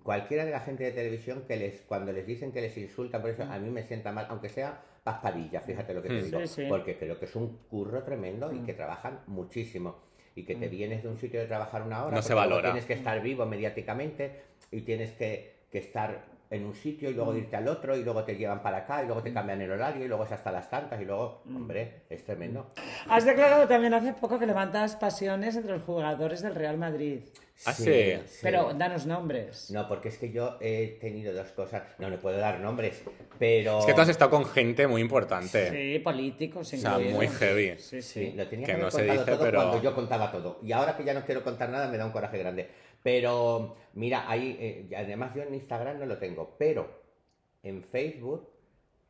cualquiera 0.02 0.44
de 0.44 0.50
la 0.50 0.60
gente 0.60 0.84
de 0.84 0.92
televisión 0.92 1.44
que 1.46 1.56
les, 1.56 1.80
cuando 1.82 2.12
les 2.12 2.26
dicen 2.26 2.52
que 2.52 2.60
les 2.60 2.76
insultan, 2.76 3.20
por 3.22 3.30
eso 3.30 3.42
a 3.44 3.58
mí 3.58 3.70
me 3.70 3.82
sienta 3.82 4.12
mal, 4.12 4.26
aunque 4.28 4.48
sea 4.48 4.80
paspadilla, 5.02 5.60
fíjate 5.60 5.94
lo 5.94 6.02
que 6.02 6.08
te 6.08 6.14
Mm. 6.20 6.24
digo, 6.24 6.40
Sí, 6.40 6.46
sí. 6.48 6.64
porque 6.68 6.98
creo 6.98 7.18
que 7.18 7.26
es 7.26 7.36
un 7.36 7.56
curro 7.70 8.02
tremendo 8.02 8.52
y 8.52 8.58
que 8.60 8.74
trabajan 8.74 9.20
muchísimo. 9.26 9.96
Y 10.34 10.44
que 10.44 10.54
te 10.56 10.68
vienes 10.68 11.02
de 11.02 11.08
un 11.08 11.16
sitio 11.16 11.40
de 11.40 11.46
trabajar 11.46 11.82
una 11.82 12.04
hora, 12.04 12.16
No 12.16 12.22
se 12.22 12.34
valora. 12.34 12.64
tienes 12.70 12.84
que 12.84 12.92
estar 12.92 13.22
vivo 13.22 13.46
mediáticamente 13.46 14.42
y 14.70 14.82
tienes 14.82 15.12
que, 15.12 15.60
que 15.70 15.78
estar 15.78 16.24
en 16.50 16.64
un 16.66 16.74
sitio 16.74 17.08
y 17.10 17.14
luego 17.14 17.34
irte 17.34 17.56
al 17.56 17.66
otro 17.68 17.96
y 17.96 18.04
luego 18.04 18.22
te 18.24 18.36
llevan 18.36 18.62
para 18.62 18.78
acá 18.78 19.02
y 19.02 19.06
luego 19.06 19.22
te 19.22 19.32
cambian 19.32 19.60
el 19.62 19.70
horario 19.70 20.04
y 20.04 20.08
luego 20.08 20.24
es 20.24 20.32
hasta 20.32 20.52
las 20.52 20.68
tantas 20.68 21.00
y 21.00 21.04
luego, 21.06 21.42
hombre, 21.46 22.02
es 22.10 22.22
tremendo. 22.24 22.70
Has 23.08 23.24
declarado 23.24 23.66
también 23.66 23.94
hace 23.94 24.12
poco 24.12 24.38
que 24.38 24.46
levantas 24.46 24.94
pasiones 24.96 25.56
entre 25.56 25.72
los 25.72 25.82
jugadores 25.82 26.42
del 26.42 26.54
Real 26.54 26.76
Madrid. 26.76 27.20
Ah, 27.64 27.72
sí. 27.72 28.14
Pero 28.42 28.74
danos 28.74 29.06
nombres. 29.06 29.70
No, 29.70 29.88
porque 29.88 30.08
es 30.08 30.18
que 30.18 30.30
yo 30.30 30.58
he 30.60 30.98
tenido 31.00 31.32
dos 31.32 31.48
cosas, 31.52 31.84
no 31.98 32.10
le 32.10 32.18
puedo 32.18 32.36
dar 32.36 32.60
nombres, 32.60 33.02
pero... 33.38 33.78
Es 33.80 33.86
que 33.86 33.94
tú 33.94 34.00
has 34.02 34.10
estado 34.10 34.30
con 34.30 34.44
gente 34.44 34.86
muy 34.86 35.00
importante. 35.00 35.70
Sí, 35.70 35.98
políticos, 36.00 36.70
O 36.72 36.76
sea, 36.76 36.98
muy 36.98 37.28
heavy. 37.28 37.74
Sí, 37.78 38.02
Sí, 38.02 38.02
sí. 38.02 38.32
lo 38.36 38.46
tenía 38.46 38.66
Que 38.66 38.72
que, 38.74 38.78
no 38.78 38.90
se 38.90 39.04
dice, 39.04 39.24
todo 39.24 39.38
pero- 39.40 39.58
cuando 39.62 39.82
yo 39.82 39.94
contaba 39.94 40.30
todo. 40.30 40.60
Y 40.62 40.72
ahora 40.72 40.96
que 40.96 41.04
ya 41.04 41.14
no 41.14 41.24
quiero 41.24 41.42
contar 41.42 41.70
nada, 41.70 41.88
me 41.88 41.96
da 41.96 42.04
un 42.04 42.12
coraje 42.12 42.36
grande. 42.38 42.68
Pero, 43.02 43.76
mira, 43.94 44.28
ahí, 44.30 44.56
eh, 44.60 44.94
además 44.96 45.34
yo 45.34 45.42
en 45.42 45.54
Instagram 45.54 45.98
no 45.98 46.06
lo 46.06 46.18
tengo, 46.18 46.56
pero 46.58 47.02
en 47.62 47.82
Facebook, 47.84 48.50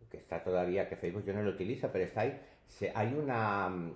que 0.09 0.19
está 0.19 0.45
todavía, 0.45 0.89
que 0.89 0.95
Facebook 0.97 1.25
yo 1.27 1.33
no 1.33 1.43
lo 1.43 1.51
utilizo, 1.51 1.91
pero 1.91 2.05
está 2.05 2.21
ahí, 2.21 2.41
se- 2.69 2.93
hay 2.95 3.13
una, 3.15 3.91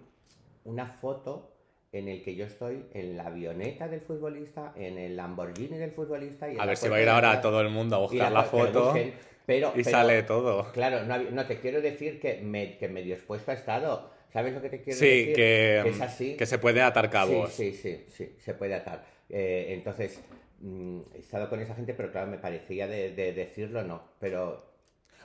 una 0.65 0.87
foto 0.87 1.53
en 1.93 2.09
el 2.09 2.23
que 2.23 2.35
yo 2.37 2.45
estoy 2.47 2.85
en 2.95 3.17
la 3.17 3.27
avioneta 3.27 3.89
del 3.89 4.01
futbolista, 4.01 4.73
en 4.77 4.97
el 4.99 5.17
Lamborghini 5.17 5.77
del 5.77 5.91
futbolista. 5.91 6.49
Y 6.51 6.57
A 6.59 6.65
ver 6.67 6.77
si 6.77 6.89
va 6.89 6.97
a 6.97 7.03
ir 7.03 7.09
ahora 7.09 7.31
atrás. 7.31 7.43
todo 7.43 7.61
el 7.61 7.69
mundo 7.71 7.97
a 7.97 7.99
buscar 8.01 8.31
la 8.31 8.45
foto 8.45 8.85
busquen, 8.87 9.15
pero, 9.45 9.71
y 9.75 9.83
pero- 9.83 9.91
sale 9.91 10.23
todo. 10.23 10.71
Claro, 10.73 11.03
no, 11.05 11.47
te 11.47 11.59
quiero 11.59 11.81
decir 11.81 12.21
que, 12.21 12.37
me, 12.43 12.79
que 12.79 12.89
medio 12.89 13.15
expuesto 13.15 13.51
ha 13.51 13.55
estado. 13.55 14.11
¿Sabes 14.33 14.55
lo 14.55 14.63
que 14.63 14.69
te 14.69 14.81
quiero 14.81 14.97
Sí, 14.97 15.07
decir? 15.07 15.35
que, 15.35 15.81
es 15.87 16.01
así. 16.01 16.37
que 16.37 16.47
se 16.47 16.59
puede 16.59 16.81
atar 16.83 17.11
cabos. 17.11 17.51
Sí, 17.53 17.73
sí, 17.73 17.77
sí, 17.77 18.05
sí, 18.09 18.37
se 18.39 18.55
puede 18.55 18.75
atar. 18.77 19.05
Eh, 19.29 19.67
entonces, 19.71 20.23
mm, 20.61 21.01
he 21.17 21.19
estado 21.19 21.49
con 21.51 21.59
esa 21.61 21.75
gente, 21.75 21.95
pero 21.95 22.13
claro, 22.13 22.29
me 22.29 22.39
parecía 22.39 22.87
de, 22.87 23.11
de 23.11 23.33
decirlo, 23.33 23.83
no. 23.83 24.01
Pero 24.21 24.71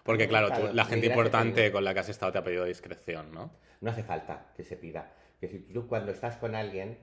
Porque 0.03 0.28
claro, 0.28 0.49
tú- 0.49 0.74
la 0.74 0.86
gente 0.86 1.05
importante 1.05 1.72
con 1.72 1.84
la 1.84 1.93
que 1.93 1.99
has 1.99 2.09
estado 2.09 2.32
te 2.32 2.39
ha 2.39 2.43
pedido 2.43 2.66
discreción, 2.66 3.32
¿no? 3.32 3.51
no 3.82 3.91
hace 3.91 4.01
falta 4.01 4.47
que 4.57 4.63
se 4.63 4.76
pida. 4.78 5.11
Que 5.39 5.47
si 5.47 5.59
tú 5.59 5.88
cuando 5.88 6.11
estás 6.11 6.38
con 6.38 6.55
alguien, 6.55 6.97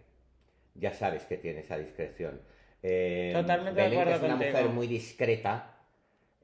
ya 0.75 0.93
sabes 0.93 1.25
que 1.27 1.37
tiene 1.37 1.61
esa 1.61 1.77
discreción. 1.79 2.41
Eh, 2.83 3.31
Totalmente 3.35 3.81
de 3.81 3.89
Belén, 3.89 3.99
que 3.99 4.01
acuerdo 4.11 4.17
es 4.19 4.23
una 4.31 4.37
contigo. 4.39 4.59
mujer 4.59 4.75
muy 4.75 4.87
discreta, 4.87 5.69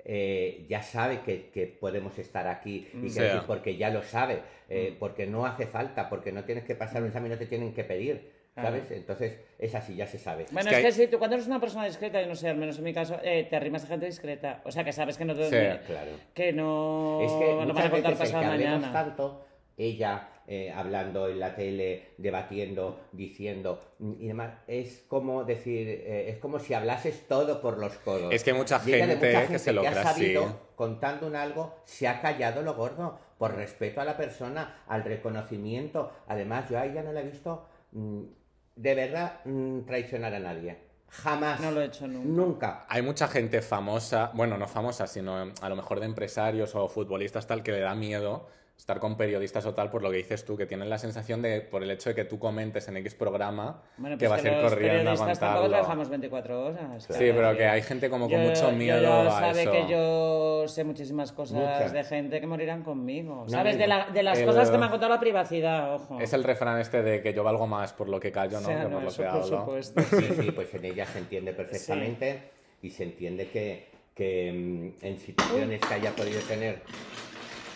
eh, 0.04 0.66
ya 0.68 0.82
sabe 0.82 1.20
que, 1.20 1.50
que 1.50 1.66
podemos 1.66 2.18
estar 2.18 2.46
aquí 2.46 2.88
y 2.94 3.02
que 3.02 3.10
Sí. 3.10 3.20
decir, 3.20 3.40
porque 3.46 3.76
ya 3.76 3.90
lo 3.90 4.02
sabe, 4.02 4.42
eh, 4.68 4.96
porque 4.98 5.26
no 5.26 5.44
hace 5.46 5.66
falta, 5.66 6.08
porque 6.08 6.30
no 6.32 6.44
tienes 6.44 6.64
que 6.64 6.74
pasar 6.74 7.02
un 7.02 7.08
examen, 7.08 7.32
no 7.32 7.38
te 7.38 7.46
tienen 7.46 7.74
que 7.74 7.84
pedir, 7.84 8.30
¿sabes? 8.54 8.90
Entonces 8.90 9.38
es 9.58 9.74
así, 9.74 9.96
ya 9.96 10.06
se 10.06 10.18
sabe. 10.18 10.46
Bueno, 10.52 10.70
Es 10.70 10.76
es 10.76 10.82
que 10.82 10.86
que, 10.88 10.92
si 10.92 11.06
tú 11.08 11.18
cuando 11.18 11.34
eres 11.36 11.46
una 11.48 11.60
persona 11.60 11.84
discreta, 11.86 12.20
yo 12.22 12.28
no 12.28 12.34
sé, 12.36 12.48
al 12.48 12.56
menos 12.56 12.78
en 12.78 12.84
mi 12.84 12.94
caso, 12.94 13.18
eh, 13.22 13.46
te 13.50 13.56
arrimas 13.56 13.84
a 13.84 13.88
gente 13.88 14.06
discreta. 14.06 14.62
O 14.64 14.70
sea, 14.70 14.84
que 14.84 14.92
sabes 14.92 15.18
que 15.18 15.24
no 15.24 15.34
te 15.34 15.44
Sí, 15.44 15.86
claro. 15.86 16.12
que 16.34 16.52
no, 16.52 17.20
Es 17.22 17.32
que 17.32 17.52
no 17.66 17.74
vas 17.74 17.84
a 17.86 17.90
contar 17.90 18.12
que 18.12 18.18
pasado 18.18 18.44
mañana. 18.44 18.92
tanto, 18.92 19.44
ella 19.76 20.28
eh, 20.50 20.72
hablando 20.74 21.28
en 21.28 21.40
la 21.40 21.54
tele, 21.54 22.14
debatiendo, 22.16 22.98
diciendo 23.12 23.82
y 24.00 24.28
demás, 24.28 24.54
es 24.66 25.04
como 25.06 25.44
decir, 25.44 25.86
eh, 25.86 26.30
es 26.30 26.38
como 26.38 26.58
si 26.58 26.72
hablases 26.72 27.28
todo 27.28 27.60
por 27.60 27.76
los 27.76 27.92
codos. 27.98 28.32
Es 28.32 28.44
que 28.44 28.54
mucha 28.54 28.80
gente 28.80 29.46
que 29.46 29.58
se 29.58 29.74
lo 29.74 29.82
ha 29.82 29.90
cree 29.90 29.98
así. 29.98 30.20
sabido, 30.22 30.60
contando 30.74 31.26
un 31.26 31.36
algo, 31.36 31.74
se 31.84 32.08
ha 32.08 32.22
callado 32.22 32.62
lo 32.62 32.74
gordo, 32.76 33.18
por 33.36 33.56
respeto 33.56 34.00
a 34.00 34.06
la 34.06 34.16
persona, 34.16 34.84
al 34.88 35.04
reconocimiento. 35.04 36.12
Además, 36.26 36.70
yo 36.70 36.78
a 36.78 36.86
ella 36.86 37.02
no 37.02 37.12
la 37.12 37.20
he 37.20 37.24
visto 37.24 37.66
mm, 37.92 38.22
de 38.74 38.94
verdad 38.94 39.40
mm, 39.44 39.80
traicionar 39.80 40.32
a 40.32 40.38
nadie. 40.38 40.78
Jamás. 41.10 41.60
No 41.60 41.72
lo 41.72 41.82
he 41.82 41.86
hecho 41.86 42.08
nunca. 42.08 42.26
Nunca. 42.26 42.86
Hay 42.88 43.02
mucha 43.02 43.28
gente 43.28 43.60
famosa, 43.60 44.30
bueno, 44.32 44.56
no 44.56 44.66
famosa, 44.66 45.06
sino 45.06 45.52
a 45.60 45.68
lo 45.68 45.76
mejor 45.76 46.00
de 46.00 46.06
empresarios 46.06 46.74
o 46.74 46.88
futbolistas 46.88 47.46
tal, 47.46 47.62
que 47.62 47.72
le 47.72 47.80
da 47.80 47.94
miedo 47.94 48.46
estar 48.78 49.00
con 49.00 49.16
periodistas 49.16 49.66
o 49.66 49.74
tal, 49.74 49.90
por 49.90 50.02
lo 50.02 50.10
que 50.10 50.18
dices 50.18 50.44
tú, 50.44 50.56
que 50.56 50.64
tienen 50.64 50.88
la 50.88 50.98
sensación 50.98 51.42
de, 51.42 51.60
por 51.60 51.82
el 51.82 51.90
hecho 51.90 52.10
de 52.10 52.14
que 52.14 52.24
tú 52.24 52.38
comentes 52.38 52.86
en 52.88 52.96
X 52.98 53.14
programa, 53.16 53.82
Bueno, 53.98 54.16
que 54.16 54.28
pues 54.28 54.42
vas 54.42 54.52
a 54.52 54.56
ir 54.56 54.62
corriendo 54.62 55.10
a 55.10 55.16
contarlo. 55.16 55.68
trabajamos 55.68 56.08
24 56.08 56.64
horas. 56.66 57.04
Sí, 57.04 57.14
pero 57.18 57.56
que 57.56 57.66
hay 57.66 57.82
gente 57.82 58.08
como 58.08 58.30
con 58.30 58.40
Yo- 58.40 58.48
mucho 58.48 58.70
yo 58.70 58.76
miedo 58.76 59.02
ya 59.02 59.26
a 59.26 59.40
sabe 59.40 59.62
eso. 59.62 59.72
que 59.72 59.86
yo 59.90 60.68
sé 60.68 60.84
muchísimas 60.84 61.32
cosas 61.32 61.58
Muchas. 61.58 61.92
de 61.92 62.04
gente 62.04 62.40
que 62.40 62.46
morirán 62.46 62.82
conmigo. 62.84 63.42
No, 63.44 63.48
¿Sabes? 63.48 63.74
no, 63.74 63.80
De, 63.82 63.86
la- 63.88 64.06
de 64.10 64.22
las 64.22 64.38
El- 64.38 64.46
cosas 64.46 64.70
que 64.70 64.78
me 64.78 64.86
ha 64.86 64.90
contado 64.90 65.12
la 65.12 65.20
privacidad, 65.20 65.94
ojo. 65.94 66.20
Es 66.20 66.32
el 66.32 66.44
refrán 66.44 66.78
este 66.80 67.02
de 67.02 67.20
que 67.20 67.34
yo 67.34 67.42
valgo 67.42 67.66
más 67.66 67.92
por 67.92 68.08
lo 68.08 68.20
que 68.20 68.30
callo, 68.30 68.58
O 68.58 68.60
¿no? 68.60 68.66
sea, 68.68 68.76
que 68.84 68.88
no, 68.88 68.90
por 68.90 69.02
lo 69.02 69.10
que 69.10 69.16
por 69.16 69.26
hablo. 69.26 69.44
supuesto. 69.44 70.00
Sí, 70.02 70.28
sí, 70.40 70.50
pues 70.52 70.72
en 70.74 70.84
ella 70.84 71.04
se 71.04 71.18
entiende 71.18 71.52
perfectamente 71.52 72.42
y 72.80 72.90
se 72.90 73.02
entiende 73.02 73.48
que, 73.48 73.88
que 74.14 74.52
mm, 75.00 75.04
en 75.04 75.18
situaciones 75.18 75.80
que 75.80 75.94
haya 75.94 76.12
podido 76.12 76.40
tener 76.42 76.80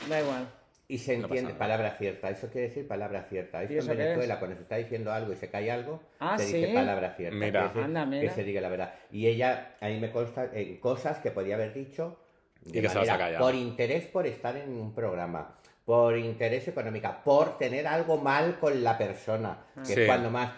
Da 0.09 0.21
igual. 0.21 0.47
Y 0.95 0.99
se 0.99 1.15
entiende 1.15 1.55
palabra 1.55 1.93
cierta, 1.93 2.29
eso 2.29 2.49
quiere 2.51 2.69
decir 2.69 2.87
palabra 2.87 3.23
cierta. 3.29 3.63
Esto 3.63 3.75
¿Y 3.75 3.79
eso 3.79 3.93
en 3.93 3.99
Venezuela, 3.99 4.35
es? 4.35 4.39
cuando 4.39 4.57
se 4.57 4.63
está 4.63 4.77
diciendo 4.77 5.11
algo 5.13 5.33
y 5.33 5.37
se 5.37 5.49
cae 5.49 5.71
algo, 5.71 6.01
Ah, 6.19 6.37
se 6.37 6.47
¿sí? 6.47 6.57
dice 6.59 6.75
palabra 6.75 7.15
cierta. 7.17 7.37
Mira. 7.37 7.63
decir 7.69 7.83
Anda, 7.83 8.05
mira. 8.05 8.23
Que 8.23 8.31
se 8.31 8.45
diga 8.45 8.61
la 8.61 8.69
verdad. 8.69 8.95
Y 9.11 9.27
ella, 9.27 9.77
a 9.81 9.89
mí 9.89 9.99
me 9.99 10.11
consta 10.11 10.51
en 10.53 10.77
cosas 10.79 11.19
que 11.19 11.31
podía 11.31 11.55
haber 11.55 11.73
dicho 11.73 12.19
de 12.65 12.79
Y 12.79 12.83
que 12.83 12.89
se 12.91 12.95
las 12.97 13.09
ha 13.09 13.13
manera- 13.13 13.19
callado. 13.19 13.45
por 13.45 13.55
interés 13.55 14.05
por 14.07 14.27
estar 14.27 14.55
en 14.57 14.71
un 14.71 14.95
programa, 14.95 15.55
por 15.87 16.19
interés 16.19 16.69
económica, 16.69 17.25
por 17.25 17.57
tener 17.59 17.87
algo 17.87 18.19
mal 18.19 18.59
con 18.61 18.85
la 18.85 18.99
persona, 18.99 19.65
que 19.77 19.95
Sí. 19.95 20.01
es 20.03 20.07
cuando 20.07 20.31
más 20.31 20.53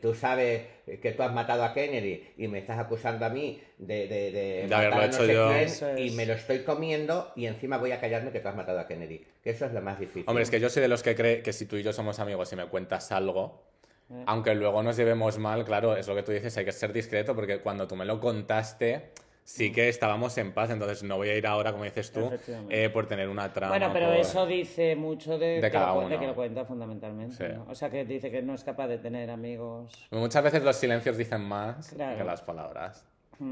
tú 0.00 0.14
sabes 0.14 0.62
eh, 0.86 0.98
que 1.00 1.12
tú 1.12 1.22
has 1.22 1.32
matado 1.32 1.64
a 1.64 1.72
Kennedy 1.74 2.22
y 2.38 2.48
me 2.48 2.58
estás 2.58 2.78
acusando 2.78 3.24
a 3.26 3.28
mí 3.30 3.60
de, 3.78 4.06
de, 4.08 4.30
de 4.30 4.32
De 4.32 4.62
matar 4.64 4.78
haberlo 4.92 4.96
a 4.96 5.00
no 5.00 5.54
hecho 5.54 5.76
sé 5.76 5.96
yo. 5.96 5.98
y 5.98 6.10
me 6.10 6.26
lo 6.26 6.34
estoy 6.34 6.60
comiendo 6.60 7.32
y 7.36 7.46
encima 7.46 7.78
voy 7.78 7.92
a 7.92 8.00
callarme 8.00 8.30
que 8.30 8.40
tú 8.40 8.48
has 8.48 8.56
matado 8.56 8.78
a 8.80 8.86
Kennedy. 8.86 9.24
Que 9.42 9.50
eso 9.50 9.66
es 9.66 9.72
lo 9.72 9.80
más 9.82 9.98
difícil. 9.98 10.24
Hombre, 10.26 10.42
es 10.42 10.50
que 10.50 10.60
yo 10.60 10.68
soy 10.68 10.82
de 10.82 10.88
los 10.88 11.02
que 11.02 11.14
cree 11.14 11.42
que 11.42 11.52
si 11.52 11.66
tú 11.66 11.76
y 11.76 11.82
yo 11.82 11.92
somos 11.92 12.18
amigos 12.18 12.52
y 12.52 12.56
me 12.56 12.66
cuentas 12.66 13.12
algo, 13.12 13.62
Eh. 14.08 14.22
aunque 14.26 14.54
luego 14.54 14.82
nos 14.84 14.96
llevemos 14.96 15.36
mal, 15.38 15.64
claro, 15.64 15.96
es 15.96 16.06
lo 16.06 16.14
que 16.14 16.22
tú 16.22 16.30
dices, 16.32 16.56
hay 16.56 16.64
que 16.64 16.70
ser 16.72 16.92
discreto 16.92 17.34
porque 17.34 17.58
cuando 17.58 17.88
tú 17.88 17.96
me 17.96 18.04
lo 18.04 18.20
contaste, 18.20 19.10
sí 19.46 19.70
que 19.70 19.88
estábamos 19.88 20.36
en 20.38 20.52
paz, 20.52 20.70
entonces 20.70 21.04
no 21.04 21.16
voy 21.16 21.28
a 21.28 21.36
ir 21.36 21.46
ahora, 21.46 21.70
como 21.70 21.84
dices 21.84 22.10
tú, 22.10 22.28
eh, 22.68 22.90
por 22.90 23.06
tener 23.06 23.28
una 23.28 23.52
trama. 23.52 23.70
Bueno, 23.78 23.90
pero 23.92 24.08
por- 24.08 24.16
eso 24.16 24.44
dice 24.44 24.96
mucho 24.96 25.38
de, 25.38 25.60
De 25.60 25.60
que 25.62 25.70
cada 25.70 26.08
de 26.08 26.18
que 26.18 26.26
lo 26.26 26.34
cuenta 26.34 26.64
fundamentalmente. 26.64 27.36
Sí. 27.36 27.54
¿no? 27.54 27.64
O 27.70 27.74
sea, 27.76 27.88
que 27.88 28.04
dice 28.04 28.30
que 28.30 28.42
no 28.42 28.54
es 28.54 28.64
capaz 28.64 28.88
de 28.88 28.98
tener 28.98 29.30
amigos. 29.30 29.92
Muchas 30.10 30.42
veces 30.42 30.64
los 30.64 30.74
silencios 30.76 31.16
dicen 31.16 31.42
más 31.42 31.90
Claro. 31.94 32.18
que 32.18 32.24
las 32.24 32.42
palabras. 32.42 33.06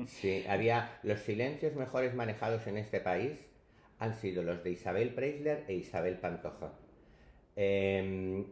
Sí, 0.07 0.45
había 0.49 0.99
los 1.05 1.21
silencios 1.21 1.75
mejores 1.75 2.13
manejados 2.15 2.67
en 2.67 2.77
este 2.79 3.01
país 3.01 3.49
han 4.01 4.15
sido 4.15 4.43
los 4.43 4.65
de 4.65 4.71
Isabel 4.71 5.15
Preisler 5.15 5.65
e 5.69 5.75
Isabel 5.75 6.17
Pantoja. 6.19 6.73
Eh, 7.57 8.45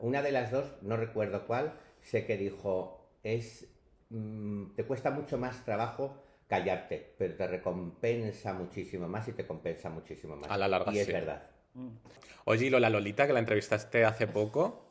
una 0.00 0.20
de 0.22 0.32
las 0.32 0.50
dos, 0.50 0.74
no 0.82 0.96
recuerdo 0.96 1.46
cuál, 1.46 1.72
sé 2.02 2.26
que 2.26 2.36
dijo, 2.36 3.08
es 3.22 3.66
mm, 4.10 4.74
te 4.74 4.84
cuesta 4.84 5.10
mucho 5.10 5.38
más 5.38 5.64
trabajo 5.64 6.22
callarte, 6.52 7.14
pero 7.16 7.34
te 7.34 7.46
recompensa 7.46 8.52
muchísimo 8.52 9.08
más 9.08 9.26
y 9.26 9.32
te 9.32 9.46
compensa 9.46 9.88
muchísimo 9.88 10.36
más. 10.36 10.50
A 10.50 10.58
la 10.58 10.68
larga, 10.68 10.92
y 10.92 10.98
es 10.98 11.06
sí. 11.06 11.12
verdad. 11.12 11.42
Oye, 12.44 12.66
y 12.66 12.70
Lola 12.70 12.90
Lolita, 12.90 13.26
que 13.26 13.32
la 13.32 13.38
entrevistaste 13.38 14.04
hace 14.04 14.26
poco, 14.26 14.84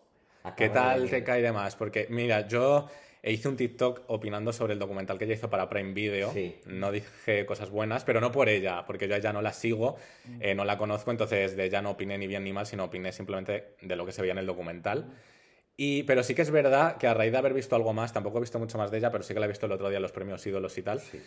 ¿qué 0.57 0.69
tal 0.69 1.07
te 1.07 1.23
cae 1.23 1.43
de 1.43 1.51
más? 1.51 1.75
Porque, 1.75 2.07
mira, 2.09 2.47
yo 2.47 2.87
hice 3.21 3.47
un 3.47 3.57
TikTok 3.57 4.05
opinando 4.07 4.51
sobre 4.53 4.73
el 4.73 4.79
documental 4.79 5.19
que 5.19 5.25
ella 5.25 5.35
hizo 5.35 5.51
para 5.51 5.69
Prime 5.69 5.93
Video. 5.93 6.31
Sí. 6.31 6.55
No 6.65 6.91
dije 6.91 7.45
cosas 7.45 7.69
buenas, 7.69 8.05
pero 8.05 8.19
no 8.21 8.31
por 8.31 8.49
ella, 8.49 8.83
porque 8.87 9.07
yo 9.07 9.13
a 9.13 9.19
ella 9.19 9.31
no 9.31 9.43
la 9.43 9.53
sigo, 9.53 9.97
eh, 10.39 10.55
no 10.55 10.65
la 10.65 10.79
conozco, 10.79 11.11
entonces 11.11 11.55
de 11.55 11.65
ella 11.65 11.83
no 11.83 11.91
opiné 11.91 12.17
ni 12.17 12.25
bien 12.25 12.43
ni 12.43 12.53
mal, 12.53 12.65
sino 12.65 12.85
opiné 12.85 13.11
simplemente 13.11 13.75
de 13.83 13.95
lo 13.95 14.03
que 14.03 14.13
se 14.13 14.23
veía 14.23 14.31
en 14.31 14.39
el 14.39 14.47
documental. 14.47 15.13
Y, 15.77 16.03
pero 16.03 16.21
sí 16.23 16.35
que 16.35 16.41
es 16.43 16.51
verdad 16.51 16.97
que 16.97 17.07
a 17.07 17.13
raíz 17.13 17.31
de 17.31 17.37
haber 17.39 17.53
visto 17.53 17.75
algo 17.75 17.91
más, 17.93 18.13
tampoco 18.13 18.37
he 18.37 18.41
visto 18.41 18.59
mucho 18.59 18.77
más 18.77 18.91
de 18.91 18.97
ella, 18.99 19.11
pero 19.11 19.23
sí 19.23 19.33
que 19.33 19.39
la 19.39 19.45
he 19.47 19.49
visto 19.49 19.65
el 19.65 19.71
otro 19.71 19.89
día 19.89 19.97
en 19.97 20.03
los 20.03 20.11
premios 20.11 20.45
ídolos 20.45 20.77
y 20.77 20.83
tal. 20.83 20.99
Sí. 20.99 21.21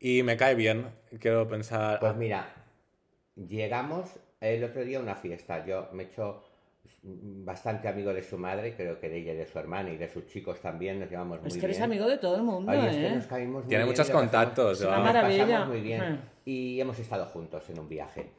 Y 0.00 0.22
me 0.22 0.36
cae 0.36 0.54
bien. 0.54 0.86
Quiero 1.20 1.46
pensar. 1.46 2.00
Pues 2.00 2.16
mira, 2.16 2.48
llegamos 3.36 4.08
el 4.40 4.64
otro 4.64 4.84
día 4.84 4.98
a 4.98 5.02
una 5.02 5.14
fiesta. 5.14 5.64
Yo 5.64 5.88
me 5.92 6.04
he 6.04 6.06
hecho 6.06 6.42
bastante 7.02 7.88
amigo 7.88 8.12
de 8.12 8.22
su 8.22 8.36
madre, 8.36 8.74
creo 8.74 8.98
que 8.98 9.08
de 9.08 9.18
ella 9.18 9.32
y 9.32 9.36
de 9.36 9.46
su 9.46 9.58
hermana 9.58 9.90
y 9.90 9.96
de 9.96 10.08
sus 10.08 10.26
chicos 10.26 10.60
también, 10.60 10.98
nos 11.00 11.08
llevamos 11.08 11.38
muy 11.40 11.48
Es 11.48 11.54
que 11.54 11.60
bien. 11.60 11.70
eres 11.70 11.80
amigo 11.82 12.06
de 12.08 12.18
todo 12.18 12.36
el 12.36 12.42
mundo, 12.42 12.70
Ay, 12.72 12.78
es 12.88 12.96
que 12.96 13.06
¿eh? 13.06 13.10
nos 13.12 13.26
Tiene 13.28 13.46
bien 13.66 13.86
muchos 13.86 14.06
pasamos- 14.08 14.22
contactos, 14.22 14.80
¿no? 14.80 14.86
nos 14.90 14.96
Una 14.98 15.04
maravilla. 15.12 15.46
pasamos 15.46 15.68
muy 15.68 15.80
bien. 15.80 16.20
Y 16.44 16.80
hemos 16.80 16.98
estado 16.98 17.26
juntos 17.26 17.68
en 17.70 17.78
un 17.78 17.88
viaje. 17.88 18.30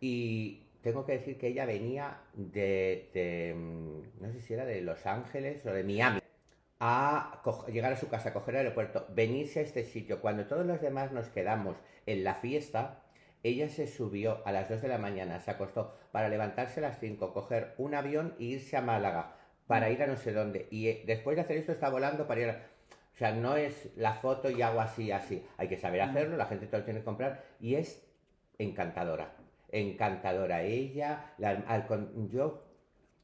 Y 0.00 0.62
tengo 0.82 1.04
que 1.04 1.12
decir 1.12 1.38
que 1.38 1.48
ella 1.48 1.66
venía 1.66 2.18
de, 2.34 3.10
de, 3.12 3.54
mm, 3.54 4.22
no 4.22 4.32
sé 4.32 4.40
si 4.40 4.54
era 4.54 4.64
de 4.64 4.80
Los 4.80 5.06
Ángeles 5.06 5.64
o 5.66 5.72
de 5.72 5.84
Miami, 5.84 6.20
a 6.80 7.42
llegar 7.72 7.92
a 7.92 7.96
su 7.96 8.08
casa, 8.08 8.32
coger 8.32 8.54
el 8.54 8.58
aeropuerto, 8.60 9.06
venirse 9.10 9.60
a 9.60 9.62
este 9.62 9.84
sitio. 9.84 10.20
Cuando 10.20 10.46
todos 10.46 10.64
los 10.64 10.80
demás 10.80 11.12
nos 11.12 11.28
quedamos 11.28 11.76
en 12.06 12.22
la 12.24 12.34
fiesta, 12.34 13.02
ella 13.42 13.68
se 13.68 13.86
subió 13.86 14.46
a 14.46 14.52
las 14.52 14.68
2 14.68 14.82
de 14.82 14.88
la 14.88 14.98
mañana, 14.98 15.40
se 15.40 15.50
acostó 15.50 15.96
para 16.12 16.28
levantarse 16.28 16.80
a 16.80 16.88
las 16.88 16.98
5, 17.00 17.32
coger 17.32 17.74
un 17.78 17.94
avión 17.94 18.34
e 18.38 18.44
irse 18.44 18.76
a 18.76 18.82
Málaga 18.82 19.36
para 19.66 19.90
ir 19.90 20.02
a 20.02 20.06
no 20.06 20.16
sé 20.16 20.32
dónde. 20.32 20.66
Y 20.70 20.88
eh, 20.88 21.02
después 21.06 21.36
de 21.36 21.42
hacer 21.42 21.56
esto 21.56 21.72
está 21.72 21.88
volando 21.88 22.26
para 22.26 22.40
ir 22.40 22.48
a... 22.50 22.62
O 23.14 23.18
sea, 23.18 23.32
no 23.32 23.56
es 23.56 23.90
la 23.96 24.14
foto 24.14 24.48
y 24.48 24.62
hago 24.62 24.80
así, 24.80 25.10
así. 25.10 25.44
Hay 25.56 25.68
que 25.68 25.76
saber 25.76 26.00
hacerlo, 26.00 26.36
la 26.36 26.46
gente 26.46 26.66
te 26.66 26.78
lo 26.78 26.84
tiene 26.84 27.00
que 27.00 27.04
comprar 27.04 27.44
y 27.60 27.74
es 27.74 28.00
encantadora. 28.58 29.37
Encantadora 29.70 30.62
ella. 30.62 31.34
la- 31.38 31.64
yo 32.30 32.64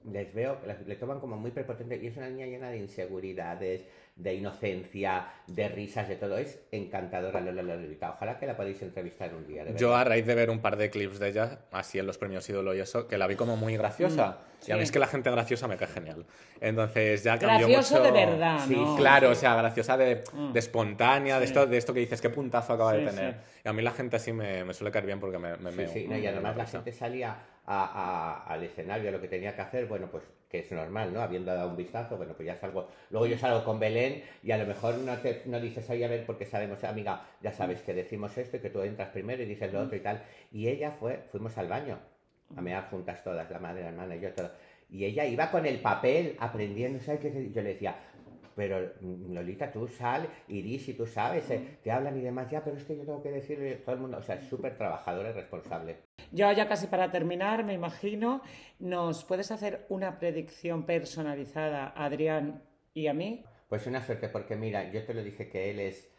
les 0.04 0.32
veo, 0.34 0.58
le 0.86 0.96
toman 0.96 1.20
como 1.20 1.36
muy 1.36 1.50
prepotente 1.50 1.96
y 2.02 2.06
es 2.08 2.16
una 2.16 2.28
niña 2.28 2.46
llena 2.46 2.70
de 2.70 2.78
inseguridades, 2.78 3.86
de 4.16 4.32
inocencia, 4.34 5.26
de 5.48 5.68
risas, 5.68 6.08
de 6.08 6.14
todo. 6.16 6.38
Es 6.38 6.60
encantadora 6.70 7.40
Lola 7.40 7.62
Lolita. 7.62 8.10
Ojalá 8.12 8.38
que 8.38 8.46
la 8.46 8.56
podáis 8.56 8.80
entrevistar 8.80 9.34
un 9.34 9.44
día. 9.46 9.64
de 9.64 9.74
Yo 9.76 9.94
a 9.96 10.04
raíz 10.04 10.24
de 10.24 10.34
ver 10.36 10.50
un 10.50 10.60
par 10.60 10.76
de 10.76 10.88
clips 10.88 11.18
de 11.18 11.28
ella, 11.30 11.58
así 11.72 11.98
en 11.98 12.06
los 12.06 12.16
premios 12.16 12.48
ídolo 12.48 12.74
y 12.74 12.80
eso, 12.80 13.08
que 13.08 13.18
la 13.18 13.26
vi 13.26 13.34
como 13.34 13.56
muy 13.56 13.76
graciosa. 13.76 14.38
Y 14.66 14.70
a 14.70 14.76
mí 14.76 14.80
sí. 14.82 14.84
es 14.84 14.92
que 14.92 14.98
la 15.00 15.08
gente 15.08 15.30
graciosa 15.30 15.66
me 15.68 15.76
cae 15.76 15.88
genial. 15.88 16.24
Entonces 16.60 17.24
ya 17.24 17.38
cambió 17.38 17.66
Gracioso 17.68 17.98
mucho... 18.02 18.12
de 18.12 18.26
verdad, 18.26 18.60
Sí, 18.66 18.76
¿no? 18.76 18.96
Claro, 18.96 19.30
o 19.30 19.34
sea, 19.34 19.56
graciosa 19.56 19.96
de, 19.96 20.22
Mm. 20.32 20.52
de 20.52 20.58
espontánea, 20.60 21.40
de, 21.40 21.46
Sí. 21.46 21.52
esto, 21.52 21.66
de 21.66 21.76
esto 21.76 21.92
que 21.92 22.00
dices, 22.00 22.20
qué 22.20 22.30
puntazo 22.30 22.72
acaba 22.72 22.92
de 22.92 23.00
Sí, 23.10 23.14
tener. 23.16 23.34
sí. 23.34 23.60
Y 23.64 23.68
a 23.68 23.72
mí 23.72 23.82
la 23.82 23.90
gente 23.90 24.16
así 24.16 24.32
me, 24.32 24.64
me 24.64 24.72
suele 24.74 24.90
caer 24.92 25.06
bien 25.06 25.18
porque 25.20 25.38
me, 25.38 25.56
me 25.56 25.72
Sí, 25.72 25.86
sí, 25.92 26.06
no, 26.08 26.16
y 26.16 26.22
Me 26.22 26.28
además 26.28 26.56
la 26.56 26.66
gente 26.66 26.92
salía 26.92 27.36
a- 27.66 28.44
a- 28.46 28.52
al 28.54 28.62
escenario 28.62 29.08
a 29.08 29.12
lo 29.12 29.20
que 29.20 29.28
tenía 29.28 29.54
que 29.54 29.60
hacer, 29.62 29.86
bueno, 29.86 30.08
pues 30.10 30.22
que 30.48 30.60
es 30.60 30.72
normal, 30.72 31.12
¿no? 31.12 31.20
Habiendo 31.20 31.54
dado 31.54 31.70
un 31.70 31.76
vistazo, 31.76 32.16
bueno, 32.16 32.34
pues 32.34 32.46
ya 32.46 32.56
salgo, 32.56 32.88
luego 33.10 33.26
yo 33.26 33.38
salgo 33.38 33.64
con 33.64 33.78
Belén 33.78 34.22
y 34.42 34.50
a 34.52 34.58
lo 34.58 34.66
mejor 34.66 34.96
no, 34.98 35.16
te, 35.18 35.42
no 35.46 35.60
dices 35.60 35.88
ahí 35.90 36.02
a 36.04 36.08
ver 36.08 36.24
porque 36.26 36.46
sabemos, 36.46 36.82
amiga, 36.84 37.26
ya 37.42 37.52
sabes 37.52 37.82
que 37.82 37.94
decimos 37.94 38.36
esto 38.38 38.56
y 38.56 38.60
que 38.60 38.70
tú 38.70 38.82
entras 38.82 39.08
primero 39.10 39.42
y 39.42 39.46
dices 39.46 39.72
lo 39.72 39.80
otro 39.80 39.96
y 39.96 40.00
tal. 40.00 40.22
Y 40.52 40.68
ella 40.68 40.92
fue, 40.92 41.24
fuimos 41.30 41.56
al 41.58 41.68
baño 41.68 41.98
a 42.56 42.60
mear 42.60 42.88
juntas 42.90 43.22
todas, 43.24 43.50
la 43.50 43.58
madre, 43.58 43.82
la 43.82 43.88
hermana 43.88 44.16
y 44.16 44.20
yo, 44.20 44.32
todo. 44.32 44.50
Y 44.90 45.04
ella 45.04 45.24
iba 45.24 45.50
con 45.50 45.66
el 45.66 45.80
papel 45.80 46.36
aprendiendo, 46.38 47.00
¿sabes 47.00 47.20
qué? 47.20 47.50
Yo 47.52 47.62
le 47.62 47.70
decía, 47.70 47.96
pero 48.54 48.92
Lolita, 49.00 49.72
tú 49.72 49.88
sal, 49.88 50.28
Iris, 50.48 50.88
y 50.88 50.94
tú 50.94 51.06
sabes, 51.06 51.50
eh, 51.50 51.78
te 51.82 51.90
hablan 51.90 52.16
y 52.18 52.20
demás, 52.20 52.50
ya, 52.50 52.62
pero 52.62 52.76
es 52.76 52.84
que 52.84 52.96
yo 52.96 53.04
tengo 53.04 53.22
que 53.22 53.30
decirle 53.30 53.74
a 53.74 53.84
todo 53.84 53.94
el 53.94 54.00
mundo, 54.00 54.18
o 54.18 54.22
sea, 54.22 54.36
es 54.36 54.44
súper 54.44 54.76
trabajadora 54.76 55.30
y 55.30 55.32
responsable. 55.32 55.96
Yo 56.32 56.50
ya 56.52 56.68
casi 56.68 56.86
para 56.86 57.10
terminar, 57.10 57.64
me 57.64 57.74
imagino, 57.74 58.42
¿nos 58.78 59.24
puedes 59.24 59.50
hacer 59.50 59.86
una 59.88 60.18
predicción 60.18 60.84
personalizada 60.84 61.92
a 61.96 62.04
Adrián 62.06 62.62
y 62.92 63.06
a 63.06 63.14
mí? 63.14 63.44
Pues 63.68 63.86
una 63.86 64.02
suerte, 64.04 64.28
porque 64.28 64.56
mira, 64.56 64.90
yo 64.92 65.04
te 65.04 65.14
lo 65.14 65.22
dije 65.22 65.48
que 65.48 65.70
él 65.70 65.80
es 65.80 66.10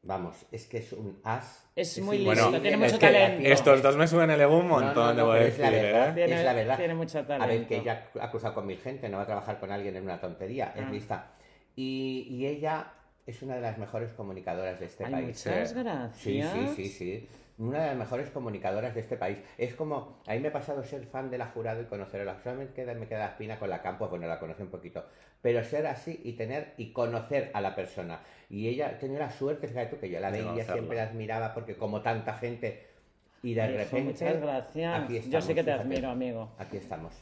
Vamos, 0.00 0.46
es 0.52 0.66
que 0.68 0.78
es 0.78 0.92
un 0.92 1.20
as. 1.24 1.68
Es 1.74 1.98
muy 2.00 2.18
listo, 2.18 2.32
listo, 2.32 2.50
tiene 2.62 2.70
es 2.70 2.78
mucho 2.92 2.98
que 3.00 3.06
talento. 3.12 3.48
Estos 3.48 3.82
dos 3.82 3.96
me 3.96 4.06
suben 4.06 4.30
el 4.30 4.40
ego 4.40 4.56
un 4.58 4.68
No, 4.68 4.78
no, 4.78 4.84
montón, 4.86 5.06
no, 5.08 5.14
debo 5.16 5.32
pero 5.32 5.44
es 5.44 5.58
la 5.58 5.70
decir, 5.70 5.82
verdad. 5.86 6.08
¿eh? 6.08 6.12
Tiene- 6.14 6.34
es 6.38 6.44
la 6.44 6.52
verdad. 6.52 6.76
tiene 6.76 6.94
mucho 6.94 7.18
A 7.18 7.22
ver, 7.22 7.38
talento. 7.40 7.68
que 7.68 7.76
ella 7.78 8.06
ha 8.20 8.30
cruzado 8.30 8.54
con 8.54 8.66
mil 8.68 8.78
gente, 8.78 9.08
no 9.08 9.16
va 9.16 9.24
a 9.24 9.26
trabajar 9.26 9.58
con 9.58 9.72
alguien 9.72 9.96
en 9.96 10.04
una 10.04 10.20
tontería, 10.20 10.72
Ah. 10.76 10.80
es 10.80 10.90
lista. 10.92 11.32
Y, 11.74 12.28
y 12.30 12.46
ella 12.46 12.92
es 13.26 13.42
una 13.42 13.56
de 13.56 13.60
las 13.60 13.76
mejores 13.76 14.12
comunicadoras 14.12 14.78
de 14.78 14.86
este 14.86 15.04
Ay, 15.04 15.12
país. 15.12 15.26
muchas 15.44 15.72
gracias. 15.74 16.16
Sí, 16.16 16.42
sí, 16.42 16.68
sí, 16.76 16.88
sí. 16.88 17.28
Una 17.58 17.80
de 17.80 17.86
las 17.88 17.96
mejores 17.96 18.30
comunicadoras 18.30 18.94
de 18.94 19.00
este 19.00 19.16
país. 19.16 19.38
Es 19.56 19.74
como, 19.74 20.20
a 20.26 20.32
mí 20.32 20.40
me 20.40 20.48
ha 20.48 20.52
pasado 20.52 20.82
ser 20.84 21.04
fan 21.06 21.28
de 21.28 21.38
la 21.38 21.46
jurado 21.46 21.82
y 21.82 21.86
conocerla. 21.86 22.38
Solamente 22.42 22.72
queda, 22.72 22.94
me 22.94 23.08
queda 23.08 23.18
la 23.18 23.26
espina 23.30 23.58
con 23.58 23.68
la 23.68 23.82
campo, 23.82 24.08
bueno, 24.08 24.28
la 24.28 24.38
conocí 24.38 24.62
un 24.62 24.68
poquito. 24.70 25.04
Pero 25.42 25.64
ser 25.64 25.86
así 25.88 26.20
y 26.24 26.34
tener 26.34 26.74
y 26.76 26.92
conocer 26.92 27.50
a 27.54 27.60
la 27.60 27.74
persona. 27.74 28.20
Y 28.48 28.68
ella 28.68 28.98
tenía 28.98 29.18
la 29.18 29.30
suerte, 29.30 29.66
fíjate 29.68 29.88
tú, 29.96 30.00
que 30.00 30.08
yo 30.08 30.20
la 30.20 30.30
De 30.30 30.42
veía, 30.42 30.64
siempre 30.64 30.96
la 30.96 31.04
admiraba, 31.04 31.52
porque 31.52 31.76
como 31.76 32.00
tanta 32.00 32.34
gente. 32.34 32.86
Y 33.42 33.54
de 33.54 33.66
repente. 33.66 34.02
muchas 34.02 34.40
gracias. 34.40 35.02
aquí 35.04 35.14
Yo 35.14 35.22
sí 35.22 35.26
estamos, 35.26 35.46
que 35.48 35.54
te 35.54 35.62
fíjate. 35.64 35.82
admiro, 35.82 36.10
amigo. 36.10 36.52
Aquí 36.58 36.76
estamos. 36.76 37.12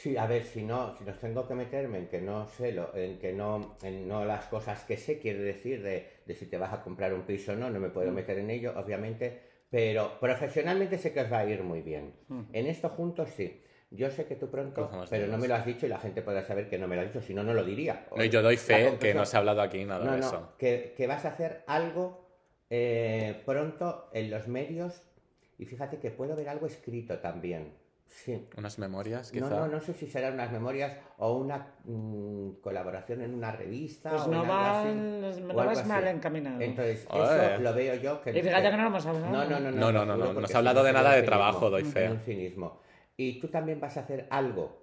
Sí, 0.00 0.16
a 0.16 0.26
ver, 0.26 0.42
si 0.44 0.62
no, 0.62 0.96
si 0.96 1.04
nos 1.04 1.18
tengo 1.18 1.46
que 1.46 1.54
meterme 1.54 1.98
en 1.98 2.06
que 2.08 2.20
no 2.22 2.46
sé 2.46 2.72
lo, 2.72 2.94
en 2.96 3.18
que 3.18 3.32
no, 3.34 3.76
en 3.82 4.08
no 4.08 4.24
las 4.24 4.46
cosas 4.46 4.82
que 4.84 4.96
sé, 4.96 5.18
quiero 5.18 5.42
decir, 5.42 5.82
de, 5.82 6.06
de 6.24 6.34
si 6.34 6.46
te 6.46 6.56
vas 6.56 6.72
a 6.72 6.80
comprar 6.82 7.12
un 7.12 7.22
piso 7.22 7.52
o 7.52 7.54
no, 7.56 7.68
no 7.68 7.78
me 7.80 7.88
Mm. 7.88 7.92
puedo 7.92 8.10
meter 8.10 8.38
en 8.38 8.48
ello, 8.48 8.72
obviamente, 8.76 9.40
pero 9.68 10.18
profesionalmente 10.18 10.96
sé 10.96 11.12
que 11.12 11.20
os 11.20 11.30
va 11.30 11.40
a 11.40 11.44
ir 11.46 11.62
muy 11.62 11.82
bien. 11.82 12.14
Mm. 12.28 12.42
En 12.52 12.66
esto 12.66 12.88
juntos 12.88 13.28
sí. 13.36 13.62
Yo 13.90 14.08
sé 14.10 14.24
que 14.24 14.36
tú 14.36 14.48
pronto, 14.50 14.88
pero 15.10 15.26
no 15.26 15.36
me 15.36 15.48
lo 15.48 15.54
has 15.56 15.66
dicho 15.66 15.84
y 15.84 15.88
la 15.90 15.98
gente 15.98 16.22
podrá 16.22 16.44
saber 16.44 16.68
que 16.70 16.78
no 16.78 16.86
me 16.88 16.94
lo 16.96 17.02
has 17.02 17.08
dicho, 17.08 17.20
si 17.20 17.34
no, 17.34 17.42
no 17.42 17.52
lo 17.52 17.64
diría. 17.64 18.06
No, 18.16 18.24
yo 18.24 18.40
doy 18.40 18.56
fe 18.56 18.96
que 19.00 19.12
no 19.12 19.26
se 19.26 19.36
ha 19.36 19.40
hablado 19.40 19.60
aquí 19.60 19.84
nada 19.84 20.04
no, 20.04 20.12
de 20.12 20.20
no, 20.20 20.26
eso. 20.26 20.52
Que, 20.56 20.94
que 20.96 21.06
vas 21.08 21.24
a 21.24 21.28
hacer 21.30 21.64
algo 21.66 22.24
eh, 22.70 23.42
pronto 23.44 24.08
en 24.14 24.30
los 24.30 24.46
medios 24.46 25.02
y 25.58 25.64
fíjate 25.66 25.98
que 25.98 26.10
puedo 26.12 26.36
ver 26.36 26.48
algo 26.48 26.66
escrito 26.66 27.18
también. 27.18 27.74
Sí. 28.10 28.44
Unas 28.58 28.76
memorias, 28.80 29.30
quizá. 29.30 29.48
No, 29.48 29.60
no, 29.60 29.66
no 29.68 29.80
sé 29.80 29.94
si 29.94 30.06
serán 30.08 30.34
unas 30.34 30.50
memorias 30.50 30.96
o 31.18 31.36
una 31.36 31.68
mm, 31.84 32.54
colaboración 32.60 33.22
en 33.22 33.32
una 33.32 33.52
revista 33.52 34.10
Pues 34.10 34.22
o 34.22 34.28
no 34.28 34.42
así, 34.52 34.88
no 34.94 35.52
o 35.54 35.56
vas 35.56 35.86
mal 35.86 36.06
encaminado. 36.08 36.60
Entonces, 36.60 37.02
eso 37.04 37.60
lo 37.60 37.72
veo 37.72 37.94
yo 37.94 38.20
que... 38.20 38.30
Y 38.36 38.42
fíjate 38.42 38.70
que 38.70 38.76
no 38.76 38.82
lo 38.82 38.88
hemos 38.88 39.06
hablado. 39.06 39.26
No, 39.30 39.44
no, 39.44 39.60
no. 39.60 39.70
No, 39.70 39.92
no, 39.92 40.04
no, 40.04 40.16
no, 40.16 40.24
no 40.26 40.34
porque 40.34 40.48
se 40.48 40.54
ha 40.54 40.58
hablado 40.58 40.82
de 40.82 40.92
nada 40.92 41.10
un 41.10 41.16
de 41.16 41.22
trabajo, 41.22 41.70
doy 41.70 41.82
cinismo, 41.82 42.00
fe. 42.00 42.10
Un 42.10 42.18
cinismo. 42.20 42.80
Y 43.16 43.38
tú 43.40 43.46
también 43.48 43.78
vas 43.80 43.96
a 43.96 44.00
hacer 44.00 44.26
algo 44.30 44.82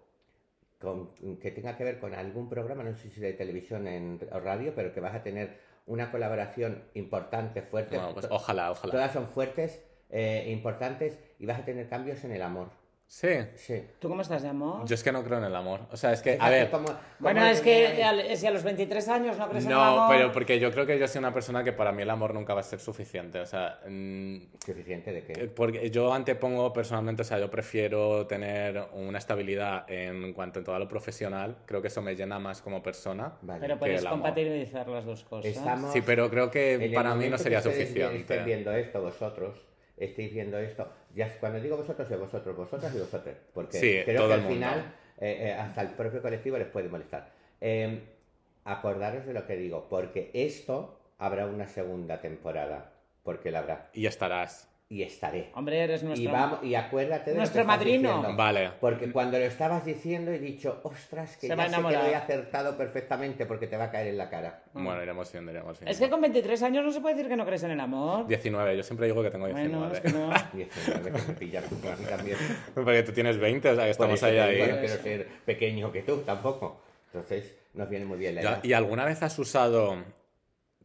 con- 0.79 1.09
que 1.39 1.51
tenga 1.51 1.75
que 1.75 1.83
ver 1.83 1.99
con 1.99 2.13
algún 2.13 2.47
programa, 2.47 2.83
no 2.83 2.95
sé 2.95 3.09
si 3.09 3.19
de 3.19 3.33
televisión 3.33 3.87
en, 3.87 4.19
o 4.31 4.39
radio, 4.39 4.73
pero 4.73 4.93
que 4.93 5.01
vas 5.01 5.15
a 5.15 5.21
tener 5.21 5.59
una 5.85 6.11
colaboración 6.11 6.83
importante, 6.93 7.61
fuerte. 7.61 7.99
Pues 8.13 8.27
ojalá, 8.29 8.71
ojalá. 8.71 8.91
Todas 8.91 9.11
son 9.11 9.27
fuertes, 9.27 9.83
eh, 10.09 10.45
importantes 10.49 11.19
y 11.39 11.45
vas 11.45 11.59
a 11.59 11.65
tener 11.65 11.89
cambios 11.89 12.23
en 12.23 12.31
el 12.31 12.41
amor. 12.41 12.69
Sí. 13.07 13.29
Sí. 13.55 13.81
¿Tú 13.99 14.09
cómo 14.09 14.21
estás 14.21 14.43
de 14.43 14.49
amor? 14.49 14.85
Yo 14.85 14.93
es 14.93 15.01
que 15.01 15.13
no 15.13 15.23
creo 15.23 15.37
en 15.37 15.45
el 15.45 15.55
amor. 15.55 15.79
O 15.91 15.97
sea, 15.97 16.11
es 16.11 16.21
que, 16.21 16.37
a 16.39 16.49
ver, 16.49 16.69
cómo- 16.69 16.85
cómo 16.87 16.99
bueno, 17.19 17.45
es 17.45 17.61
que 17.61 17.95
si 18.35 18.45
a 18.45 18.51
los 18.51 18.63
23 18.63 19.07
años 19.07 19.37
no 19.37 19.47
crees 19.49 19.63
en 19.65 19.71
el 19.71 19.77
no, 19.77 19.83
amor... 19.83 20.15
pero 20.15 20.31
porque 20.33 20.59
yo 20.59 20.71
creo 20.71 20.85
que 20.85 20.99
yo 20.99 21.07
soy 21.07 21.19
una 21.19 21.33
persona 21.33 21.63
que 21.63 21.71
para 21.71 21.93
mí 21.93 22.01
el 22.03 22.09
amor 22.09 22.33
nunca 22.33 22.53
va 22.53 22.59
a 22.59 22.63
ser 22.63 22.79
suficiente. 22.79 23.39
O 23.39 23.45
sea, 23.45 23.79
mm, 23.87 24.37
Suficiente 24.63 25.13
de 25.13 25.19
eh, 25.19 25.23
que... 25.23 25.45
porque 25.47 25.89
yo 25.89 26.13
antepongo 26.13 26.73
personalmente, 26.73 27.21
o 27.21 27.25
sea, 27.25 27.39
yo 27.39 27.49
prefiero 27.49 28.27
tener 28.27 28.83
una 28.93 29.17
estabilidad 29.19 29.89
en 29.89 30.33
cuanto 30.33 30.59
a 30.59 30.63
todo 30.65 30.77
lo 30.77 30.87
profesional. 30.89 31.55
Creo 31.65 31.81
que 31.81 31.87
eso 31.87 32.01
me 32.01 32.13
llena 32.15 32.39
más 32.39 32.61
como 32.61 32.83
persona. 32.83 33.33
Vale. 33.41 33.61
Pero 33.61 33.79
puedes 33.79 34.03
compatibilizar 34.03 34.87
las 34.89 35.05
dos 35.05 35.23
cosas. 35.23 35.49
Estamos- 35.49 35.93
Sí, 35.93 36.01
pero 36.01 36.29
creo 36.29 36.51
que 36.51 36.91
para 36.93 37.15
mí 37.15 37.29
no 37.29 37.37
sería 37.37 37.61
que 37.61 37.71
suficiente. 37.71 38.43
Viendo 38.43 38.71
esto 38.73 39.01
vosotros, 39.01 39.57
estéis 39.97 40.33
viendo 40.33 40.57
esto. 40.57 40.87
Ya 41.15 41.37
cuando 41.39 41.59
digo 41.59 41.77
vosotros, 41.77 42.09
es 42.09 42.19
vosotros, 42.19 42.55
vosotras 42.55 42.93
y 42.95 42.99
vosotros. 42.99 43.35
Porque 43.53 43.79
Sí, 43.79 43.99
creo 44.05 44.27
que 44.27 44.33
al 44.33 44.47
final 44.47 44.93
eh, 45.19 45.47
eh, 45.49 45.53
hasta 45.53 45.81
el 45.81 45.89
propio 45.89 46.21
colectivo 46.21 46.57
les 46.57 46.67
puede 46.67 46.89
molestar. 46.89 47.31
Eh, 47.59 48.01
acordaros 48.63 49.25
de 49.25 49.33
lo 49.33 49.45
que 49.47 49.55
digo, 49.55 49.87
porque 49.89 50.29
esto 50.33 50.99
habrá 51.17 51.47
una 51.47 51.67
segunda 51.67 52.21
temporada. 52.21 52.93
Porque 53.23 53.51
la 53.51 53.59
habrá. 53.59 53.89
Y 53.93 54.05
estarás. 54.05 54.69
Y 54.89 55.03
estaré. 55.03 55.51
Hombre, 55.53 55.79
eres 55.81 56.01
nuestro... 56.01 56.29
Y, 56.29 56.31
vamos, 56.31 56.59
y 56.63 56.73
acuérdate 56.75 57.31
de 57.31 57.35
lo 57.35 57.39
Nuestro 57.41 57.57
que 57.57 57.61
estás 57.61 57.77
madrino. 57.77 58.15
diciendo. 58.15 58.37
Vale. 58.37 58.71
Porque 58.79 59.11
cuando 59.11 59.37
lo 59.37 59.43
estabas 59.43 59.83
diciendo 59.83 60.31
he 60.31 60.39
dicho, 60.39 60.79
ostras, 60.83 61.35
que 61.35 61.47
Se 61.47 61.55
ya 61.57 61.69
sé 61.69 61.75
que 61.75 61.81
lo 61.81 62.05
he 62.05 62.15
acertado 62.15 62.77
perfectamente 62.77 63.45
porque 63.45 63.67
te 63.67 63.75
va 63.75 63.85
a 63.85 63.91
caer 63.91 64.07
en 64.07 64.17
la 64.17 64.29
cara. 64.29 64.63
Bueno, 64.71 65.03
iremos 65.03 65.29
viendo, 65.29 65.51
iremos 65.51 65.77
viendo. 65.77 65.91
Es 65.91 65.99
que 65.99 66.09
con 66.09 66.21
23 66.21 66.63
años 66.63 66.85
no 66.85 66.91
se 66.93 67.01
puede 67.01 67.15
decir 67.15 67.27
que 67.29 67.35
no 67.35 67.45
crees 67.45 67.63
en 67.63 67.71
el 67.71 67.79
amor. 67.81 68.27
19, 68.27 68.77
yo 68.77 68.83
siempre 68.83 69.07
digo 69.07 69.21
que 69.21 69.29
tengo 69.29 69.47
19. 69.47 69.77
Bueno, 69.77 69.93
es 69.93 69.99
que 69.99 70.09
no. 70.09 70.29
19 70.53 71.11
que 71.11 71.27
me 71.27 71.33
pillas 71.33 71.65
tú 71.65 71.75
también. 71.75 72.37
Porque 72.73 73.03
tú 73.03 73.11
tienes 73.11 73.37
20, 73.37 73.69
o 73.69 73.75
sea, 73.75 73.83
que 73.83 73.91
estamos 73.91 74.23
ahí 74.23 74.37
ahí. 74.37 74.55
digo, 74.55 74.67
no 74.67 74.79
quiero 74.79 75.03
ser 75.03 75.27
pequeño 75.45 75.91
que 75.91 76.03
tú 76.03 76.19
tampoco. 76.19 76.79
Entonces, 77.07 77.57
nos 77.73 77.89
viene 77.89 78.05
muy 78.05 78.19
bien 78.19 78.35
la 78.35 78.41
edad. 78.41 78.63
¿Y 78.63 78.71
alguna 78.71 79.03
vez 79.03 79.21
has 79.21 79.37
usado 79.37 79.97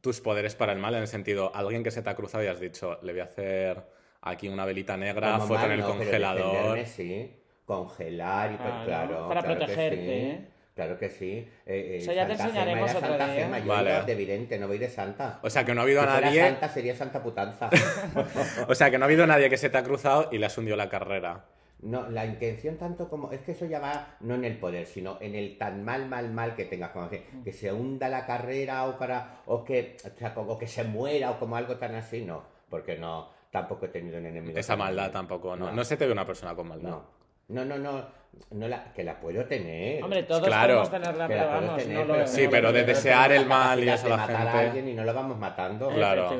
tus 0.03 0.20
poderes 0.20 0.55
para 0.55 0.72
el 0.72 0.78
mal? 0.78 0.94
En 0.94 1.00
el 1.00 1.09
sentido, 1.09 1.50
alguien 1.55 1.82
que 1.82 1.90
se 1.90 2.03
te 2.03 2.11
ha 2.11 2.14
cruzado 2.14 2.44
y 2.44 2.48
has 2.48 2.61
dicho, 2.61 2.98
le 3.03 3.12
voy 3.12 3.22
a 3.22 3.24
hacer 3.24 3.82
aquí 4.20 4.48
una 4.48 4.66
velita 4.66 4.96
negra, 4.98 5.38
foto 5.40 5.64
en 5.64 5.72
el 5.72 5.80
no, 5.80 5.86
congelador. 5.86 6.84
sí. 6.84 7.38
Congelar 7.64 8.53
y 8.53 8.57
todo, 8.57 8.66
Claro, 8.84 8.84
claro. 9.09 9.28
para 9.28 9.40
claro 9.40 9.59
que 9.61 9.64
protegerte, 9.64 9.96
sí. 9.96 10.11
¿eh? 10.11 10.48
Claro 10.74 10.98
que 10.98 11.09
sí. 11.11 11.28
Eh, 11.32 11.48
eh, 11.66 11.96
Eso 11.98 12.12
ya 12.12 12.26
te 12.26 12.36
Santa 12.36 12.48
enseñaremos 12.48 12.90
era 12.90 12.98
otro 12.98 13.09
Santa 13.11 13.26
día. 13.26 13.34
Gema, 13.44 13.59
yo 13.61 13.66
Vale. 13.66 14.03
de 14.05 14.14
vidente, 14.14 14.59
no 14.59 14.66
voy 14.68 14.78
de 14.78 14.88
santa. 14.88 15.38
O 15.42 15.50
sea, 15.50 15.64
que 15.64 15.74
no 15.74 15.80
ha 15.80 15.84
habido 15.84 16.00
Si 16.00 16.07
fuera 16.09 16.20
nadie. 16.26 16.40
santa 16.42 16.68
sería 16.68 16.96
Santa 16.96 17.22
Putanza. 17.22 17.70
O 18.68 18.74
sea, 18.74 18.90
que 18.90 18.98
no 18.98 19.05
ha 19.05 19.07
habido 19.07 19.26
nadie 19.26 19.48
que 19.48 19.57
se 19.59 19.70
te 19.70 19.78
ha 19.78 19.84
cruzado 19.84 20.28
y 20.32 20.38
le 20.38 20.46
has 20.46 20.59
hundido 20.59 20.76
la 20.76 20.88
carrera. 20.88 21.44
No, 21.83 22.09
la 22.09 22.24
intención 22.24 22.76
tanto 22.78 23.09
como... 23.09 23.33
Es 23.33 23.41
que 23.41 23.53
eso 23.53 23.66
ya 23.66 23.80
va 23.80 24.14
no 24.20 24.35
en 24.37 24.45
el 24.45 24.57
poder, 24.59 24.87
sino 24.87 25.18
en 25.20 25.35
el 25.35 25.59
tan 25.59 25.85
mal, 25.85 26.09
mal, 26.09 26.30
mal 26.33 26.55
que 26.55 26.64
tengas. 26.64 26.91
Como 26.91 27.09
que, 27.11 27.26
que 27.45 27.53
se 27.53 27.72
hunda 27.72 28.09
la 28.09 28.24
carrera 28.24 28.87
o 28.87 28.97
para... 28.99 29.41
O 29.47 29.64
que, 29.64 29.97
o 30.05 30.16
sea, 30.16 30.33
como 30.33 30.57
que 30.59 30.66
se 30.68 30.85
muera 30.85 31.33
o 31.33 31.39
como 31.41 31.57
algo 31.57 31.76
tan 31.76 31.95
así, 31.97 32.22
no. 32.24 32.43
Porque 32.70 32.97
no, 32.97 33.28
tampoco 33.51 33.87
he 33.87 33.89
tenido 33.89 34.18
un 34.18 34.26
enemigo. 34.26 34.59
Esa 34.59 34.76
maldad 34.76 35.11
tampoco, 35.11 35.57
¿no? 35.57 35.66
No. 35.66 35.72
No 35.72 35.85
se 35.85 35.97
te 35.97 36.07
ve 36.07 36.12
una 36.12 36.24
persona 36.26 36.55
con 36.55 36.68
maldad. 36.68 36.91
No. 36.91 37.22
No, 37.49 37.64
no, 37.64 37.76
no. 37.76 38.07
no 38.53 38.68
la, 38.68 38.93
que 38.95 39.03
la 39.05 39.18
puedo 39.20 39.45
tener. 39.45 40.03
Hombre, 40.03 40.22
todos 40.22 40.47
Claro. 40.47 40.83
podemos 40.85 40.91
tenerla, 40.91 41.26
Que 41.28 41.35
la 41.35 41.41
pero 41.43 41.51
puedo 41.51 41.66
vamos, 41.66 41.83
tener, 41.83 41.99
no 41.99 42.05
lo 42.05 42.14
pero- 42.14 42.26
Sí, 42.28 42.49
pero 42.51 42.72
de 42.72 42.85
desear 42.85 43.33
el 43.33 43.47
mal 43.47 43.83
y 43.85 43.89
eso 43.91 44.07
a 44.07 44.11
la 44.11 44.16
matar 44.18 44.37
gente. 44.37 44.51
a 44.51 44.61
alguien 44.61 44.89
y 44.89 44.95
no 44.95 45.05
lo 45.05 45.12
vamos 45.12 45.37
matando. 45.37 45.89
Claro. 45.91 46.30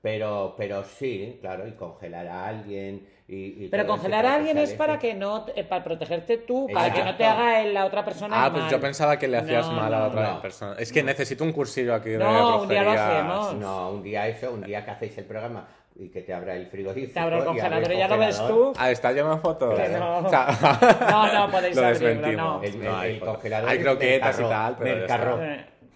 Pero, 0.00 0.54
pero 0.56 0.82
sí, 0.84 1.38
claro, 1.40 1.66
y 1.68 1.72
congelar 1.72 2.26
a 2.26 2.46
alguien 2.48 3.06
y... 3.34 3.64
y 3.64 3.68
Pero 3.68 3.86
congelar 3.86 4.26
a 4.26 4.34
alguien 4.34 4.58
es 4.58 4.74
para 4.74 4.98
que 4.98 5.14
no, 5.14 5.46
eh, 5.56 5.64
para 5.64 5.82
protegerte 5.82 6.38
tú, 6.38 6.68
para 6.72 6.92
que 6.92 7.02
no 7.02 7.16
te 7.16 7.24
haga 7.24 7.62
la 7.64 7.84
otra 7.86 8.04
persona 8.04 8.42
Ah, 8.42 8.46
el 8.46 8.52
pues 8.52 8.62
mal. 8.64 8.72
yo 8.72 8.80
pensaba 8.80 9.18
que 9.18 9.28
le 9.28 9.38
hacías 9.38 9.66
No, 9.66 9.72
mal 9.72 9.92
a 9.94 9.98
la 10.00 10.06
otra 10.08 10.30
no. 10.34 10.42
persona. 10.42 10.76
Es 10.78 10.92
que 10.92 11.02
necesito 11.02 11.42
un 11.44 11.52
cursillo 11.52 11.94
aquí 11.94 12.10
de 12.10 12.18
No, 12.18 12.62
un 12.62 12.68
día 12.68 12.82
lo 12.82 12.90
hacemos. 12.92 13.54
No, 13.54 13.90
un 13.90 14.02
día 14.02 14.28
eso, 14.28 14.52
un 14.52 14.60
día 14.62 14.84
que 14.84 14.90
hacéis 14.90 15.16
el 15.18 15.24
programa 15.24 15.66
y 15.94 16.08
que 16.08 16.22
te 16.22 16.32
abra 16.32 16.54
el 16.54 16.66
frigorífico. 16.68 17.12
Te 17.14 17.20
abro 17.20 17.36
el 17.36 17.42
y 17.42 17.42
abre 17.42 17.60
congelador 17.60 17.92
y 17.92 17.96
ya 17.98 18.08
lo 18.08 18.18
ves 18.18 18.36
congelador. 18.38 18.72
tú. 18.74 18.78
Ah, 18.80 18.90
está 18.90 19.12
lleno 19.12 19.34
de 19.34 19.40
fotos. 19.40 19.78
No. 19.90 20.18
O 20.26 20.28
sea, 20.30 20.46
No, 21.10 21.32
no, 21.32 21.50
podéis 21.50 21.76
lo 21.80 21.86
abrirlo, 21.86 22.32
no. 22.32 22.62
El, 22.62 22.74
el- 22.74 22.84
No, 22.84 22.96
hay 22.98 23.10
el 23.14 23.20
congelador. 23.20 23.68
Hay 23.70 23.78
croquetas 23.78 24.40
y 24.40 24.42
tal, 24.42 24.76
pero 24.78 24.96
mercarro, 24.96 25.38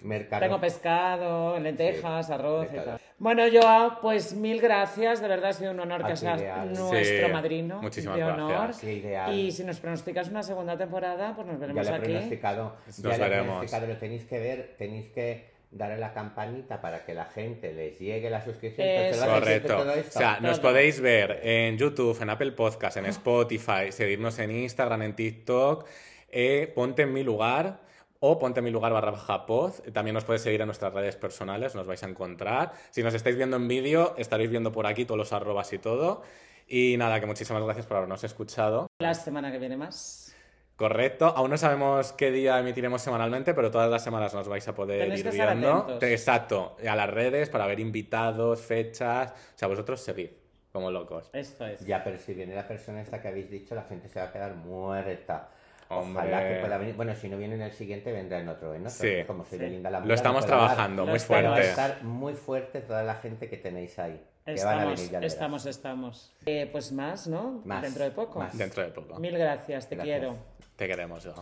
mercarro. 0.02 0.46
Tengo 0.46 0.60
pescado, 0.60 1.58
lentejas, 1.58 2.26
Sí, 2.26 2.32
arroz 2.32 2.70
de 2.70 2.76
y 2.76 2.80
tal. 2.80 3.00
Bueno, 3.18 3.44
Joao, 3.50 3.98
pues 4.02 4.34
mil 4.34 4.60
gracias. 4.60 5.22
De 5.22 5.28
verdad 5.28 5.50
ha 5.50 5.52
sido 5.54 5.70
un 5.70 5.80
honor 5.80 6.02
Ah, 6.04 6.08
que 6.08 6.16
seas 6.16 6.38
ideal. 6.40 6.68
nuestro 6.72 7.26
Sí, 7.26 7.32
madrino. 7.32 7.80
muchísimas 7.80 8.16
de 8.16 8.24
honor. 8.24 8.50
gracias. 8.52 8.78
Qué 8.80 8.92
ideal. 8.92 9.34
Y 9.34 9.52
si 9.52 9.64
nos 9.64 9.80
pronosticas 9.80 10.28
una 10.28 10.42
segunda 10.42 10.76
temporada, 10.76 11.34
pues 11.34 11.46
nos 11.46 11.56
Ya 11.56 11.60
veremos 11.60 11.86
lo 11.86 11.92
he 11.92 11.96
aquí. 11.96 12.04
pronosticado. 12.12 12.76
Nos 12.86 12.96
ya 12.98 13.08
lo 13.08 13.14
he 13.14 13.18
veremos. 13.18 13.46
pronosticado, 13.46 13.86
lo 13.86 13.96
tenéis 13.96 14.24
que 14.24 14.38
ver, 14.38 14.74
tenéis 14.76 15.06
que 15.12 15.56
darle 15.70 15.96
la 15.96 16.12
campanita 16.12 16.80
para 16.82 17.04
que 17.06 17.14
la 17.14 17.24
gente 17.24 17.72
les 17.72 17.98
llegue 17.98 18.28
la 18.28 18.42
suscripción. 18.44 18.86
¿lo 18.86 18.92
hacéis 19.10 19.24
Correcto. 19.24 19.76
todo 19.76 19.92
O 19.92 20.10
sea, 20.10 20.38
nos 20.40 20.60
podéis 20.60 21.00
ver 21.00 21.40
en 21.42 21.78
YouTube, 21.78 22.20
en 22.20 22.30
Apple 22.30 22.52
Podcast, 22.52 22.98
en 22.98 23.06
Spotify, 23.06 23.90
seguirnos 23.92 24.38
en 24.40 24.50
Instagram, 24.50 25.02
en 25.02 25.16
TikTok, 25.16 25.86
eh, 26.30 26.70
ponte 26.74 27.02
en 27.02 27.12
mi 27.14 27.22
lugar 27.22 27.80
o 28.20 28.38
ponte 28.38 28.60
en 28.60 28.64
mi 28.64 28.70
lugar 28.70 28.92
barra 28.92 29.10
baja 29.10 29.46
poz. 29.46 29.82
También 29.92 30.14
nos 30.14 30.24
podéis 30.24 30.42
seguir 30.42 30.60
en 30.60 30.66
nuestras 30.66 30.92
redes 30.92 31.16
personales, 31.16 31.74
nos 31.74 31.86
vais 31.86 32.02
a 32.02 32.08
encontrar. 32.08 32.72
Si 32.90 33.02
nos 33.02 33.14
estáis 33.14 33.36
viendo 33.36 33.56
en 33.56 33.68
vídeo, 33.68 34.14
estaréis 34.18 34.50
viendo 34.50 34.72
por 34.72 34.86
aquí 34.86 35.04
todos 35.04 35.18
los 35.18 35.32
arrobas 35.32 35.72
y 35.72 35.78
todo. 35.78 36.22
Y 36.68 36.96
nada, 36.96 37.20
que 37.20 37.26
muchísimas 37.26 37.62
gracias 37.62 37.86
por 37.86 37.98
habernos 37.98 38.24
escuchado. 38.24 38.88
La 38.98 39.14
semana 39.14 39.52
que 39.52 39.58
viene 39.58 39.76
más. 39.76 40.34
Correcto, 40.76 41.26
aún 41.34 41.50
no 41.50 41.56
sabemos 41.56 42.12
qué 42.12 42.30
día 42.30 42.58
emitiremos 42.58 43.00
semanalmente, 43.00 43.54
pero 43.54 43.70
todas 43.70 43.90
las 43.90 44.04
semanas 44.04 44.34
nos 44.34 44.46
vais 44.46 44.66
a 44.68 44.74
poder 44.74 45.00
Tenéis 45.00 45.20
ir 45.20 45.24
que 45.24 45.30
estar 45.30 45.56
viendo. 45.56 45.72
atentos. 45.74 46.02
Exacto, 46.02 46.76
a 46.86 46.94
las 46.94 47.08
redes 47.08 47.48
para 47.48 47.66
ver 47.66 47.80
invitados, 47.80 48.60
fechas. 48.60 49.30
O 49.32 49.58
sea, 49.58 49.68
vosotros 49.68 50.02
seguid 50.02 50.30
como 50.72 50.90
locos. 50.90 51.30
Esto 51.32 51.64
es. 51.66 51.80
Ya, 51.86 52.04
pero 52.04 52.18
si 52.18 52.34
viene 52.34 52.54
la 52.54 52.68
persona 52.68 53.00
esta 53.00 53.22
que 53.22 53.28
habéis 53.28 53.48
dicho, 53.50 53.74
la 53.74 53.84
gente 53.84 54.08
se 54.08 54.18
va 54.20 54.26
a 54.26 54.32
quedar 54.32 54.54
muerta. 54.54 55.48
Hombre. 55.88 56.22
Ojalá 56.22 56.48
que 56.48 56.54
pueda 56.56 56.78
venir. 56.78 56.94
Bueno, 56.96 57.14
si 57.14 57.28
no 57.28 57.36
viene 57.38 57.54
en 57.54 57.62
el 57.62 57.72
siguiente, 57.72 58.12
vendrá 58.12 58.40
en 58.40 58.48
otro. 58.48 58.74
En 58.74 58.82
otro 58.82 58.90
Sí. 58.90 59.24
Como 59.26 59.44
soy 59.44 59.58
Sí. 59.58 59.66
Linda 59.66 59.90
la 59.90 59.98
Lo 59.98 60.04
Mula, 60.04 60.14
estamos 60.14 60.42
no 60.42 60.46
puedo 60.46 60.54
hablar. 60.60 60.74
trabajando 60.74 61.02
Lo 61.04 61.08
muy 61.10 61.16
estamos- 61.16 61.38
Pero 61.38 61.50
va 61.50 61.54
a 61.56 61.60
fuerte. 61.62 61.70
estar 61.70 62.04
muy 62.04 62.34
fuerte 62.34 62.80
toda 62.80 63.02
la 63.02 63.14
gente 63.16 63.48
que 63.48 63.56
tenéis 63.56 63.98
ahí. 63.98 64.20
Que 64.44 64.52
van 64.52 64.52
a 64.52 64.54
Estamos, 64.54 64.84
venir, 64.84 64.96
ya 64.98 65.04
lo 65.04 65.20
verás. 65.20 65.32
estamos, 65.32 65.66
estamos. 65.66 66.32
Eh, 66.46 66.68
pues 66.70 66.92
más, 66.92 67.26
¿no? 67.26 67.62
Más, 67.64 67.82
Dentro 67.82 68.04
de 68.04 68.10
poco. 68.12 68.38
más. 68.38 68.56
Dentro 68.56 68.82
de 68.82 68.90
poco. 68.90 69.18
Mil 69.18 69.36
gracias, 69.36 69.88
te 69.88 69.96
Gracias. 69.96 70.18
quiero. 70.20 70.36
Te 70.76 70.86
queremos, 70.86 71.24
yo. 71.24 71.34